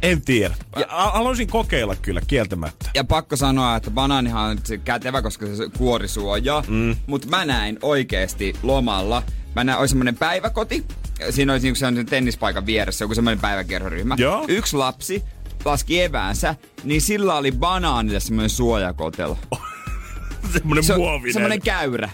[0.02, 0.54] En tiedä.
[0.76, 2.90] Ja, haluaisin kokeilla kyllä, kieltämättä.
[2.94, 6.64] Ja pakko sanoa, että banaanihan on se kätevä, koska se kuori suojaa.
[6.68, 6.96] Mm.
[7.06, 9.22] Mutta mä näin oikeesti lomalla.
[9.56, 10.84] Mä näin, oli semmonen päiväkoti.
[11.30, 14.14] Siinä oli niinku sellainen tennispaikan vieressä, joku semmoinen päiväkerhoryhmä.
[14.18, 14.44] Joo.
[14.48, 15.22] Yksi lapsi
[15.66, 16.54] laski eväänsä,
[16.84, 19.38] niin sillä oli banaanille semmoinen suojakotelo.
[20.52, 21.32] Semmonen Se, muovinen.
[21.32, 22.10] semmoinen käyrä.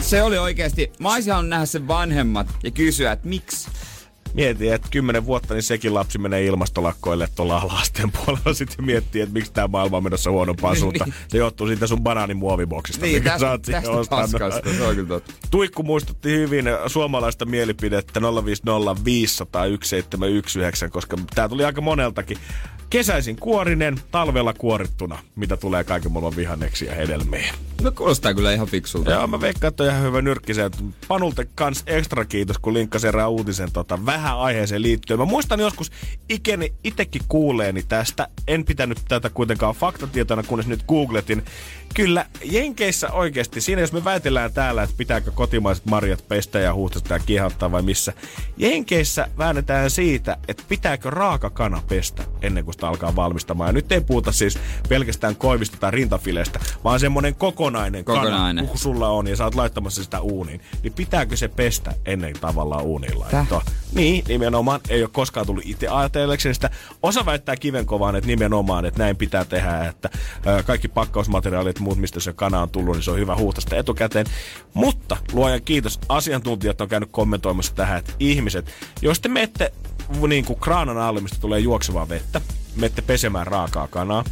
[0.00, 3.63] Se oli oikeesti, mä olisin halunnut nähdä sen vanhemmat ja kysyä, että miksi.
[4.34, 9.32] Mietin, että kymmenen vuotta niin sekin lapsi menee ilmastolakkoille tuolla alasteen puolella sitten miettii, että
[9.32, 11.14] miksi tämä maailma on menossa huonompaan suuntaan.
[11.28, 15.08] Se johtuu siitä sun banaanimuoviboksista, Niin, mikä tästä, sä oot tästä paskasta, se on kyllä
[15.08, 15.34] totta.
[15.50, 22.38] Tuikku muistutti hyvin suomalaista mielipidettä 050 500 1719, koska tää tuli aika moneltakin.
[22.90, 27.54] Kesäisin kuorinen, talvella kuorittuna, mitä tulee kaiken maailman vihanneksia ja hedelmiä.
[27.82, 29.10] No kuulostaa kyllä ihan fiksulta.
[29.10, 30.78] Joo, mä veikkaan, että on ihan hyvä nyrkki se, että
[31.08, 35.18] Panulta kans ekstra kiitos, kun linkkasi erään uutisen tota, vähän aiheeseen liittyen.
[35.20, 35.90] Mä muistan joskus
[36.28, 38.28] ikeni itekin kuuleeni tästä.
[38.48, 41.42] En pitänyt tätä kuitenkaan faktatietona, kunnes nyt googletin.
[41.94, 47.14] Kyllä, Jenkeissä oikeasti, siinä jos me väitellään täällä, että pitääkö kotimaiset marjat pestä ja huuhtosta
[47.14, 48.12] ja kiehottaa vai missä.
[48.56, 53.68] Jenkeissä väännetään siitä, että pitääkö raaka kana pestä ennen kuin sitä alkaa valmistamaan.
[53.68, 54.58] Ja nyt ei puhuta siis
[54.88, 58.64] pelkästään koivista tai rintafileistä, vaan semmonen kokonainen, Kokonainen.
[58.64, 62.34] kana, kun sulla on ja sä oot laittamassa sitä uuniin, niin pitääkö se pestä ennen
[62.40, 63.62] tavallaan uuniin laittoa?
[63.92, 64.80] Niin, nimenomaan.
[64.88, 66.70] Ei ole koskaan tullut itse ajatelleeksi sitä.
[67.02, 70.10] Osa väittää kivenkovaan, että nimenomaan, että näin pitää tehdä, että
[70.66, 74.26] kaikki pakkausmateriaalit muut, mistä se kana on tullut, niin se on hyvä huuhtaa etukäteen.
[74.74, 78.72] Mutta luojan kiitos, asiantuntijat on käynyt kommentoimassa tähän, että ihmiset,
[79.02, 79.72] jos te menette
[80.28, 82.40] niin kuin kraanan alle, mistä tulee juoksevaa vettä,
[82.76, 84.24] menette pesemään raakaa kanaa.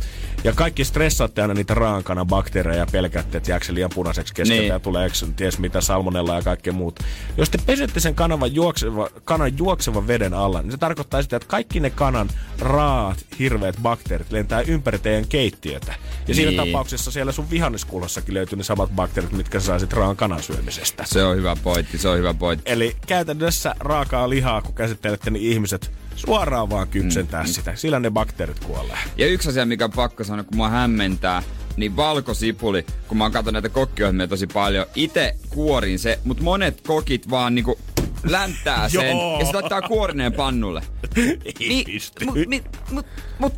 [0.45, 4.35] Ja kaikki stressaatte aina niitä raakan kanan bakteereja ja pelkäätte, että jääkö se liian punaiseksi
[4.35, 4.73] keskeltä Niin.
[4.73, 7.05] ja tulee ties mitä salmonella ja kaikkea muuta.
[7.37, 11.49] Jos te pesette sen kanavan juokseva, kanan juoksevan veden alla, niin se tarkoittaa sitä, että
[11.49, 12.29] kaikki ne kanan
[12.59, 15.95] raat, hirveät bakteerit lentää ympäri teidän keittiötä.
[16.29, 16.73] Ja siinä Niin.
[16.73, 21.05] tapauksessa siellä sun vihanneskullassakin löytyy ne samat bakteerit, mitkä sä saisit raan kanan syömisestä.
[21.07, 22.73] Se on hyvä pointti, se on hyvä pointti.
[22.73, 27.49] Eli käytännössä raakaa lihaa, kun käsittelette, niin ihmiset suoraan vaan kypsentää mm.
[27.49, 27.77] sitä.
[27.77, 28.32] Sillä ne bakteerit
[28.67, 28.99] kuolee.
[29.17, 31.43] Ja yksi asia, mikä on pakko sanoa, kun mua hämmentää,
[31.77, 36.81] niin valkosipuli, kun mä oon katsonut näitä kokkiohjelmia tosi paljon, itse kuorin se, mutta monet
[36.81, 37.79] kokit vaan niinku
[38.25, 40.83] länttää sen ja se laittaa kuorineen pannulle.
[41.61, 42.25] Ei pysty.
[42.25, 43.07] mut, mi, mut,
[43.39, 43.55] mut,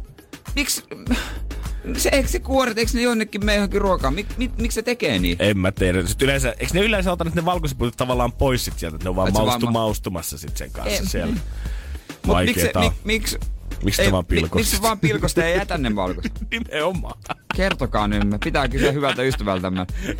[0.55, 0.83] miksi...
[1.97, 4.15] Se, eikö se kuoret, eikö ne jonnekin mene johonkin ruokaan?
[4.15, 5.37] Mik, mik, miksi se tekee niin?
[5.39, 6.07] En mä tiedä.
[6.07, 9.17] Sitten yleensä, eikö ne yleensä ota ne valkosipulit tavallaan pois sit sieltä, että ne on
[9.17, 11.35] vaan Et maustu, vaan ma- maustumassa sit sen kanssa Ei, siellä.
[11.35, 12.93] Mut miksi, Vaikeeta mi, on.
[13.05, 13.39] miksi,
[13.85, 14.55] Miksi te ei, vaan mi- pilkosit?
[14.55, 16.33] Miksi vaan pilkosta ei jätä ne valkoiset?
[16.51, 17.21] Nimenomaan.
[17.55, 19.87] Kertokaa nyt, me pitää kysyä hyvältä ystävältämme.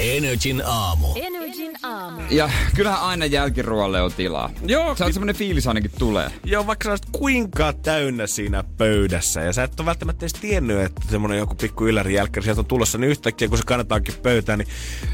[0.00, 1.06] Energin aamu.
[1.16, 2.20] Energin aamu.
[2.30, 4.50] Ja kyllähän aina jälkiruoalle on tilaa.
[4.66, 6.30] Joo, Se on semmonen fiilis ainakin tulee.
[6.44, 11.00] Joo, vaikka sä kuinka täynnä siinä pöydässä ja sä et ole välttämättä edes tiennyt, että
[11.10, 14.68] semmonen joku pikku ylläri jälkkäri sieltä on tulossa, niin yhtäkkiä kun se kannetaankin pöytään, niin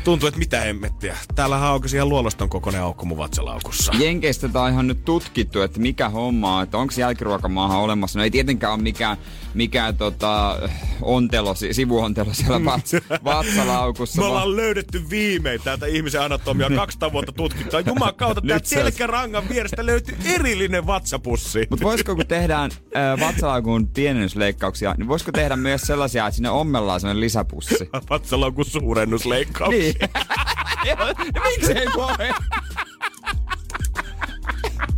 [0.05, 1.17] tuntuu, että mitä hemmettiä.
[1.35, 3.93] Täällä aukesi ihan luoloston kokoinen aukko mun vatsalaukussa.
[3.99, 8.19] Jenkeistä tää on ihan nyt tutkittu, että mikä homma että onko jälkiruokamaahan olemassa.
[8.19, 9.17] No ei tietenkään ole mikään,
[9.59, 10.59] mikään tota,
[11.03, 14.17] ontelo, si- sivuontelo siellä vats- vatsalaukussa.
[14.17, 17.81] Me vaan- ollaan löydetty viimein täältä ihmisen anatomia 200 vuotta tutkittua.
[17.81, 21.67] Juman kautta täältä selkärangan vierestä löytyy erillinen vatsapussi.
[21.71, 27.01] Mutta voisiko kun tehdään äh, vatsalaukun pienennysleikkauksia, niin voisiko tehdä myös sellaisia, että sinne ommellaan
[27.01, 27.75] sellainen lisäpussi?
[28.11, 29.71] Vatsalaukun suurennusleikkaus.
[29.71, 29.95] Niin.
[31.35, 32.29] no miksei voi?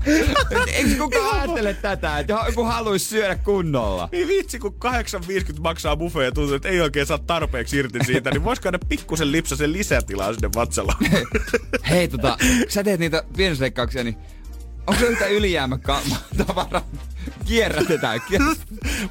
[0.75, 4.09] Eikö kukaan ajattele tätä, että joku haluaisi syödä kunnolla?
[4.13, 8.31] Niin vitsi, kun 8,50 maksaa buffet ja tuntuu, että ei oikein saa tarpeeksi irti siitä,
[8.31, 10.95] niin voisiko aina pikkusen lipsasen lisätilaa sinne vatsalla?
[11.91, 12.39] Hei tota,
[12.69, 14.17] sä teet niitä pienennysleikkauksia, niin
[14.87, 15.79] onko se yhtä ylijäämä
[16.47, 16.83] tavara?
[17.47, 18.21] Kierrätetään,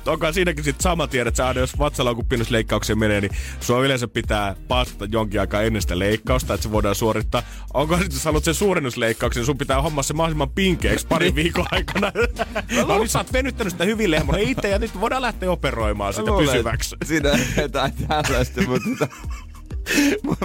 [0.05, 4.55] onkaan siinäkin sit sama tiedä, että aina jos vatsalaukun pienennysleikkaukseen menee, niin sua yleensä pitää
[4.67, 7.43] paastata jonkin aikaa ennen sitä leikkausta, että se voidaan suorittaa.
[7.73, 12.11] Onko sitten, jos haluat sen suurennusleikkauksen, sun pitää hommaa se mahdollisimman pinkeeksi parin viikon aikana.
[12.87, 16.31] no nyt sä oot venyttänyt sitä hyvin lehmon itse ja nyt voidaan lähteä operoimaan sitä
[16.31, 16.95] Luulen, pysyväksi.
[17.61, 19.07] jotain tällaista, mutta
[20.23, 20.37] mut,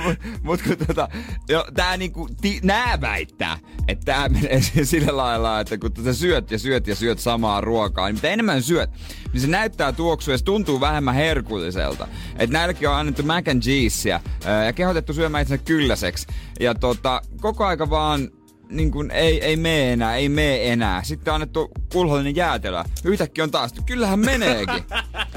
[0.42, 1.08] mut, kun tota,
[1.48, 6.50] jo, tää niinku, ti, nää väittää, että tää menee sillä lailla, että kun sä syöt
[6.50, 8.90] ja syöt ja syöt samaa ruokaa, niin mitä enemmän syöt,
[9.32, 12.08] niin se näyttää tuoksua ja se tuntuu vähemmän herkulliselta.
[12.36, 16.26] Et näilläkin on annettu mac and cheeseä ää, ja kehotettu syömään itsensä kylläiseksi.
[16.60, 18.30] Ja tota, koko aika vaan
[18.76, 21.02] niin kuin ei, ei mene enää, ei mene enää.
[21.02, 22.84] Sitten on annettu kulhollinen jäätelö.
[23.04, 24.84] Yhtäkkiä on taas, kyllähän meneekin.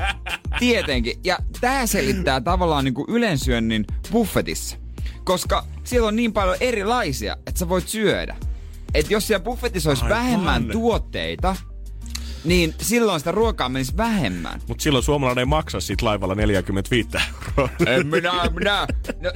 [0.59, 1.19] Tietenkin.
[1.23, 4.77] Ja tää selittää tavallaan niin kuin ylensyönnin buffetissa.
[5.23, 8.35] Koska siellä on niin paljon erilaisia, että sä voit syödä.
[8.93, 10.17] Et jos siellä buffetissa olisi Aivan.
[10.17, 11.55] vähemmän tuotteita,
[12.47, 14.61] niin silloin sitä ruokaa menisi vähemmän.
[14.67, 17.09] Mutta silloin suomalainen ei maksa siitä laivalla 45
[17.57, 17.69] euroa.
[17.87, 18.87] En minä, minä.
[19.21, 19.31] No,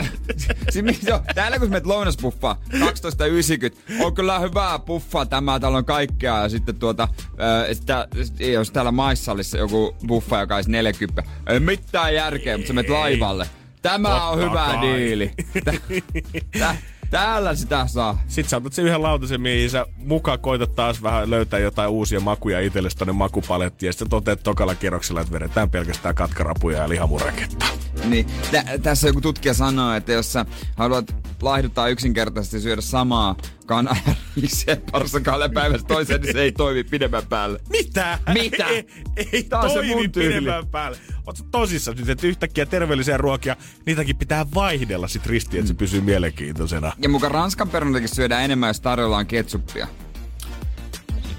[0.70, 1.22] siis on?
[1.36, 4.04] Täällä kun menet lounasbuffaa, 12,90.
[4.06, 6.38] On kyllä hyvää buffaa tämä, täällä on kaikkea.
[6.42, 8.08] Ja sitten tuota, äh, sitä,
[8.40, 11.24] jos täällä maissallissa joku buffa, joka olisi 40.
[11.48, 13.50] Ei mitään järkeä, mutta sä menet laivalle.
[13.82, 14.82] Tämä on Totta hyvä kai.
[14.82, 15.32] diili.
[15.64, 15.74] Tä,
[16.60, 16.76] tä,
[17.12, 18.22] täällä sitä saa.
[18.28, 22.20] Sitten sä otat sen yhden lautasen, mihin sä mukaan koitat taas vähän löytää jotain uusia
[22.20, 23.88] makuja itsellesi tonne makupalettiin.
[23.88, 27.66] Ja sitten toteat tokalla kierroksella, että vedetään pelkästään katkarapuja ja lihamuraketta.
[28.06, 30.46] Niin, tä, tässä joku tutkija sanoo, että jos sä
[30.76, 33.36] haluat laihduttaa yksinkertaisesti syödä samaa
[33.70, 37.60] ja riisiä parissa kahden päivässä toiseen, niin se ei toimi pidemmän päälle.
[37.70, 38.20] Mitä?
[38.34, 38.68] Mitä?
[38.68, 38.86] Ei,
[39.34, 40.28] ei Tää on se toimi mun tyyli.
[40.40, 40.98] pidemmän päälle.
[41.28, 43.56] Oot tosissaan nyt, että yhtäkkiä terveellisiä ruokia,
[43.86, 46.92] niitäkin pitää vaihdella sit ristiin, että se pysyy mielenkiintoisena.
[47.02, 49.88] Ja mukaan ranskan perunoitakin syödään enemmän, jos tarjolla on ketsuppia.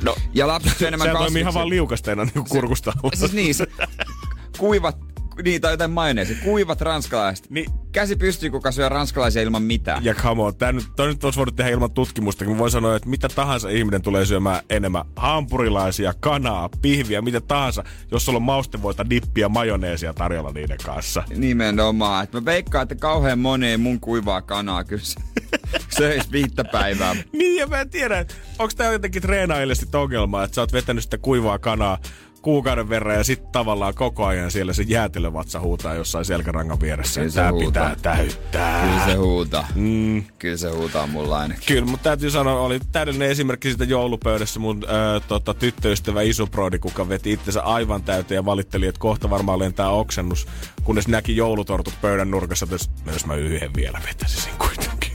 [0.03, 1.59] No, Ja lapset syö enemmän sehän toimii ihan kasviksia.
[1.61, 2.93] vaan liukasteena niin kurkusta.
[3.15, 3.67] Siis niin, se,
[4.59, 4.99] kuivat,
[5.45, 7.51] niin, tai jotain majoneesi, kuivat ranskalaiset.
[7.51, 7.67] Niin.
[7.93, 10.05] Käsi pystyy, kuka syö ranskalaisia ilman mitään.
[10.05, 12.97] Ja come on, tää nyt, toi nyt olisi voinut tehdä ilman tutkimusta, kun voi sanoa,
[12.97, 18.43] että mitä tahansa ihminen tulee syömään enemmän hampurilaisia, kanaa, pihviä, mitä tahansa, jos sulla on
[18.43, 21.23] maustevoita, dippiä, majoneesia tarjolla niiden kanssa.
[21.37, 22.25] Nimenomaan.
[22.25, 25.21] Et mä veikkaan, että kauhean moni ei mun kuivaa kanaa kyllä se-
[25.99, 27.17] söis viittä päivää.
[27.33, 28.27] Niin, ja mä en tiedä,
[28.59, 31.99] onko tää jotenkin treenaajille sit ongelma, että sä oot vetänyt sitä kuivaa kanaa
[32.43, 37.21] kuukauden verran ja sitten tavallaan koko ajan siellä se jäätelövatsa huutaa jossain selkärangan vieressä.
[37.21, 37.91] Kyllä se Tää huutaa.
[37.91, 38.83] pitää täyttää.
[38.87, 39.69] Kyllä se huutaa.
[39.75, 40.25] Mm.
[40.39, 41.65] Kyllä se huutaa mulla ainakin.
[41.67, 47.09] Kyllä, mutta täytyy sanoa, oli täydellinen esimerkki siitä joulupöydässä mun ö, tota, tyttöystävä Isoprodi, kuka
[47.09, 50.47] veti itsensä aivan täyteen ja valitteli, että kohta varmaan lentää oksennus,
[50.85, 55.13] kunnes näki joulutortut pöydän nurkassa, että jos, jos mä yhden vielä vetäisin kuitenkin.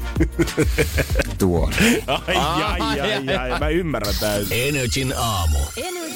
[1.37, 1.69] Tuo.
[2.07, 4.67] Ai, ai, ai, ai, ai, mä ymmärrän täysin.
[4.67, 5.59] Energin aamu.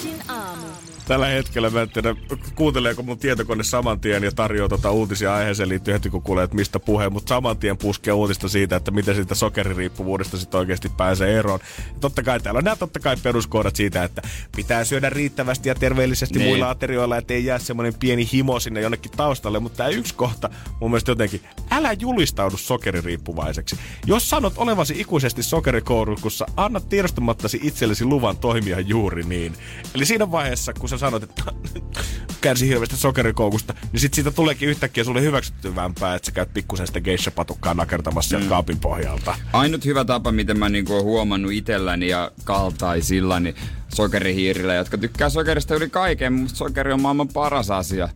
[0.04, 0.66] Energin aamu.
[1.08, 2.16] Tällä hetkellä mä en tiedä,
[2.56, 6.56] kuunteleeko mun tietokone saman tien ja tarjoaa tota uutisia aiheeseen liittyen heti kun kuulee, että
[6.56, 11.40] mistä puhe, mutta saman tien puskee uutista siitä, että miten siitä sokeririippuvuudesta sitten oikeasti pääsee
[11.40, 11.60] eroon.
[11.78, 14.22] Ja totta kai täällä on nämä totta kai peruskohdat siitä, että
[14.56, 16.48] pitää syödä riittävästi ja terveellisesti Niin.
[16.50, 20.50] muilla aterioilla, ettei jää semmoinen pieni himo sinne jonnekin taustalle, mutta tämä yksi kohta
[20.80, 21.42] mun mielestä jotenkin,
[21.72, 23.76] älä julistaudu sokeririippuvaiseksi.
[24.06, 29.54] Jos sanot olevasi ikuisesti sokerikoulukussa, anna tiedostamattasi itsellesi luvan toimia juuri niin.
[29.96, 31.44] Eli siinä vaiheessa, kun sä sanot, että
[32.42, 37.02] kärsii hirveästi sokerikoukusta, niin sit siitä tuleekin yhtäkkiä sulle hyväksyttävämpää, että sä käyt pikkusen sitä
[37.02, 39.36] geisha-patukkaa nakertamassa sieltä kaapin pohjalta.
[39.54, 43.56] Ainut hyvä tapa, miten mä niinku oon huomannut itselläni ja kaltaisillani
[43.94, 48.10] sokerihiirillä, jotka tykkää sokerista yli kaiken, mutta sokeri on maailman paras asia.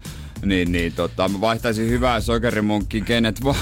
[0.46, 3.58] Niin, niin tota, mä vaihtaisin hyvää sokerimunkkiin kenet vaan.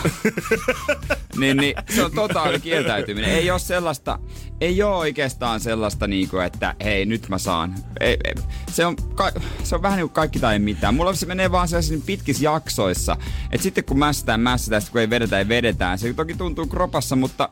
[1.40, 3.30] niin, niin, se on totaali kieltäytyminen.
[3.30, 4.20] Ei ole sellaista,
[4.62, 7.76] ei ole oikeastaan sellaista niinku, että hei nyt mä saan.
[8.00, 8.34] Ei, ei.
[8.72, 9.32] Se, on, ka,
[9.64, 10.96] se on vähän niin kuin kaikki tai mitään.
[10.96, 13.18] Mulla se menee vaan sellaisissa pitkissä jaksoissa.
[13.52, 16.00] Että sitten kun mässätään, mässätään, sitten kun ei vedetä, ei vedetään.
[16.00, 17.50] Se toki tuntuu kropassa, mutta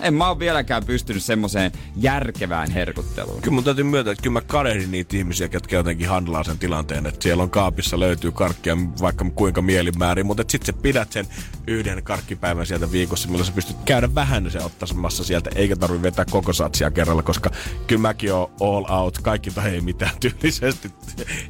[0.00, 3.42] en mä oon vieläkään pystynyt semmoiseen järkevään herkutteluun.
[3.42, 7.06] Kyllä mun täytyy myöntää, että kyllä mä kadehdin niitä ihmisiä, jotka jotenkin handlaa sen tilanteen,
[7.06, 11.26] että siellä on kaapissa löytyy karkkia vaikka kuinka mielimäärin, mutta sitten sä pidät sen
[11.66, 16.24] yhden karkkipäivän sieltä viikossa, millä sä pystyt käydä vähän se ottamassa sieltä, eikä tarvitse vetää
[16.30, 17.50] koko satsia kerralla, koska
[17.86, 20.90] kyllä mäkin oon all out, kaikki tai ei mitään tyylisesti,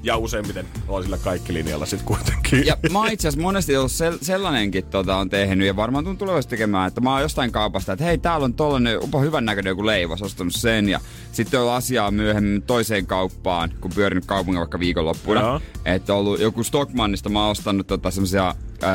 [0.02, 2.66] ja useimmiten on sillä kaikki linjalla sitten kuitenkin.
[2.66, 6.18] Ja mä oon itse asiassa monesti ollut sel- sellainenkin tota, on tehnyt, ja varmaan tuun
[6.18, 9.70] tulevaisuudessa tekemään, että mä oon jostain kaupasta, että hei, täällä on tollanen upa hyvän näköinen
[9.70, 11.00] joku leivos, ostanut sen, ja
[11.32, 15.60] sitten on asiaa myöhemmin toiseen kauppaan, kun pyörinyt kaupungin vaikka viikonloppuna.
[15.84, 18.88] Että ollut joku Stockmannista, mä oon ostanut tota semmosia, öö,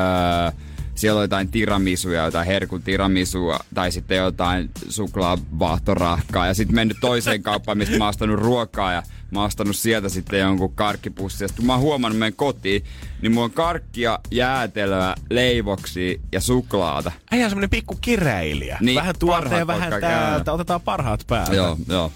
[1.02, 7.44] siellä on jotain tiramisuja, jotain herkun tiramisua, tai sitten jotain suklaavaahtorahkaa, ja sitten mennyt toiseen
[7.44, 11.44] kauppaan, mistä mä oon ruokaa, ja mä oon ostanut sieltä sitten jonkun karkkipussin.
[11.44, 12.84] Ja sitten kun mä oon huomannut meidän kotiin,
[13.22, 17.11] niin mulla on karkkia, jäätelöä, leivoksia ja suklaata.
[17.32, 18.78] Äijä on semmonen pikku kiräilijä.
[18.82, 20.07] Niin, vähän tuolta ja vähän täältä.
[20.07, 20.52] käydä.
[20.52, 21.56] Otetaan parhaat päältä.
[21.56, 22.11] Joo, joo.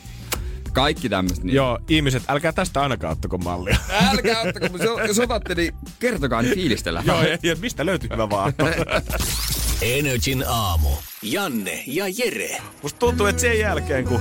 [0.75, 1.45] Kaikki tämmöistä.
[1.45, 1.55] Niin.
[1.55, 3.77] Joo, ihmiset, älkää tästä ainakaan ottako mallia.
[4.11, 7.05] Älkää ottako, mutta jos- otatte, niin kertokaa, niin fiilistellään.
[7.05, 8.53] Joo, ja, ja mistä löytyy hyvä vaan?
[9.81, 10.89] Energin aamu.
[11.21, 12.57] Janne ja Jere.
[12.83, 14.19] Musta tuntuu, että sen jälkeen, kun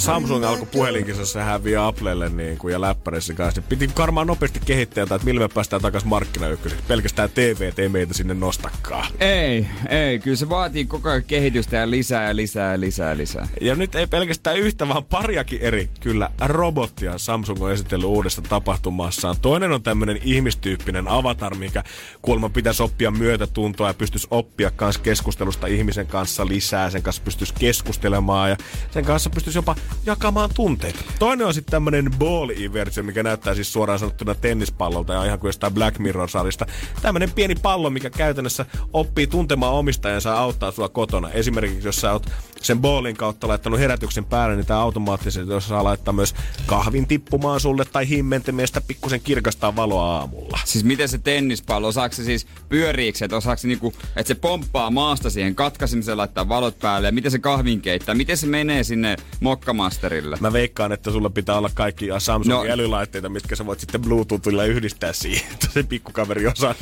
[0.00, 5.02] Samsung alkoi puhelinkisassa häviä Applelle niin kuin, ja läppärissä kanssa, niin piti varmaan nopeasti kehittää
[5.02, 6.84] jotain, että millä me päästään takaisin markkinaykköseksi.
[6.88, 9.06] Pelkästään TV ei meitä sinne nostakaan.
[9.20, 10.18] Ei, ei.
[10.18, 13.48] Kyllä se vaatii koko ajan kehitystä ja lisää ja lisää ja lisää ja lisää.
[13.60, 19.36] Ja nyt ei pelkästään yhtä, vaan pariakin eri kyllä robottia Samsung on esitellyt uudesta tapahtumassaan.
[19.42, 21.84] Toinen on tämmöinen ihmistyyppinen avatar, mikä
[22.22, 26.90] kuulemma pitäisi oppia myötätuntoa ja pystyisi oppia kans keskustelusta ihmisen kanssa lisää.
[26.90, 28.56] Sen kanssa pystyisi keskustelemaan ja
[28.90, 29.76] sen kanssa pystyisi jopa
[30.06, 30.98] jakamaan tunteita.
[31.18, 35.74] Toinen on sitten tämmöinen ball-versio, mikä näyttää siis suoraan sanottuna tennispallolta ja ihan kuin jostain
[35.74, 36.66] Black Mirror-sarista.
[37.02, 41.30] Tämmöinen pieni pallo, mikä käytännössä oppii tuntemaan omistajansa ja auttaa sua kotona.
[41.30, 42.26] Esimerkiksi jos sä oot
[42.62, 46.34] sen ballin kautta laittanut herätyksen päälle, niin tämä automaattisesti jos saa laittaa myös
[46.66, 50.58] kahvin tippumaan sulle tai himmentemestä pikkusen kirkastaa valoa aamulla.
[50.64, 54.90] Siis miten se tennispallo, osaako se siis pyöriiksi, että osaako se niinku, että se pomppaa
[54.90, 59.16] maasta siihen katkaisemiseen, laittaa valot päälle ja miten se kahvin keittää, miten se menee sinne
[59.40, 60.36] mokkamasterille?
[60.40, 62.72] Mä veikkaan, että sulla pitää olla kaikki Samsungin No.
[62.74, 66.74] älylaitteita, mitkä sä voit sitten Bluetoothilla yhdistää siihen, että se pikkukaveri osaa.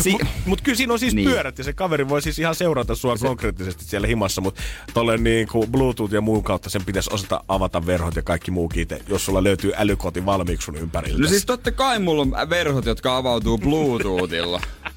[0.00, 1.28] Si- Mut, mut kyllä siinä on siis niin.
[1.30, 3.26] pyörät ja se kaveri voi siis ihan seurata sua se...
[3.26, 4.62] konkreettisesti siellä himassa, mutta
[4.94, 8.68] tolle niin kuin Bluetooth ja muun kautta sen pitäisi osata avata verhot ja kaikki muu
[8.68, 11.18] kiite, jos sulla löytyy älykoti valmiiksi sun ympärillä.
[11.18, 14.60] No siis totta kai mulla on verhot, jotka avautuu Bluetoothilla.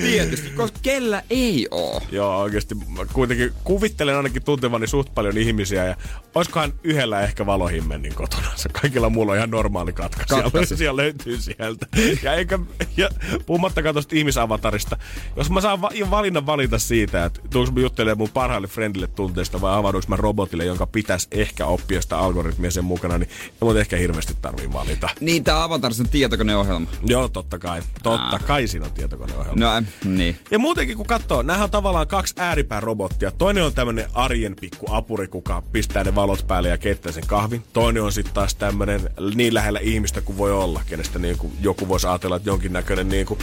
[0.00, 2.00] Tietysti, koska kellä ei oo.
[2.10, 2.74] Joo, oikeasti.
[2.74, 5.96] Mä kuitenkin kuvittelen ainakin tuntevani suht paljon ihmisiä ja
[6.34, 8.42] olisikohan yhdellä ehkä valohimmennin kotona.
[8.80, 10.24] Kaikilla mulla on ihan normaali katka.
[10.28, 11.86] Siellä, siellä löytyy sieltä.
[12.22, 12.58] Ja, eikä,
[12.96, 13.08] ja
[13.46, 14.96] puhumattakaan tuosta ihmisavatarista.
[15.36, 19.60] Jos mä saan va- valinnan valita siitä, että tuunko mä juttelemaan mun parhaalle friendille tunteista
[19.60, 23.28] vai avauduinko mä robotille, jonka pitäisi ehkä oppia sitä algoritmia sen mukana, niin
[23.74, 25.08] ei ehkä hirveästi tarvii valita.
[25.20, 26.86] Niin, tää Avatar on tietokoneohjelma.
[27.06, 27.82] Joo, totta kai.
[28.02, 28.44] Totta Ah.
[28.44, 29.61] kai siinä on tietokoneohjelma.
[29.62, 30.36] No, äh, niin.
[30.50, 33.30] Ja muutenkin kun katsoo, nämä on tavallaan kaksi ääripään robottia.
[33.30, 37.62] Toinen on tämmönen arjen pikku apuri, kuka pistää ne valot päälle ja keittää sen kahvin.
[37.72, 39.00] Toinen on sitten taas tämmönen
[39.34, 43.26] niin lähellä ihmistä kuin voi olla, kenestä niin kuin joku voisi ajatella, että jonkinnäköinen niin
[43.26, 43.40] kuin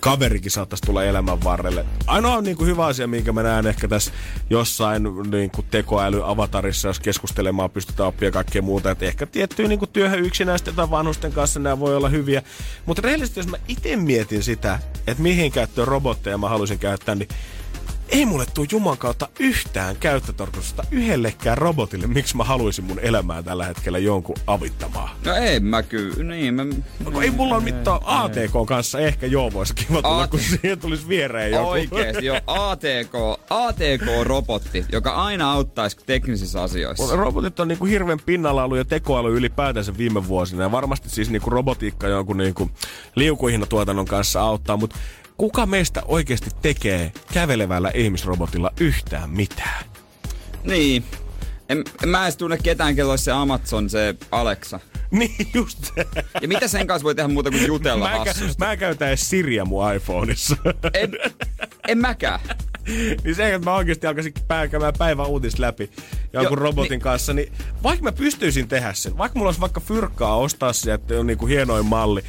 [0.00, 1.84] kaverikin saattaisi tulla elämän varrelle.
[2.06, 4.12] Ainoa niin kuin hyvä asia, minkä mä näen ehkä tässä
[4.50, 8.90] jossain niin kuin tekoälyavatarissa, jos keskustelemaan pystytään oppia kaikkea muuta.
[8.90, 12.42] Että ehkä tiettyä niin kuin työhön yksinäisten tai vanhusten kanssa nämä voi olla hyviä.
[12.86, 17.28] Mutta rehellisesti, jos mä itse mietin sitä, että mihin käyttöön robotteja mä haluaisin käyttää, niin
[18.08, 23.64] ei mulle tuu Juman kautta yhtään käyttötarkoitusta yhdellekään robotille, miksi mä haluaisin mun elämään tällä
[23.64, 25.10] hetkellä jonkun avittamaan.
[25.24, 26.64] No ei mä kyllä, niin mä...
[27.10, 30.78] No, ei mulla ole mitään ATK kanssa, ehkä joo voisi kiva tulla, AT kun siihen
[30.78, 31.68] tulisi viereen joku.
[31.68, 33.12] Oikeesti, jo ATK,
[33.50, 37.16] ATK-robotti, joka aina auttaisi teknisissä asioissa.
[37.16, 40.62] Robotit on niinku hirveän pinnalla ollut ja tekoäly ylipäätänsä viime vuosina.
[40.62, 42.70] Ja varmasti siis niinku robotiikka jonkun niinku
[43.14, 44.96] liukuhihnatuotannon kanssa auttaa, mutta
[45.38, 49.84] kuka meistä oikeasti tekee kävelevällä ihmisrobotilla yhtään mitään?
[50.64, 51.04] Niin.
[51.68, 54.80] En, en mä edes tunne ketään, kello se Amazon, se Alexa.
[55.10, 56.06] Niin, just se.
[56.42, 58.66] Ja mitä sen kanssa voi tehdä muuta kuin jutella Mä, kä- hassusta?
[58.66, 60.56] mä käytän edes Siriä mun iPhoneissa.
[60.94, 61.10] En,
[61.88, 62.40] en mäkään.
[63.24, 65.90] niin se, että mä oikeasti alkaisin pääkämään päivän uutis läpi
[66.32, 67.52] jonkun Joo, robotin niin- kanssa, niin
[67.82, 71.46] vaikka mä pystyisin tehdä sen, vaikka mulla olisi vaikka fyrkkaa ostaa se, että on niinku
[71.46, 72.22] hienoin malli,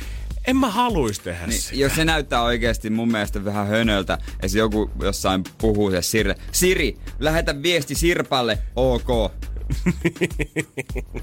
[0.48, 1.76] en mä haluaisi tehdä Niin, sitä.
[1.76, 4.18] jos se näyttää oikeasti mun mielestä vähän hönöltä,
[4.48, 6.36] se joku jossain puhuu se Sirille.
[6.52, 9.08] Siri, lähetä viesti Sirpalle, ok.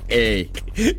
[0.09, 0.51] Ei.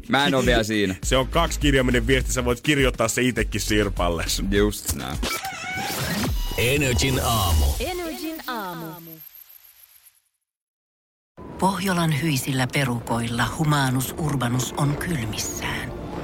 [0.10, 0.95] Mä en oo vielä siinä.
[1.03, 4.26] Se on kaksi kirjaiminen viesti, sä voit kirjoittaa se itekin Sirpalle.
[4.52, 5.18] Just näin.
[6.57, 7.65] Energin aamu.
[7.80, 8.85] Energin aamu.
[11.60, 15.97] Pohjolan hyisillä perukoilla humanus urbanus on kylmissään.